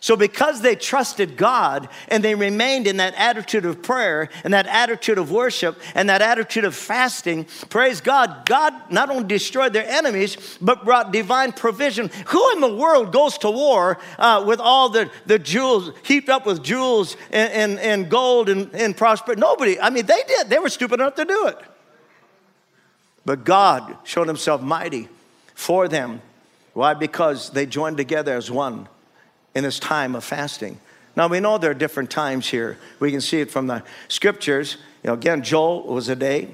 So, 0.05 0.15
because 0.15 0.61
they 0.61 0.75
trusted 0.75 1.35
God 1.35 1.89
and 2.09 2.23
they 2.23 2.35
remained 2.35 2.85
in 2.85 2.97
that 2.97 3.15
attitude 3.15 3.65
of 3.65 3.81
prayer 3.81 4.29
and 4.43 4.53
that 4.53 4.67
attitude 4.67 5.17
of 5.17 5.31
worship 5.31 5.79
and 5.95 6.07
that 6.09 6.21
attitude 6.21 6.63
of 6.63 6.75
fasting, 6.75 7.47
praise 7.71 8.01
God, 8.01 8.45
God 8.45 8.91
not 8.91 9.09
only 9.09 9.23
destroyed 9.23 9.73
their 9.73 9.89
enemies, 9.89 10.59
but 10.61 10.85
brought 10.85 11.11
divine 11.11 11.53
provision. 11.53 12.11
Who 12.27 12.51
in 12.51 12.59
the 12.61 12.75
world 12.75 13.11
goes 13.11 13.39
to 13.39 13.49
war 13.49 13.97
uh, 14.19 14.43
with 14.45 14.59
all 14.59 14.89
the, 14.89 15.09
the 15.25 15.39
jewels, 15.39 15.91
heaped 16.03 16.29
up 16.29 16.45
with 16.45 16.61
jewels 16.61 17.17
and, 17.31 17.51
and, 17.51 17.79
and 17.79 18.07
gold 18.07 18.47
and, 18.47 18.71
and 18.75 18.95
prosperity? 18.95 19.41
Nobody. 19.41 19.79
I 19.79 19.89
mean, 19.89 20.05
they 20.05 20.21
did. 20.27 20.51
They 20.51 20.59
were 20.59 20.69
stupid 20.69 20.99
enough 20.99 21.15
to 21.15 21.25
do 21.25 21.47
it. 21.47 21.57
But 23.25 23.43
God 23.43 23.97
showed 24.03 24.27
himself 24.27 24.61
mighty 24.61 25.09
for 25.55 25.87
them. 25.87 26.21
Why? 26.73 26.93
Because 26.93 27.49
they 27.49 27.65
joined 27.65 27.97
together 27.97 28.37
as 28.37 28.51
one 28.51 28.87
in 29.55 29.63
this 29.63 29.79
time 29.79 30.15
of 30.15 30.23
fasting. 30.23 30.79
Now 31.15 31.27
we 31.27 31.39
know 31.39 31.57
there 31.57 31.71
are 31.71 31.75
different 31.75 32.11
times 32.11 32.47
here. 32.47 32.77
We 32.99 33.11
can 33.11 33.21
see 33.21 33.39
it 33.39 33.49
from 33.49 33.67
the 33.67 33.83
scriptures. 34.09 34.77
You 35.03 35.07
know, 35.09 35.13
again, 35.13 35.41
Joel 35.41 35.83
was 35.83 36.09
a 36.09 36.15
day. 36.15 36.49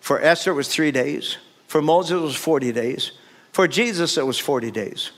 For 0.00 0.20
Esther, 0.20 0.50
it 0.50 0.54
was 0.54 0.68
three 0.68 0.90
days. 0.90 1.38
For 1.66 1.80
Moses, 1.80 2.12
it 2.12 2.22
was 2.22 2.36
40 2.36 2.72
days. 2.72 3.12
For 3.52 3.66
Jesus, 3.66 4.18
it 4.18 4.26
was 4.26 4.38
40 4.38 4.70
days. 4.70 5.12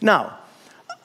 Now, 0.00 0.38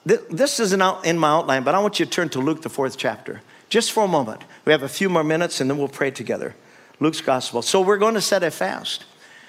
th- 0.06 0.20
this 0.30 0.60
isn't 0.60 0.80
out 0.80 1.04
in 1.04 1.18
my 1.18 1.30
outline, 1.30 1.64
but 1.64 1.74
I 1.74 1.80
want 1.80 1.98
you 1.98 2.06
to 2.06 2.10
turn 2.10 2.28
to 2.30 2.40
Luke, 2.40 2.62
the 2.62 2.68
fourth 2.68 2.96
chapter, 2.96 3.42
just 3.68 3.90
for 3.90 4.04
a 4.04 4.08
moment. 4.08 4.42
We 4.64 4.72
have 4.72 4.84
a 4.84 4.88
few 4.88 5.08
more 5.08 5.24
minutes 5.24 5.60
and 5.60 5.68
then 5.68 5.78
we'll 5.78 5.88
pray 5.88 6.12
together. 6.12 6.54
Luke's 7.00 7.20
gospel. 7.20 7.60
So 7.62 7.80
we're 7.80 7.98
going 7.98 8.14
to 8.14 8.20
set 8.20 8.44
a 8.44 8.50
fast, 8.50 9.04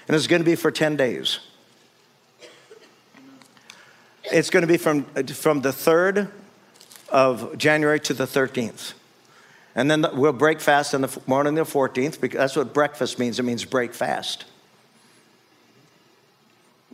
and 0.07 0.15
it's 0.15 0.27
going 0.27 0.41
to 0.41 0.45
be 0.45 0.55
for 0.55 0.71
10 0.71 0.95
days. 0.95 1.39
It's 4.31 4.49
going 4.49 4.61
to 4.61 4.67
be 4.67 4.77
from, 4.77 5.03
from 5.25 5.61
the 5.61 5.69
3rd 5.69 6.31
of 7.09 7.57
January 7.57 7.99
to 8.01 8.13
the 8.13 8.25
13th. 8.25 8.93
And 9.75 9.91
then 9.91 10.05
we'll 10.13 10.33
break 10.33 10.61
fast 10.61 10.95
on 10.95 11.01
the 11.01 11.19
morning 11.27 11.57
of 11.59 11.67
the 11.67 11.73
14th 11.73 12.21
because 12.21 12.39
that's 12.39 12.55
what 12.55 12.73
breakfast 12.73 13.19
means. 13.19 13.39
It 13.39 13.43
means 13.43 13.65
break 13.65 13.93
fast. 13.93 14.45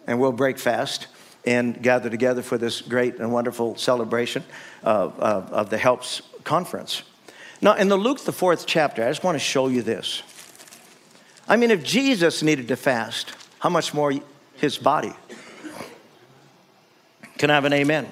And 0.08 0.20
we'll 0.20 0.32
break 0.32 0.58
fast 0.58 1.08
and 1.46 1.82
gather 1.82 2.10
together 2.10 2.42
for 2.42 2.58
this 2.58 2.82
great 2.82 3.18
and 3.20 3.32
wonderful 3.32 3.76
celebration 3.78 4.44
of, 4.84 5.18
of, 5.20 5.52
of 5.52 5.70
the 5.70 5.78
Helps 5.78 6.22
Conference. 6.44 7.04
Now, 7.62 7.76
in 7.76 7.88
the 7.88 7.98
Luke, 7.98 8.24
the 8.24 8.32
fourth 8.32 8.66
chapter, 8.66 9.04
I 9.04 9.10
just 9.10 9.24
want 9.24 9.36
to 9.36 9.40
show 9.40 9.68
you 9.68 9.84
this. 9.84 10.24
I 11.48 11.58
mean, 11.58 11.70
if 11.70 11.84
Jesus 11.84 12.42
needed 12.42 12.68
to 12.70 12.76
fast, 12.76 13.34
how 13.60 13.70
much 13.70 13.94
more 13.94 14.14
his 14.56 14.78
body? 14.78 15.14
Can 17.42 17.50
I 17.50 17.56
have 17.56 17.66
an 17.66 17.74
amen? 17.74 18.06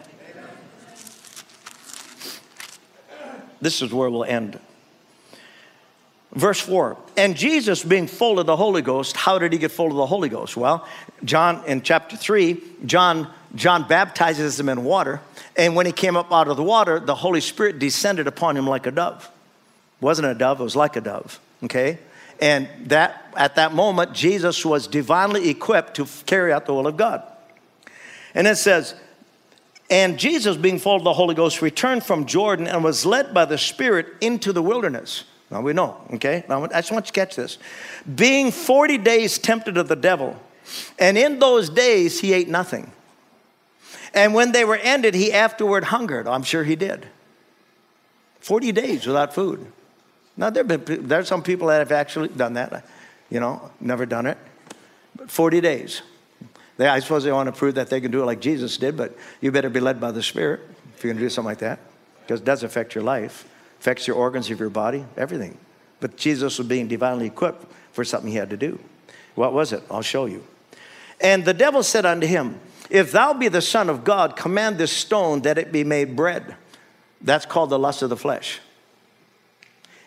amen? 3.12 3.42
This 3.62 3.84
is 3.84 3.94
where 3.94 4.10
we'll 4.10 4.24
end. 4.24 4.60
Verse 6.32 6.60
4 6.60 6.98
And 7.16 7.38
Jesus, 7.38 7.84
being 7.84 8.08
full 8.08 8.40
of 8.40 8.48
the 8.48 8.56
Holy 8.58 8.82
Ghost, 8.82 9.16
how 9.16 9.38
did 9.38 9.54
he 9.54 9.60
get 9.60 9.70
full 9.70 9.86
of 9.86 9.98
the 9.98 10.08
Holy 10.08 10.30
Ghost? 10.30 10.58
Well, 10.58 10.88
John, 11.24 11.64
in 11.68 11.84
chapter 11.84 12.18
3, 12.18 12.60
John, 12.88 13.32
John 13.54 13.88
baptizes 13.88 14.60
him 14.60 14.68
in 14.68 14.84
water. 14.84 15.22
And 15.56 15.76
when 15.76 15.86
he 15.86 15.92
came 15.92 16.18
up 16.18 16.34
out 16.34 16.48
of 16.48 16.58
the 16.58 16.64
water, 16.64 17.00
the 17.00 17.14
Holy 17.14 17.42
Spirit 17.42 17.78
descended 17.78 18.26
upon 18.26 18.58
him 18.58 18.66
like 18.66 18.88
a 18.88 18.92
dove. 18.92 19.30
It 20.02 20.04
wasn't 20.04 20.30
a 20.30 20.34
dove, 20.34 20.60
it 20.60 20.64
was 20.64 20.76
like 20.76 20.96
a 20.96 21.02
dove. 21.02 21.40
Okay? 21.66 22.00
And 22.42 22.68
that 22.88 23.32
at 23.38 23.54
that 23.58 23.76
moment, 23.76 24.14
Jesus 24.14 24.66
was 24.66 24.88
divinely 24.88 25.50
equipped 25.50 25.98
to 25.98 26.08
carry 26.26 26.52
out 26.52 26.66
the 26.66 26.74
will 26.74 26.88
of 26.88 26.98
God. 26.98 27.22
And 28.34 28.48
it 28.48 28.56
says, 28.56 28.96
and 29.90 30.20
Jesus, 30.20 30.56
being 30.58 30.80
full 30.80 30.96
of 30.96 31.04
the 31.04 31.14
Holy 31.14 31.36
Ghost, 31.36 31.62
returned 31.62 32.04
from 32.04 32.26
Jordan 32.26 32.68
and 32.68 32.84
was 32.84 33.06
led 33.06 33.34
by 33.34 33.46
the 33.46 33.58
Spirit 33.58 34.08
into 34.22 34.54
the 34.54 34.62
wilderness. 34.62 35.24
Now 35.50 35.62
we 35.62 35.74
know, 35.74 36.00
okay? 36.14 36.44
Now 36.48 36.64
I 36.64 36.68
just 36.68 36.92
want 36.92 37.08
you 37.08 37.12
to 37.12 37.20
catch 37.20 37.36
this. 37.36 37.58
Being 38.16 38.52
40 38.52 39.00
days 39.00 39.40
tempted 39.40 39.78
of 39.78 39.88
the 39.88 39.96
devil, 39.96 40.40
and 41.00 41.18
in 41.18 41.40
those 41.40 41.70
days 41.70 42.20
he 42.20 42.34
ate 42.34 42.48
nothing. 42.48 42.92
And 44.14 44.34
when 44.34 44.52
they 44.52 44.66
were 44.66 44.76
ended, 44.76 45.14
he 45.14 45.32
afterward 45.32 45.86
hungered. 45.86 46.28
I'm 46.28 46.44
sure 46.44 46.64
he 46.64 46.76
did. 46.76 47.08
40 48.40 48.72
days 48.72 49.06
without 49.06 49.34
food. 49.34 49.72
Now, 50.36 50.50
there 50.50 50.64
been, 50.64 51.08
there 51.08 51.20
are 51.20 51.26
some 51.26 51.44
people 51.44 51.68
that 51.68 51.80
have 51.80 51.92
actually 51.92 52.30
done 52.30 52.54
that. 52.54 52.86
You 53.30 53.40
know, 53.40 53.72
never 53.80 54.06
done 54.06 54.26
it. 54.26 54.38
But 55.16 55.30
40 55.30 55.62
days. 55.62 56.02
They, 56.80 56.88
I 56.88 57.00
suppose 57.00 57.26
they 57.26 57.32
want 57.34 57.48
to 57.48 57.52
prove 57.52 57.76
that 57.76 57.90
they 57.90 58.00
can 58.00 58.10
do 58.10 58.22
it 58.22 58.26
like 58.26 58.40
Jesus 58.40 58.78
did, 58.78 58.96
but 58.96 59.14
you 59.42 59.52
better 59.52 59.70
be 59.70 59.82
led 59.82 60.00
by 60.00 60.12
the 60.12 60.24
Spirit 60.24 60.62
if 60.96 61.04
you're 61.04 61.12
going 61.12 61.20
to 61.20 61.26
do 61.26 61.30
something 61.30 61.50
like 61.50 61.58
that, 61.58 61.78
because 62.22 62.40
it 62.40 62.46
does 62.46 62.64
affect 62.64 62.96
your 62.96 63.04
life, 63.04 63.50
affects 63.82 64.08
your 64.08 64.16
organs 64.16 64.50
of 64.50 64.62
your 64.62 64.70
body, 64.70 65.04
everything. 65.18 65.58
But 66.00 66.16
Jesus 66.16 66.58
was 66.58 66.66
being 66.66 66.88
divinely 66.88 67.26
equipped 67.26 67.70
for 67.92 68.06
something 68.06 68.32
he 68.32 68.38
had 68.38 68.50
to 68.52 68.58
do. 68.58 68.80
What 69.36 69.52
was 69.52 69.74
it? 69.74 69.84
I'll 69.92 70.02
show 70.02 70.26
you. 70.26 70.46
And 71.20 71.44
the 71.44 71.54
devil 71.54 71.84
said 71.84 72.06
unto 72.06 72.26
him, 72.26 72.62
If 72.90 73.12
thou 73.12 73.34
be 73.34 73.50
the 73.50 73.62
Son 73.62 73.90
of 73.90 74.06
God, 74.06 74.38
command 74.38 74.78
this 74.78 74.94
stone 74.94 75.42
that 75.42 75.58
it 75.58 75.74
be 75.74 75.84
made 75.84 76.16
bread. 76.16 76.56
That's 77.22 77.46
called 77.46 77.72
the 77.72 77.80
lust 77.80 78.04
of 78.04 78.10
the 78.10 78.16
flesh. 78.16 78.62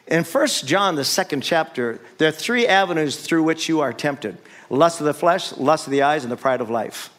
In 0.07 0.25
First 0.25 0.67
John, 0.67 0.95
the 0.95 1.05
second 1.05 1.43
chapter, 1.43 2.01
there 2.17 2.29
are 2.29 2.33
three 2.33 2.67
avenues 2.67 3.19
through 3.19 3.43
which 3.43 3.69
you 3.69 3.81
are 3.81 3.93
tempted 3.93 4.39
lust 4.73 5.01
of 5.01 5.07
the 5.07 5.15
flesh, 5.15 5.57
lust 5.57 5.87
of 5.87 5.91
the 5.91 6.03
eyes, 6.03 6.25
and 6.25 6.33
the 6.33 6.37
pride 6.37 6.61
of 6.61 6.71
life. 6.71 7.11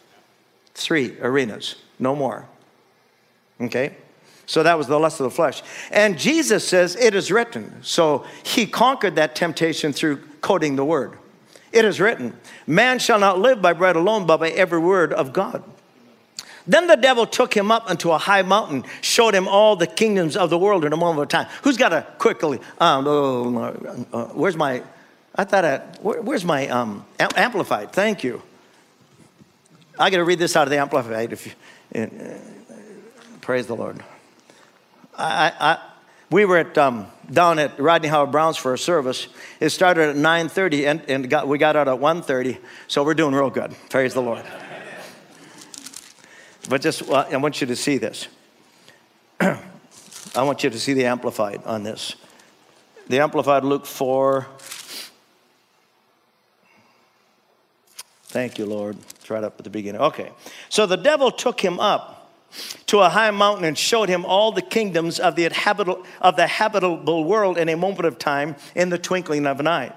Three 0.73 1.15
arenas, 1.21 1.75
no 1.99 2.15
more. 2.15 2.47
Okay? 3.61 3.95
So 4.45 4.63
that 4.63 4.77
was 4.77 4.87
the 4.87 4.99
lust 4.99 5.19
of 5.19 5.25
the 5.25 5.29
flesh. 5.31 5.61
And 5.91 6.17
Jesus 6.17 6.67
says, 6.67 6.95
It 6.95 7.15
is 7.15 7.31
written. 7.31 7.79
So 7.81 8.25
he 8.43 8.65
conquered 8.65 9.15
that 9.15 9.35
temptation 9.35 9.93
through 9.93 10.17
quoting 10.41 10.75
the 10.75 10.83
word. 10.83 11.17
It 11.71 11.85
is 11.85 11.99
written, 11.99 12.37
Man 12.67 12.99
shall 12.99 13.19
not 13.19 13.39
live 13.39 13.61
by 13.61 13.73
bread 13.73 13.95
alone, 13.95 14.25
but 14.25 14.37
by 14.37 14.49
every 14.49 14.79
word 14.79 15.13
of 15.13 15.31
God. 15.31 15.63
Then 16.65 16.87
the 16.87 16.95
devil 16.95 17.25
took 17.25 17.55
him 17.55 17.71
up 17.71 17.89
into 17.89 18.11
a 18.11 18.17
high 18.17 18.41
mountain, 18.41 18.85
showed 19.01 19.35
him 19.35 19.47
all 19.47 19.75
the 19.75 19.87
kingdoms 19.87 20.37
of 20.37 20.49
the 20.49 20.57
world 20.57 20.85
in 20.85 20.93
a 20.93 20.97
moment 20.97 21.23
of 21.23 21.27
time. 21.29 21.47
Who's 21.63 21.77
got 21.77 21.93
a 21.93 22.07
quickly? 22.17 22.59
Um, 22.79 23.07
uh, 23.07 23.69
uh, 24.13 24.25
where's 24.27 24.55
my 24.55 24.81
I 25.35 25.43
thought, 25.43 25.65
I, 25.65 25.77
where, 26.01 26.21
where's 26.21 26.45
my 26.45 26.67
um, 26.67 27.05
amplified? 27.19 27.91
Thank 27.91 28.23
you. 28.23 28.41
I 29.97 30.09
got 30.09 30.17
to 30.17 30.23
read 30.23 30.39
this 30.39 30.55
out 30.55 30.63
of 30.63 30.71
the 30.71 30.77
amplified. 30.77 31.33
If 31.33 31.47
you, 31.47 32.01
uh, 32.01 32.07
Praise 33.43 33.67
the 33.67 33.75
Lord. 33.75 34.01
I, 35.17 35.51
I, 35.59 35.77
we 36.31 36.45
were 36.45 36.59
at, 36.59 36.77
um, 36.77 37.07
down 37.29 37.59
at 37.59 37.77
Rodney 37.77 38.07
Howard-Browne's 38.07 38.55
for 38.55 38.73
a 38.73 38.77
service. 38.77 39.27
It 39.59 39.71
started 39.71 40.11
at 40.11 40.15
9.30 40.15 40.87
and, 40.87 41.01
and 41.09 41.29
got, 41.29 41.47
we 41.49 41.57
got 41.57 41.75
out 41.75 41.89
at 41.89 41.99
1.30, 41.99 42.57
so 42.87 43.03
we're 43.03 43.13
doing 43.13 43.35
real 43.35 43.49
good. 43.49 43.75
Praise 43.89 44.13
the 44.13 44.21
Lord. 44.21 44.45
But 46.69 46.81
just, 46.81 47.01
well, 47.01 47.27
I 47.29 47.35
want 47.35 47.59
you 47.59 47.67
to 47.67 47.75
see 47.75 47.97
this. 47.97 48.29
I 49.41 49.57
want 50.37 50.63
you 50.63 50.69
to 50.69 50.79
see 50.79 50.93
the 50.93 51.05
Amplified 51.05 51.63
on 51.65 51.83
this. 51.83 52.15
The 53.09 53.19
Amplified 53.19 53.65
Luke 53.65 53.85
4. 53.85 54.47
Thank 58.33 58.57
you, 58.57 58.65
Lord. 58.65 58.97
It's 59.11 59.29
right 59.29 59.43
up 59.43 59.59
at 59.59 59.63
the 59.63 59.69
beginning. 59.69 60.01
Okay. 60.01 60.31
So 60.67 60.87
the 60.87 60.97
devil 60.97 61.29
took 61.29 61.61
him 61.61 61.79
up 61.79 62.31
to 62.87 63.01
a 63.01 63.07
high 63.07 63.29
mountain 63.29 63.63
and 63.63 63.77
showed 63.77 64.09
him 64.09 64.25
all 64.25 64.51
the 64.51 64.63
kingdoms 64.63 65.19
of 65.19 65.35
the, 65.35 65.47
habitable, 65.53 66.03
of 66.19 66.35
the 66.35 66.47
habitable 66.47 67.25
world 67.25 67.59
in 67.59 67.69
a 67.69 67.77
moment 67.77 68.07
of 68.07 68.17
time 68.17 68.55
in 68.73 68.89
the 68.89 68.97
twinkling 68.97 69.45
of 69.45 69.59
an 69.59 69.67
eye. 69.67 69.93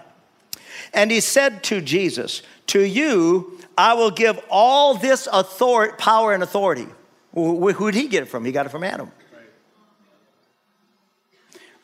And 0.93 1.11
he 1.11 1.21
said 1.21 1.65
to 1.65 1.81
Jesus, 1.81 2.43
To 2.67 2.83
you 2.83 3.59
I 3.79 3.95
will 3.95 4.11
give 4.11 4.39
all 4.51 4.97
this 4.97 5.27
authority, 5.33 5.95
power 5.97 6.35
and 6.35 6.43
authority. 6.43 6.89
Who 7.33 7.91
did 7.91 7.95
he 7.95 8.07
get 8.07 8.25
it 8.25 8.27
from? 8.27 8.45
He 8.45 8.53
got 8.53 8.67
it 8.67 8.69
from 8.69 8.85
Adam. 8.85 9.11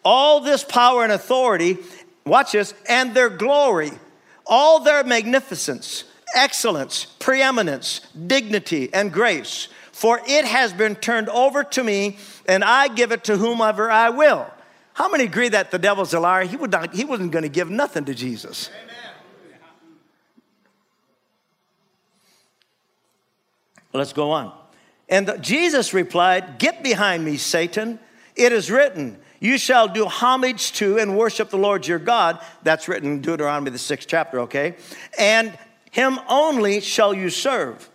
All 0.04 0.42
this 0.42 0.64
power 0.64 1.02
and 1.02 1.12
authority, 1.12 1.78
watch 2.26 2.52
this, 2.52 2.74
and 2.86 3.14
their 3.14 3.30
glory, 3.30 3.92
all 4.44 4.80
their 4.80 5.02
magnificence, 5.02 6.04
excellence, 6.34 7.04
preeminence, 7.18 8.00
dignity, 8.26 8.92
and 8.92 9.12
grace 9.12 9.68
for 10.02 10.20
it 10.26 10.44
has 10.44 10.72
been 10.72 10.96
turned 10.96 11.28
over 11.28 11.62
to 11.62 11.84
me, 11.84 12.16
and 12.48 12.64
I 12.64 12.88
give 12.88 13.12
it 13.12 13.22
to 13.24 13.36
whomever 13.36 13.88
I 13.88 14.08
will. 14.10 14.50
How 14.94 15.08
many 15.08 15.24
agree 15.24 15.50
that 15.50 15.70
the 15.70 15.78
devil's 15.78 16.12
a 16.12 16.18
liar? 16.18 16.44
He, 16.44 16.56
would 16.56 16.72
not, 16.72 16.92
he 16.92 17.04
wasn't 17.04 17.30
going 17.30 17.44
to 17.44 17.48
give 17.48 17.70
nothing 17.70 18.04
to 18.06 18.14
Jesus. 18.14 18.68
Amen. 18.82 18.96
Let's 23.92 24.12
go 24.12 24.32
on. 24.32 24.52
And 25.08 25.38
Jesus 25.40 25.94
replied, 25.94 26.58
Get 26.58 26.82
behind 26.82 27.24
me, 27.24 27.36
Satan. 27.36 28.00
It 28.34 28.50
is 28.50 28.70
written, 28.70 29.18
You 29.38 29.56
shall 29.56 29.86
do 29.86 30.06
homage 30.06 30.72
to 30.72 30.98
and 30.98 31.16
worship 31.16 31.50
the 31.50 31.58
Lord 31.58 31.86
your 31.86 31.98
God. 31.98 32.40
That's 32.62 32.88
written 32.88 33.12
in 33.12 33.20
Deuteronomy, 33.20 33.70
the 33.70 33.78
sixth 33.78 34.08
chapter, 34.08 34.40
okay? 34.40 34.74
And 35.18 35.56
him 35.92 36.18
only 36.28 36.80
shall 36.80 37.14
you 37.14 37.30
serve. 37.30 37.88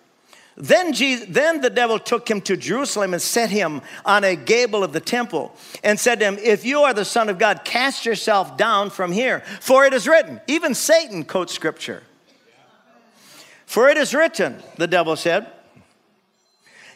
Then, 0.55 0.93
Jesus, 0.93 1.27
then 1.29 1.61
the 1.61 1.69
devil 1.69 1.99
took 1.99 2.29
him 2.29 2.41
to 2.41 2.55
Jerusalem 2.55 3.13
and 3.13 3.21
set 3.21 3.49
him 3.49 3.81
on 4.05 4.23
a 4.23 4.35
gable 4.35 4.83
of 4.83 4.93
the 4.93 4.99
temple 4.99 5.55
and 5.83 5.99
said 5.99 6.19
to 6.19 6.25
him, 6.25 6.37
If 6.41 6.63
you 6.63 6.81
are 6.81 6.93
the 6.93 7.05
Son 7.05 7.27
of 7.27 7.37
God, 7.37 7.61
cast 7.63 8.05
yourself 8.05 8.55
down 8.55 8.89
from 8.89 9.11
here. 9.11 9.41
For 9.59 9.85
it 9.85 9.93
is 9.93 10.07
written, 10.07 10.41
even 10.47 10.73
Satan 10.73 11.25
quotes 11.25 11.53
scripture. 11.53 12.01
For 13.65 13.89
it 13.89 13.97
is 13.97 14.13
written, 14.13 14.61
the 14.77 14.87
devil 14.87 15.15
said, 15.15 15.47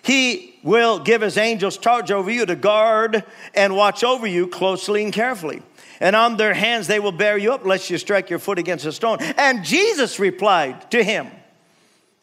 He 0.02 0.60
will 0.64 1.00
give 1.00 1.22
his 1.22 1.38
angels 1.38 1.78
charge 1.78 2.12
over 2.12 2.32
you 2.32 2.46
to 2.46 2.56
guard 2.56 3.24
and 3.54 3.76
watch 3.76 4.04
over 4.04 4.26
you 4.26 4.48
closely 4.48 5.04
and 5.04 5.14
carefully. 5.14 5.62
And 6.02 6.16
on 6.16 6.36
their 6.36 6.54
hands 6.54 6.88
they 6.88 7.00
will 7.00 7.14
bear 7.14 7.38
you 7.38 7.54
up, 7.54 7.66
lest 7.66 7.90
you 7.90 7.98
strike 7.98 8.30
your 8.30 8.40
foot 8.40 8.60
against 8.60 8.86
a 8.86 8.92
stone. 8.92 9.20
And 9.22 9.64
Jesus 9.64 10.20
replied 10.20 10.92
to 10.92 11.02
him, 11.02 11.28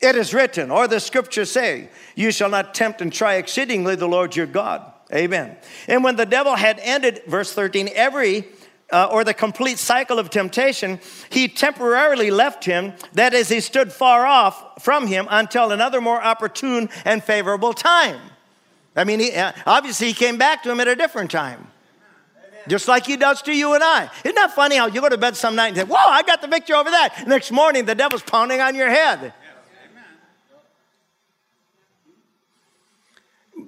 it 0.00 0.14
is 0.14 0.32
written, 0.32 0.70
or 0.70 0.86
the 0.86 1.00
scriptures 1.00 1.50
say, 1.50 1.88
You 2.14 2.30
shall 2.30 2.50
not 2.50 2.72
tempt 2.72 3.00
and 3.00 3.12
try 3.12 3.34
exceedingly 3.34 3.96
the 3.96 4.06
Lord 4.06 4.36
your 4.36 4.46
God. 4.46 4.92
Amen. 5.12 5.56
And 5.88 6.04
when 6.04 6.16
the 6.16 6.26
devil 6.26 6.54
had 6.54 6.78
ended, 6.80 7.22
verse 7.26 7.52
13, 7.52 7.90
every 7.94 8.46
uh, 8.92 9.08
or 9.10 9.24
the 9.24 9.34
complete 9.34 9.78
cycle 9.78 10.18
of 10.18 10.30
temptation, 10.30 11.00
he 11.30 11.48
temporarily 11.48 12.30
left 12.30 12.64
him. 12.64 12.94
That 13.14 13.34
is, 13.34 13.48
he 13.48 13.60
stood 13.60 13.92
far 13.92 14.24
off 14.24 14.82
from 14.82 15.06
him 15.06 15.26
until 15.30 15.72
another 15.72 16.00
more 16.00 16.22
opportune 16.22 16.88
and 17.04 17.22
favorable 17.22 17.72
time. 17.72 18.20
I 18.96 19.04
mean, 19.04 19.20
he, 19.20 19.32
uh, 19.32 19.52
obviously, 19.66 20.08
he 20.08 20.12
came 20.12 20.38
back 20.38 20.62
to 20.62 20.70
him 20.70 20.80
at 20.80 20.88
a 20.88 20.96
different 20.96 21.30
time. 21.30 21.66
Just 22.68 22.88
like 22.88 23.06
he 23.06 23.16
does 23.16 23.42
to 23.42 23.52
you 23.52 23.74
and 23.74 23.82
I. 23.82 24.10
Isn't 24.24 24.34
that 24.34 24.54
funny 24.54 24.76
how 24.76 24.86
you 24.86 25.00
go 25.00 25.08
to 25.08 25.18
bed 25.18 25.36
some 25.36 25.56
night 25.56 25.68
and 25.68 25.76
say, 25.76 25.84
Whoa, 25.84 25.96
I 25.96 26.22
got 26.22 26.40
the 26.40 26.48
victory 26.48 26.76
over 26.76 26.90
that. 26.90 27.26
Next 27.26 27.50
morning, 27.50 27.84
the 27.84 27.94
devil's 27.94 28.22
pounding 28.22 28.60
on 28.60 28.74
your 28.74 28.90
head. 28.90 29.32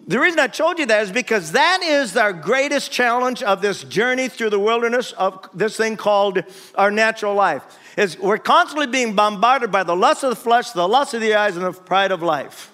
The 0.07 0.19
reason 0.19 0.41
I 0.41 0.49
told 0.49 0.81
you 0.81 0.87
that 0.87 1.03
is 1.03 1.13
because 1.13 1.53
that 1.53 1.83
is 1.85 2.17
our 2.17 2.33
greatest 2.33 2.91
challenge 2.91 3.45
of 3.45 3.63
this 3.63 3.85
journey 3.85 4.29
through 4.29 4.51
the 4.51 4.59
wilderness 4.59 5.13
of 5.13 5.49
this 5.55 5.77
thing 5.77 5.97
called 5.97 6.43
our 6.75 6.91
natural 6.91 7.35
life. 7.35 7.63
Is 7.97 8.19
we're 8.19 8.39
constantly 8.39 8.89
being 8.89 9.15
bombarded 9.15 9.71
by 9.71 9.85
the 9.85 9.95
lust 9.95 10.25
of 10.25 10.31
the 10.31 10.37
flesh, 10.37 10.71
the 10.71 10.89
lust 10.89 11.15
of 11.15 11.21
the 11.21 11.35
eyes, 11.35 11.57
and 11.57 11.65
the 11.65 11.73
pride 11.73 12.11
of 12.11 12.23
life. 12.23 12.73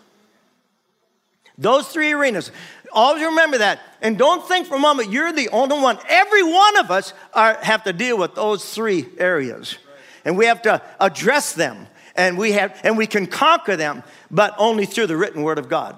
Those 1.58 1.88
three 1.88 2.12
arenas. 2.12 2.52
Always 2.96 3.22
remember 3.22 3.58
that. 3.58 3.80
And 4.02 4.18
don't 4.18 4.46
think 4.48 4.66
for 4.66 4.74
a 4.74 4.80
moment 4.80 5.12
you're 5.12 5.32
the 5.32 5.50
only 5.50 5.78
one. 5.78 5.98
Every 6.08 6.42
one 6.42 6.76
of 6.78 6.90
us 6.90 7.12
are, 7.32 7.56
have 7.62 7.84
to 7.84 7.92
deal 7.92 8.18
with 8.18 8.34
those 8.34 8.74
three 8.74 9.06
areas. 9.18 9.76
And 10.24 10.36
we 10.36 10.46
have 10.46 10.62
to 10.62 10.82
address 10.98 11.52
them. 11.52 11.86
And 12.16 12.36
we, 12.36 12.52
have, 12.52 12.80
and 12.82 12.96
we 12.96 13.06
can 13.06 13.26
conquer 13.26 13.76
them, 13.76 14.02
but 14.30 14.54
only 14.58 14.86
through 14.86 15.06
the 15.06 15.16
written 15.16 15.42
word 15.42 15.58
of 15.58 15.68
God 15.68 15.96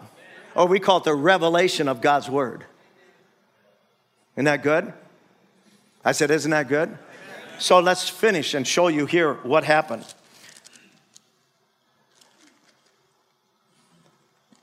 or 0.59 0.66
we 0.66 0.80
call 0.80 0.99
it 0.99 1.05
the 1.05 1.14
revelation 1.14 1.86
of 1.86 2.01
God's 2.01 2.28
word. 2.28 2.64
Isn't 4.34 4.46
that 4.46 4.64
good? 4.64 4.92
I 6.05 6.11
said, 6.11 6.32
Isn't 6.32 6.51
that 6.51 6.66
good? 6.66 6.99
So 7.61 7.78
let's 7.78 8.09
finish 8.09 8.55
and 8.55 8.66
show 8.66 8.88
you 8.88 9.07
here 9.07 9.34
what 9.34 9.62
happened. 9.62 10.05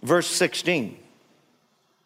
Verse 0.02 0.28
16. 0.28 0.98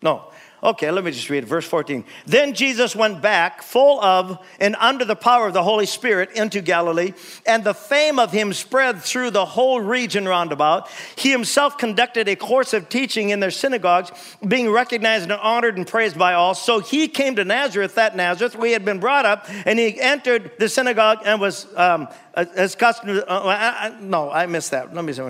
No, 0.01 0.31
Okay, 0.61 0.91
let 0.91 1.05
me 1.05 1.11
just 1.11 1.29
read 1.29 1.43
it. 1.43 1.47
Verse 1.47 1.65
14. 1.65 2.03
Then 2.25 2.53
Jesus 2.53 2.93
went 2.93 3.21
back, 3.21 3.61
full 3.61 4.01
of 4.01 4.45
and 4.59 4.75
under 4.75 5.05
the 5.05 5.15
power 5.15 5.47
of 5.47 5.53
the 5.53 5.63
Holy 5.63 5.85
Spirit, 5.85 6.31
into 6.31 6.59
Galilee, 6.61 7.13
and 7.45 7.63
the 7.63 7.73
fame 7.73 8.19
of 8.19 8.33
him 8.33 8.51
spread 8.51 9.01
through 9.01 9.31
the 9.31 9.45
whole 9.45 9.79
region 9.79 10.27
round 10.27 10.51
about. 10.51 10.89
He 11.15 11.31
himself 11.31 11.77
conducted 11.77 12.27
a 12.27 12.35
course 12.35 12.73
of 12.73 12.89
teaching 12.89 13.29
in 13.29 13.39
their 13.39 13.51
synagogues, 13.51 14.11
being 14.45 14.69
recognized 14.69 15.23
and 15.23 15.39
honored 15.39 15.77
and 15.77 15.87
praised 15.87 16.17
by 16.17 16.33
all. 16.33 16.53
So 16.55 16.79
he 16.79 17.07
came 17.07 17.37
to 17.37 17.45
Nazareth, 17.45 17.95
that 17.95 18.17
Nazareth, 18.17 18.57
we 18.57 18.73
had 18.73 18.83
been 18.83 18.99
brought 18.99 19.25
up, 19.25 19.45
and 19.65 19.79
he 19.79 19.99
entered 19.99 20.51
the 20.59 20.67
synagogue 20.67 21.19
and 21.23 21.39
was 21.39 21.67
um, 21.77 22.09
as 22.33 22.75
custom. 22.75 23.21
Uh, 23.25 23.45
I, 23.45 23.87
I, 23.87 23.97
no, 24.01 24.29
I 24.29 24.45
missed 24.45 24.71
that. 24.71 24.93
Let 24.93 25.05
me 25.05 25.13
see. 25.13 25.21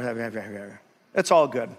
It's 1.13 1.29
all 1.29 1.47
good. 1.47 1.69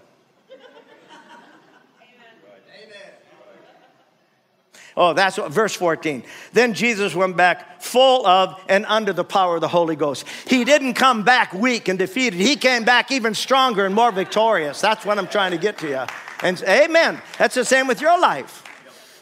Oh, 5.01 5.13
that's 5.13 5.35
what, 5.35 5.51
verse 5.51 5.73
14. 5.73 6.21
Then 6.53 6.75
Jesus 6.75 7.15
went 7.15 7.35
back 7.35 7.81
full 7.81 8.23
of 8.27 8.63
and 8.69 8.85
under 8.85 9.11
the 9.13 9.23
power 9.23 9.55
of 9.55 9.61
the 9.61 9.67
Holy 9.67 9.95
Ghost. 9.95 10.27
He 10.45 10.63
didn't 10.63 10.93
come 10.93 11.23
back 11.23 11.55
weak 11.55 11.87
and 11.87 11.97
defeated. 11.97 12.39
He 12.39 12.55
came 12.55 12.83
back 12.83 13.09
even 13.09 13.33
stronger 13.33 13.83
and 13.87 13.95
more 13.95 14.11
victorious. 14.11 14.79
That's 14.79 15.03
what 15.03 15.17
I'm 15.17 15.25
trying 15.25 15.53
to 15.53 15.57
get 15.57 15.79
to 15.79 15.89
you. 15.89 16.03
And 16.43 16.61
amen. 16.61 17.19
That's 17.39 17.55
the 17.55 17.65
same 17.65 17.87
with 17.87 17.99
your 17.99 18.21
life. 18.21 18.63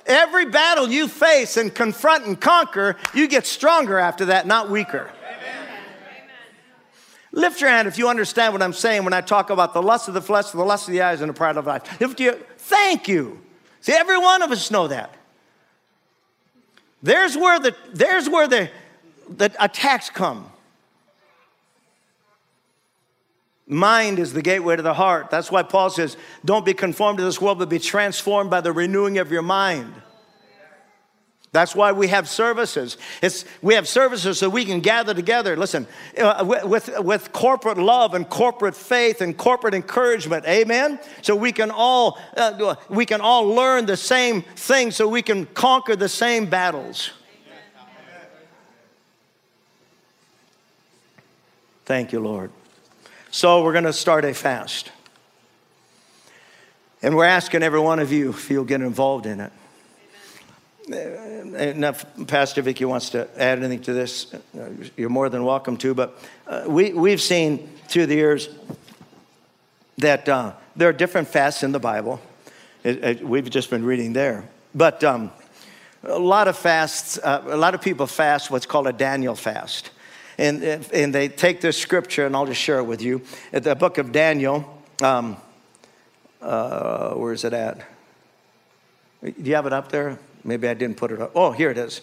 Every 0.05 0.47
battle 0.47 0.89
you 0.89 1.07
face 1.07 1.55
and 1.55 1.73
confront 1.73 2.25
and 2.25 2.37
conquer, 2.41 2.97
you 3.13 3.29
get 3.29 3.47
stronger 3.47 3.97
after 3.97 4.25
that, 4.25 4.45
not 4.45 4.69
weaker. 4.69 5.09
Lift 7.31 7.61
your 7.61 7.69
hand 7.69 7.87
if 7.87 7.97
you 7.97 8.09
understand 8.09 8.51
what 8.51 8.61
I'm 8.61 8.73
saying 8.73 9.05
when 9.05 9.13
I 9.13 9.21
talk 9.21 9.49
about 9.49 9.73
the 9.73 9.81
lust 9.81 10.09
of 10.09 10.13
the 10.13 10.21
flesh, 10.21 10.51
the 10.51 10.61
lust 10.61 10.89
of 10.89 10.91
the 10.91 11.03
eyes, 11.03 11.21
and 11.21 11.29
the 11.29 11.33
pride 11.33 11.55
of 11.55 11.67
life. 11.67 12.01
Lift 12.01 12.19
you, 12.19 12.33
thank 12.57 13.07
you. 13.07 13.39
See, 13.79 13.93
every 13.93 14.17
one 14.17 14.41
of 14.41 14.51
us 14.51 14.69
know 14.71 14.89
that. 14.89 15.15
There's 17.01 17.37
where 17.37 17.59
the, 17.59 17.75
there's 17.93 18.27
where 18.29 18.47
the, 18.47 18.69
the 19.29 19.53
attacks 19.59 20.09
come. 20.09 20.51
Mind 23.67 24.17
is 24.17 24.33
the 24.33 24.41
gateway 24.41 24.75
to 24.75 24.81
the 24.81 24.95
heart. 24.95 25.29
That's 25.29 25.51
why 25.51 25.61
Paul 25.61 25.91
says, 25.91 26.17
Don't 26.43 26.65
be 26.65 26.73
conformed 26.73 27.19
to 27.19 27.23
this 27.23 27.39
world, 27.39 27.59
but 27.59 27.69
be 27.69 27.77
transformed 27.77 28.49
by 28.49 28.61
the 28.61 28.71
renewing 28.71 29.19
of 29.19 29.31
your 29.31 29.43
mind. 29.43 29.93
That's 31.51 31.75
why 31.75 31.91
we 31.93 32.09
have 32.09 32.29
services. 32.29 32.97
It's, 33.23 33.43
we 33.63 33.73
have 33.73 33.87
services 33.87 34.37
so 34.37 34.49
we 34.49 34.65
can 34.65 34.81
gather 34.81 35.15
together. 35.15 35.57
Listen, 35.57 35.87
uh, 36.15 36.45
with, 36.45 36.91
with 36.99 37.31
corporate 37.33 37.79
love 37.79 38.13
and 38.13 38.29
corporate 38.29 38.75
faith 38.75 39.21
and 39.21 39.35
corporate 39.35 39.73
encouragement. 39.73 40.45
Amen. 40.45 40.99
So 41.23 41.35
we 41.35 41.51
can 41.51 41.71
all 41.71 42.19
uh, 42.37 42.75
we 42.87 43.07
can 43.07 43.19
all 43.19 43.47
learn 43.47 43.87
the 43.87 43.97
same 43.97 44.43
thing. 44.43 44.91
So 44.91 45.07
we 45.07 45.23
can 45.23 45.47
conquer 45.47 45.95
the 45.95 46.09
same 46.09 46.45
battles. 46.45 47.11
Thank 51.85 52.11
you, 52.11 52.19
Lord. 52.19 52.51
So 53.31 53.63
we're 53.63 53.73
going 53.73 53.85
to 53.85 53.93
start 53.93 54.23
a 54.23 54.35
fast. 54.35 54.91
And 57.01 57.15
we're 57.15 57.25
asking 57.25 57.63
every 57.63 57.79
one 57.79 57.97
of 57.97 58.11
you 58.11 58.29
if 58.29 58.51
you'll 58.51 58.65
get 58.65 58.81
involved 58.81 59.25
in 59.25 59.39
it. 59.39 59.51
If 60.91 62.05
Pastor 62.27 62.61
Vicky 62.61 62.85
wants 62.85 63.11
to 63.11 63.27
add 63.41 63.59
anything 63.59 63.81
to 63.83 63.93
this, 63.93 64.33
you're 64.97 65.09
more 65.09 65.29
than 65.29 65.43
welcome 65.43 65.77
to. 65.77 65.93
But 65.93 66.19
uh, 66.47 66.63
we, 66.67 66.93
we've 66.93 67.21
seen 67.21 67.69
through 67.87 68.07
the 68.07 68.15
years 68.15 68.49
that 69.97 70.27
uh, 70.27 70.53
there 70.75 70.89
are 70.89 70.93
different 70.93 71.27
fasts 71.27 71.63
in 71.63 71.71
the 71.71 71.79
Bible. 71.79 72.19
It, 72.83 73.03
it, 73.03 73.27
we've 73.27 73.49
just 73.49 73.69
been 73.69 73.83
reading 73.83 74.13
there. 74.13 74.47
But 74.73 75.03
um, 75.03 75.31
a 76.03 76.17
lot 76.17 76.47
of 76.47 76.57
fasts, 76.57 77.19
uh, 77.21 77.43
a 77.47 77.57
lot 77.57 77.75
of 77.75 77.81
people 77.81 78.07
fast 78.07 78.49
what's 78.49 78.65
called 78.65 78.87
a 78.87 78.93
Daniel 78.93 79.35
fast. 79.35 79.91
And, 80.37 80.63
and 80.63 81.13
they 81.13 81.27
take 81.27 81.59
this 81.59 81.77
scripture, 81.77 82.25
and 82.25 82.35
I'll 82.35 82.45
just 82.45 82.61
share 82.61 82.79
it 82.79 82.85
with 82.85 83.01
you. 83.01 83.21
At 83.51 83.63
the 83.63 83.75
book 83.75 83.97
of 83.97 84.13
Daniel, 84.13 84.81
um, 85.01 85.35
uh, 86.41 87.13
where 87.15 87.33
is 87.33 87.43
it 87.43 87.51
at? 87.51 87.85
Do 89.21 89.33
you 89.43 89.55
have 89.55 89.65
it 89.65 89.73
up 89.73 89.91
there? 89.91 90.17
Maybe 90.43 90.67
I 90.67 90.73
didn't 90.73 90.97
put 90.97 91.11
it 91.11 91.21
up. 91.21 91.31
Oh, 91.35 91.51
here 91.51 91.69
it 91.71 91.77
is. 91.77 92.01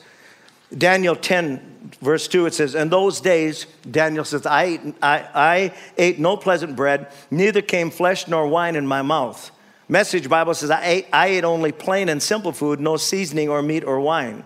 Daniel 0.76 1.14
10, 1.14 1.92
verse 2.00 2.26
2, 2.26 2.46
it 2.46 2.54
says, 2.54 2.74
In 2.74 2.88
those 2.88 3.20
days, 3.20 3.66
Daniel 3.88 4.24
says, 4.24 4.46
I 4.46 4.94
I, 5.00 5.28
I 5.34 5.74
ate 5.96 6.18
no 6.18 6.36
pleasant 6.36 6.74
bread, 6.74 7.12
neither 7.30 7.62
came 7.62 7.90
flesh 7.90 8.26
nor 8.26 8.48
wine 8.48 8.74
in 8.74 8.86
my 8.86 9.02
mouth. 9.02 9.52
Message 9.88 10.28
Bible 10.28 10.54
says, 10.54 10.70
I 10.70 10.84
ate, 10.84 11.06
I 11.12 11.28
ate 11.28 11.44
only 11.44 11.70
plain 11.70 12.08
and 12.08 12.20
simple 12.20 12.50
food, 12.50 12.80
no 12.80 12.96
seasoning 12.96 13.48
or 13.48 13.62
meat 13.62 13.84
or 13.84 14.00
wine. 14.00 14.44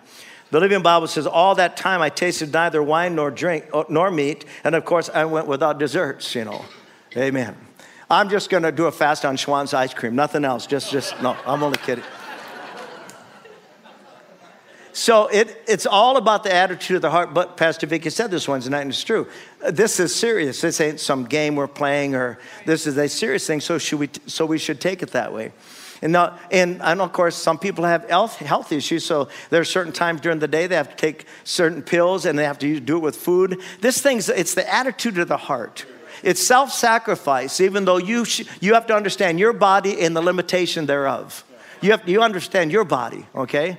The 0.50 0.60
Living 0.60 0.82
Bible 0.82 1.06
says, 1.06 1.26
All 1.26 1.54
that 1.54 1.76
time 1.76 2.02
I 2.02 2.10
tasted 2.10 2.52
neither 2.52 2.82
wine 2.82 3.14
nor 3.14 3.30
drink 3.30 3.64
uh, 3.72 3.84
nor 3.88 4.10
meat, 4.10 4.44
and 4.64 4.74
of 4.74 4.84
course 4.84 5.08
I 5.08 5.24
went 5.24 5.46
without 5.46 5.78
desserts, 5.78 6.34
you 6.34 6.44
know. 6.44 6.64
Amen. 7.16 7.56
I'm 8.10 8.28
just 8.28 8.50
gonna 8.50 8.72
do 8.72 8.86
a 8.86 8.92
fast 8.92 9.24
on 9.24 9.36
Schwan's 9.36 9.72
ice 9.72 9.94
cream, 9.94 10.14
nothing 10.14 10.44
else. 10.44 10.66
Just, 10.66 10.90
just, 10.90 11.20
no, 11.22 11.36
I'm 11.46 11.62
only 11.62 11.78
kidding. 11.78 12.04
So 14.92 15.28
it, 15.28 15.62
it's 15.68 15.86
all 15.86 16.16
about 16.16 16.42
the 16.42 16.52
attitude 16.52 16.96
of 16.96 17.02
the 17.02 17.10
heart. 17.10 17.32
But 17.32 17.56
Pastor 17.56 17.86
Vicky 17.86 18.10
said 18.10 18.30
this 18.30 18.48
Wednesday 18.48 18.70
night, 18.70 18.82
and 18.82 18.90
it's 18.90 19.04
true. 19.04 19.28
This 19.70 20.00
is 20.00 20.14
serious. 20.14 20.60
This 20.60 20.80
ain't 20.80 21.00
some 21.00 21.24
game 21.24 21.54
we're 21.54 21.68
playing, 21.68 22.14
or 22.14 22.38
this 22.66 22.86
is 22.86 22.96
a 22.96 23.08
serious 23.08 23.46
thing. 23.46 23.60
So 23.60 23.78
should 23.78 23.98
we? 24.00 24.10
So 24.26 24.46
we 24.46 24.58
should 24.58 24.80
take 24.80 25.02
it 25.02 25.10
that 25.12 25.32
way. 25.32 25.52
And, 26.02 26.12
now, 26.12 26.38
and, 26.50 26.80
and 26.80 27.00
of 27.00 27.12
course, 27.12 27.36
some 27.36 27.58
people 27.58 27.84
have 27.84 28.08
health, 28.08 28.36
health 28.36 28.72
issues, 28.72 29.04
so 29.04 29.28
there 29.50 29.60
are 29.60 29.66
certain 29.66 29.92
times 29.92 30.22
during 30.22 30.38
the 30.38 30.48
day 30.48 30.66
they 30.66 30.76
have 30.76 30.88
to 30.90 30.96
take 30.96 31.26
certain 31.44 31.82
pills 31.82 32.24
and 32.24 32.38
they 32.38 32.44
have 32.44 32.58
to 32.60 32.80
do 32.80 32.96
it 32.96 33.00
with 33.00 33.16
food. 33.16 33.60
This 33.80 34.00
thing's, 34.00 34.28
it's 34.28 34.54
the 34.54 34.72
attitude 34.72 35.18
of 35.18 35.28
the 35.28 35.36
heart. 35.36 35.84
It's 36.22 36.44
self 36.44 36.72
sacrifice, 36.72 37.60
even 37.60 37.84
though 37.84 37.98
you, 37.98 38.24
sh- 38.24 38.44
you 38.60 38.74
have 38.74 38.86
to 38.86 38.94
understand 38.94 39.38
your 39.38 39.52
body 39.52 40.00
and 40.00 40.16
the 40.16 40.22
limitation 40.22 40.86
thereof. 40.86 41.44
You, 41.82 41.92
have, 41.92 42.08
you 42.08 42.22
understand 42.22 42.72
your 42.72 42.84
body, 42.84 43.26
okay? 43.34 43.78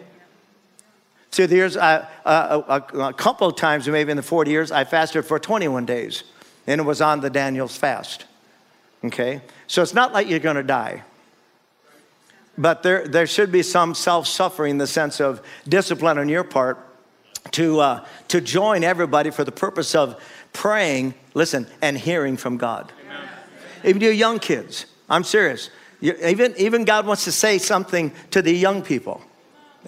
So 1.32 1.47
there's 1.47 1.77
a, 1.77 2.09
a, 2.25 2.29
a, 2.29 2.97
a 3.07 3.13
couple 3.13 3.47
of 3.47 3.55
times, 3.55 3.88
maybe 3.88 4.11
in 4.11 4.17
the 4.17 4.23
40 4.23 4.51
years, 4.51 4.71
I 4.71 4.84
fasted 4.84 5.25
for 5.25 5.39
21 5.39 5.86
days, 5.86 6.23
and 6.67 6.82
it 6.82 6.84
was 6.84 7.01
on 7.01 7.21
the 7.21 7.29
Daniel's 7.29 7.75
fast. 7.75 8.25
Okay? 9.03 9.41
So 9.67 9.82
it's 9.82 9.93
not 9.93 10.11
like 10.11 10.27
you're 10.27 10.39
gonna 10.39 10.63
die. 10.63 11.03
But 12.57 12.84
there, 12.84 13.07
there 13.07 13.27
should 13.27 13.51
be 13.51 13.63
some 13.63 13.95
self 13.95 14.27
suffering 14.27 14.71
in 14.71 14.77
the 14.77 14.88
sense 14.88 15.21
of 15.21 15.41
discipline 15.67 16.17
on 16.17 16.27
your 16.27 16.43
part 16.43 16.77
to, 17.51 17.79
uh, 17.79 18.05
to 18.27 18.41
join 18.41 18.84
everybody 18.84 19.32
for 19.32 19.45
the 19.45 19.53
purpose 19.53 19.95
of 19.95 20.21
praying, 20.51 21.13
listen, 21.34 21.65
and 21.82 21.97
hearing 21.97 22.36
from 22.36 22.57
God. 22.57 22.91
Amen. 23.05 23.29
Even 23.86 24.01
your 24.01 24.11
young 24.11 24.38
kids, 24.38 24.86
I'm 25.09 25.23
serious. 25.23 25.69
You, 26.01 26.13
even, 26.23 26.53
even 26.57 26.84
God 26.84 27.07
wants 27.07 27.23
to 27.23 27.32
say 27.32 27.57
something 27.57 28.11
to 28.32 28.41
the 28.41 28.51
young 28.51 28.82
people. 28.82 29.21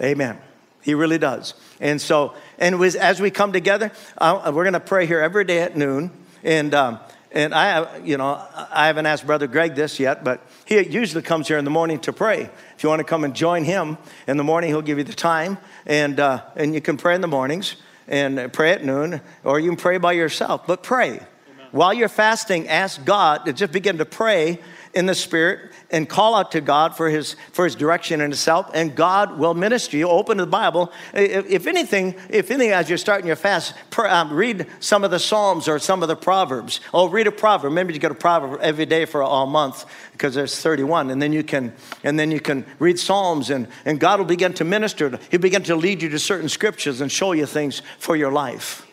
Amen. 0.00 0.38
He 0.84 0.92
really 0.92 1.16
does. 1.16 1.54
And 1.80 1.98
so, 1.98 2.34
and 2.58 2.74
as 2.82 3.18
we 3.18 3.30
come 3.30 3.52
together, 3.52 3.90
uh, 4.18 4.52
we're 4.54 4.64
going 4.64 4.74
to 4.74 4.80
pray 4.80 5.06
here 5.06 5.20
every 5.20 5.44
day 5.44 5.62
at 5.62 5.78
noon. 5.78 6.10
And, 6.42 6.74
um, 6.74 7.00
and 7.32 7.54
I, 7.54 7.98
you 8.00 8.18
know, 8.18 8.46
I 8.54 8.86
haven't 8.86 9.06
asked 9.06 9.26
Brother 9.26 9.46
Greg 9.46 9.74
this 9.74 9.98
yet, 9.98 10.22
but 10.22 10.46
he 10.66 10.78
usually 10.86 11.22
comes 11.22 11.48
here 11.48 11.56
in 11.56 11.64
the 11.64 11.70
morning 11.70 12.00
to 12.00 12.12
pray. 12.12 12.50
If 12.76 12.82
you 12.82 12.90
want 12.90 13.00
to 13.00 13.04
come 13.04 13.24
and 13.24 13.34
join 13.34 13.64
him 13.64 13.96
in 14.26 14.36
the 14.36 14.44
morning, 14.44 14.68
he'll 14.68 14.82
give 14.82 14.98
you 14.98 15.04
the 15.04 15.14
time, 15.14 15.56
and 15.86 16.20
uh, 16.20 16.42
and 16.54 16.74
you 16.74 16.82
can 16.82 16.98
pray 16.98 17.14
in 17.14 17.22
the 17.22 17.28
mornings 17.28 17.76
and 18.06 18.52
pray 18.52 18.72
at 18.72 18.84
noon, 18.84 19.22
or 19.42 19.58
you 19.58 19.70
can 19.70 19.78
pray 19.78 19.96
by 19.96 20.12
yourself. 20.12 20.66
But 20.66 20.82
pray 20.82 21.12
Amen. 21.12 21.68
while 21.72 21.94
you're 21.94 22.08
fasting. 22.10 22.68
Ask 22.68 23.04
God 23.04 23.46
to 23.46 23.54
just 23.54 23.72
begin 23.72 23.98
to 23.98 24.04
pray 24.04 24.60
in 24.92 25.06
the 25.06 25.14
Spirit 25.14 25.72
and 25.94 26.08
call 26.08 26.34
out 26.34 26.50
to 26.50 26.60
God 26.60 26.96
for 26.96 27.08
his, 27.08 27.36
for 27.52 27.64
his 27.64 27.76
direction 27.76 28.20
and 28.20 28.32
his 28.32 28.44
help, 28.44 28.70
and 28.74 28.96
God 28.96 29.38
will 29.38 29.54
minister 29.54 29.96
you. 29.96 30.08
Open 30.08 30.38
the 30.38 30.46
Bible. 30.46 30.92
If 31.12 31.68
anything, 31.68 32.16
if 32.28 32.50
anything, 32.50 32.72
as 32.72 32.88
you're 32.88 32.98
starting 32.98 33.28
your 33.28 33.36
fast, 33.36 33.74
um, 33.96 34.32
read 34.32 34.66
some 34.80 35.04
of 35.04 35.12
the 35.12 35.20
Psalms 35.20 35.68
or 35.68 35.78
some 35.78 36.02
of 36.02 36.08
the 36.08 36.16
Proverbs. 36.16 36.80
Oh, 36.92 37.08
read 37.08 37.28
a 37.28 37.32
proverb. 37.32 37.70
Remember, 37.70 37.92
you 37.92 38.00
get 38.00 38.10
a 38.10 38.16
proverb 38.16 38.60
every 38.60 38.86
day 38.86 39.04
for 39.04 39.22
all 39.22 39.46
month 39.46 39.86
because 40.10 40.34
there's 40.34 40.60
31, 40.60 41.10
and 41.10 41.22
then 41.22 41.32
you 41.32 41.44
can, 41.44 41.72
and 42.02 42.18
then 42.18 42.32
you 42.32 42.40
can 42.40 42.66
read 42.80 42.98
Psalms, 42.98 43.50
and, 43.50 43.68
and 43.84 44.00
God 44.00 44.18
will 44.18 44.26
begin 44.26 44.52
to 44.54 44.64
minister. 44.64 45.16
He'll 45.30 45.40
begin 45.40 45.62
to 45.62 45.76
lead 45.76 46.02
you 46.02 46.08
to 46.08 46.18
certain 46.18 46.48
scriptures 46.48 47.00
and 47.00 47.10
show 47.10 47.30
you 47.30 47.46
things 47.46 47.82
for 48.00 48.16
your 48.16 48.32
life. 48.32 48.84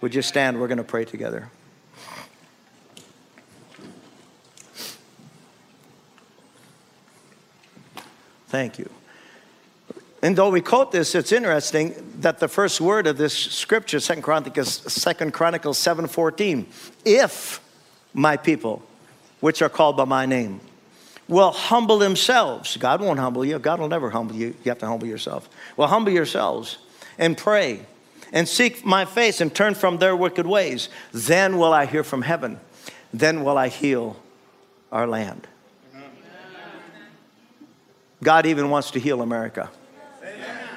Would 0.00 0.14
you 0.14 0.22
stand? 0.22 0.58
We're 0.58 0.68
going 0.68 0.78
to 0.78 0.84
pray 0.84 1.04
together. 1.04 1.50
Thank 8.54 8.78
you. 8.78 8.88
And 10.22 10.36
though 10.36 10.50
we 10.50 10.60
quote 10.60 10.92
this, 10.92 11.16
it's 11.16 11.32
interesting 11.32 11.92
that 12.20 12.38
the 12.38 12.46
first 12.46 12.80
word 12.80 13.08
of 13.08 13.16
this 13.16 13.36
scripture, 13.36 13.98
Second 13.98 14.22
Chronicles, 14.22 14.92
Second 14.92 15.32
Chronicles 15.32 15.76
7:14, 15.76 16.64
if 17.04 17.60
my 18.12 18.36
people, 18.36 18.80
which 19.40 19.60
are 19.60 19.68
called 19.68 19.96
by 19.96 20.04
my 20.04 20.24
name, 20.24 20.60
will 21.26 21.50
humble 21.50 21.98
themselves. 21.98 22.76
God 22.76 23.00
won't 23.00 23.18
humble 23.18 23.44
you. 23.44 23.58
God 23.58 23.80
will 23.80 23.88
never 23.88 24.10
humble 24.10 24.36
you. 24.36 24.54
You 24.62 24.68
have 24.70 24.78
to 24.78 24.86
humble 24.86 25.08
yourself. 25.08 25.48
Well, 25.76 25.88
humble 25.88 26.12
yourselves 26.12 26.78
and 27.18 27.36
pray 27.36 27.80
and 28.32 28.48
seek 28.48 28.86
my 28.86 29.04
face 29.04 29.40
and 29.40 29.52
turn 29.52 29.74
from 29.74 29.98
their 29.98 30.14
wicked 30.14 30.46
ways. 30.46 30.88
Then 31.10 31.58
will 31.58 31.72
I 31.72 31.86
hear 31.86 32.04
from 32.04 32.22
heaven. 32.22 32.60
Then 33.12 33.42
will 33.42 33.58
I 33.58 33.66
heal 33.66 34.14
our 34.92 35.08
land. 35.08 35.48
God 38.24 38.46
even 38.46 38.70
wants 38.70 38.90
to 38.92 38.98
heal 38.98 39.20
America. 39.20 39.70
Amen. 40.22 40.68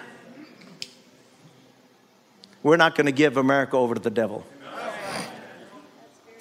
We're 2.62 2.78
not 2.78 2.96
going 2.96 3.06
to 3.06 3.14
give 3.14 3.38
America 3.38 3.78
over 3.78 3.96
to 3.96 4.02
the 4.02 4.12
devil. 4.12 4.46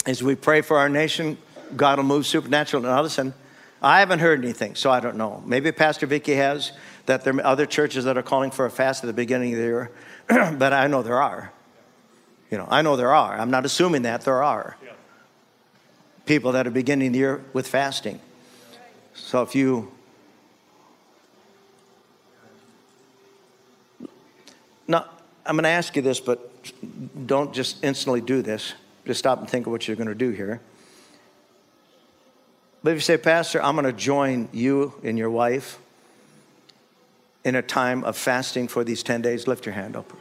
As 0.04 0.22
we 0.22 0.34
pray 0.34 0.60
for 0.60 0.78
our 0.78 0.88
nation, 0.88 1.38
God 1.76 1.98
will 1.98 2.04
move 2.04 2.26
supernatural. 2.26 2.82
Now, 2.82 3.00
listen, 3.02 3.34
I 3.80 4.00
haven't 4.00 4.18
heard 4.18 4.42
anything, 4.42 4.74
so 4.74 4.90
I 4.90 5.00
don't 5.00 5.16
know. 5.16 5.42
Maybe 5.46 5.70
Pastor 5.70 6.06
Vicky 6.06 6.34
has, 6.34 6.72
that 7.06 7.22
there 7.22 7.34
are 7.36 7.44
other 7.46 7.66
churches 7.66 8.04
that 8.04 8.18
are 8.18 8.22
calling 8.22 8.50
for 8.50 8.66
a 8.66 8.70
fast 8.70 9.04
at 9.04 9.06
the 9.06 9.12
beginning 9.12 9.52
of 9.52 9.58
the 9.58 9.64
year, 9.64 9.90
but 10.28 10.72
I 10.72 10.88
know 10.88 11.02
there 11.02 11.22
are. 11.22 11.52
You 12.50 12.58
know, 12.58 12.66
I 12.68 12.82
know 12.82 12.96
there 12.96 13.14
are. 13.14 13.38
I'm 13.38 13.50
not 13.50 13.64
assuming 13.64 14.02
that 14.02 14.22
there 14.22 14.42
are 14.42 14.76
people 16.24 16.52
that 16.52 16.66
are 16.66 16.72
beginning 16.72 17.12
the 17.12 17.18
year 17.18 17.44
with 17.52 17.68
fasting. 17.68 18.20
So 19.14 19.42
if 19.42 19.54
you 19.54 19.92
Now, 24.88 25.06
I'm 25.44 25.56
going 25.56 25.64
to 25.64 25.68
ask 25.68 25.94
you 25.96 26.02
this, 26.02 26.20
but 26.20 26.50
don't 27.26 27.54
just 27.54 27.84
instantly 27.84 28.20
do 28.20 28.42
this. 28.42 28.74
Just 29.06 29.20
stop 29.20 29.38
and 29.38 29.48
think 29.48 29.66
of 29.66 29.72
what 29.72 29.86
you're 29.86 29.96
going 29.96 30.08
to 30.08 30.14
do 30.14 30.30
here. 30.30 30.60
But 32.82 32.90
if 32.90 32.96
you 32.96 33.00
say, 33.00 33.16
Pastor, 33.16 33.62
I'm 33.62 33.74
going 33.74 33.86
to 33.86 33.92
join 33.92 34.48
you 34.52 34.94
and 35.02 35.18
your 35.18 35.30
wife 35.30 35.78
in 37.44 37.54
a 37.54 37.62
time 37.62 38.02
of 38.04 38.16
fasting 38.16 38.66
for 38.66 38.82
these 38.82 39.02
10 39.02 39.22
days, 39.22 39.46
lift 39.46 39.66
your 39.66 39.74
hand 39.74 39.96
up. 39.96 40.12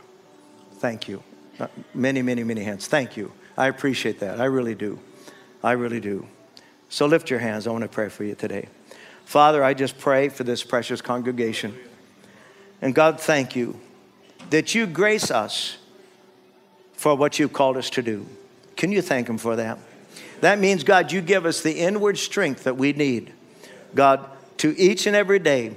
Thank 0.75 1.07
you. 1.07 1.23
Uh, 1.59 1.67
many, 1.93 2.21
many, 2.21 2.43
many 2.43 2.63
hands. 2.63 2.87
Thank 2.87 3.17
you. 3.17 3.31
I 3.57 3.67
appreciate 3.67 4.19
that. 4.19 4.39
I 4.39 4.45
really 4.45 4.75
do. 4.75 4.99
I 5.63 5.71
really 5.71 5.99
do. 5.99 6.27
So 6.89 7.07
lift 7.07 7.29
your 7.29 7.39
hands. 7.39 7.65
I 7.65 7.71
want 7.71 7.81
to 7.81 7.87
pray 7.87 8.09
for 8.09 8.23
you 8.23 8.35
today. 8.35 8.67
Father, 9.25 9.63
I 9.63 9.73
just 9.73 9.97
pray 9.97 10.29
for 10.29 10.43
this 10.43 10.63
precious 10.63 11.01
congregation. 11.01 11.75
And 12.81 12.93
God, 12.93 13.19
thank 13.19 13.55
you 13.55 13.79
that 14.49 14.75
you 14.75 14.85
grace 14.87 15.31
us 15.31 15.77
for 16.93 17.15
what 17.15 17.39
you've 17.39 17.53
called 17.53 17.77
us 17.77 17.89
to 17.91 18.01
do. 18.01 18.25
Can 18.75 18.91
you 18.91 19.01
thank 19.01 19.29
Him 19.29 19.37
for 19.37 19.55
that? 19.55 19.77
That 20.41 20.59
means, 20.59 20.83
God, 20.83 21.11
you 21.11 21.21
give 21.21 21.45
us 21.45 21.61
the 21.61 21.79
inward 21.79 22.17
strength 22.17 22.63
that 22.65 22.77
we 22.77 22.93
need, 22.93 23.31
God, 23.93 24.25
to 24.57 24.77
each 24.79 25.07
and 25.07 25.15
every 25.15 25.39
day 25.39 25.75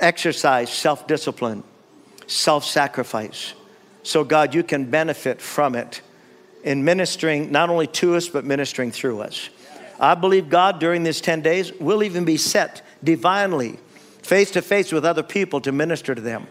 exercise 0.00 0.70
self 0.70 1.06
discipline, 1.06 1.62
self 2.26 2.64
sacrifice. 2.64 3.54
So, 4.02 4.24
God, 4.24 4.54
you 4.54 4.62
can 4.62 4.90
benefit 4.90 5.40
from 5.40 5.74
it 5.74 6.00
in 6.62 6.84
ministering 6.84 7.50
not 7.50 7.70
only 7.70 7.86
to 7.88 8.14
us, 8.16 8.28
but 8.28 8.44
ministering 8.44 8.90
through 8.90 9.20
us. 9.20 9.48
I 9.98 10.14
believe 10.14 10.48
God 10.48 10.78
during 10.78 11.02
these 11.02 11.20
10 11.20 11.40
days 11.40 11.72
will 11.72 12.02
even 12.02 12.24
be 12.24 12.36
set 12.36 12.82
divinely 13.02 13.78
face 14.22 14.50
to 14.52 14.62
face 14.62 14.92
with 14.92 15.04
other 15.04 15.22
people 15.22 15.60
to 15.62 15.72
minister 15.72 16.14
to 16.14 16.20
them. 16.20 16.46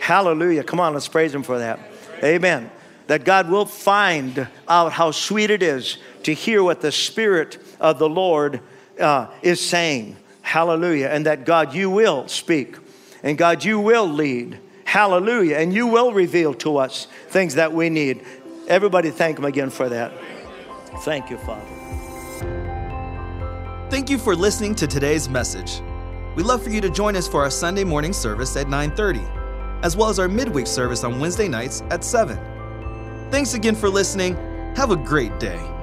Hallelujah. 0.00 0.62
Come 0.62 0.80
on, 0.80 0.94
let's 0.94 1.08
praise 1.08 1.34
Him 1.34 1.42
for 1.42 1.58
that. 1.58 1.80
Amen. 2.22 2.70
That 3.06 3.24
God 3.24 3.48
will 3.48 3.66
find 3.66 4.48
out 4.68 4.92
how 4.92 5.10
sweet 5.10 5.50
it 5.50 5.62
is 5.62 5.98
to 6.24 6.34
hear 6.34 6.62
what 6.62 6.80
the 6.80 6.92
Spirit 6.92 7.58
of 7.80 7.98
the 7.98 8.08
Lord 8.08 8.60
uh, 9.00 9.28
is 9.42 9.60
saying. 9.60 10.16
Hallelujah. 10.42 11.08
And 11.08 11.26
that 11.26 11.44
God, 11.44 11.74
you 11.74 11.90
will 11.90 12.28
speak. 12.28 12.76
And 13.22 13.36
God, 13.36 13.64
you 13.64 13.80
will 13.80 14.08
lead. 14.08 14.58
Hallelujah. 14.84 15.56
And 15.56 15.72
you 15.72 15.86
will 15.86 16.12
reveal 16.12 16.54
to 16.54 16.78
us 16.78 17.06
things 17.28 17.54
that 17.54 17.72
we 17.72 17.90
need. 17.90 18.24
Everybody 18.68 19.10
thank 19.10 19.38
Him 19.38 19.44
again 19.44 19.70
for 19.70 19.88
that. 19.88 20.12
Thank 21.00 21.30
you, 21.30 21.38
Father. 21.38 21.66
Thank 23.90 24.10
you 24.10 24.18
for 24.18 24.34
listening 24.34 24.74
to 24.76 24.86
today's 24.86 25.28
message. 25.28 25.80
We'd 26.34 26.46
love 26.46 26.62
for 26.62 26.70
you 26.70 26.80
to 26.80 26.90
join 26.90 27.16
us 27.16 27.28
for 27.28 27.42
our 27.42 27.50
Sunday 27.50 27.84
morning 27.84 28.12
service 28.12 28.56
at 28.56 28.66
9:30, 28.66 29.24
as 29.82 29.96
well 29.96 30.08
as 30.08 30.18
our 30.18 30.28
midweek 30.28 30.66
service 30.66 31.04
on 31.04 31.20
Wednesday 31.20 31.48
nights 31.48 31.82
at 31.90 32.04
7. 32.04 32.38
Thanks 33.30 33.54
again 33.54 33.74
for 33.74 33.88
listening. 33.88 34.36
Have 34.76 34.90
a 34.90 34.96
great 34.96 35.38
day. 35.38 35.75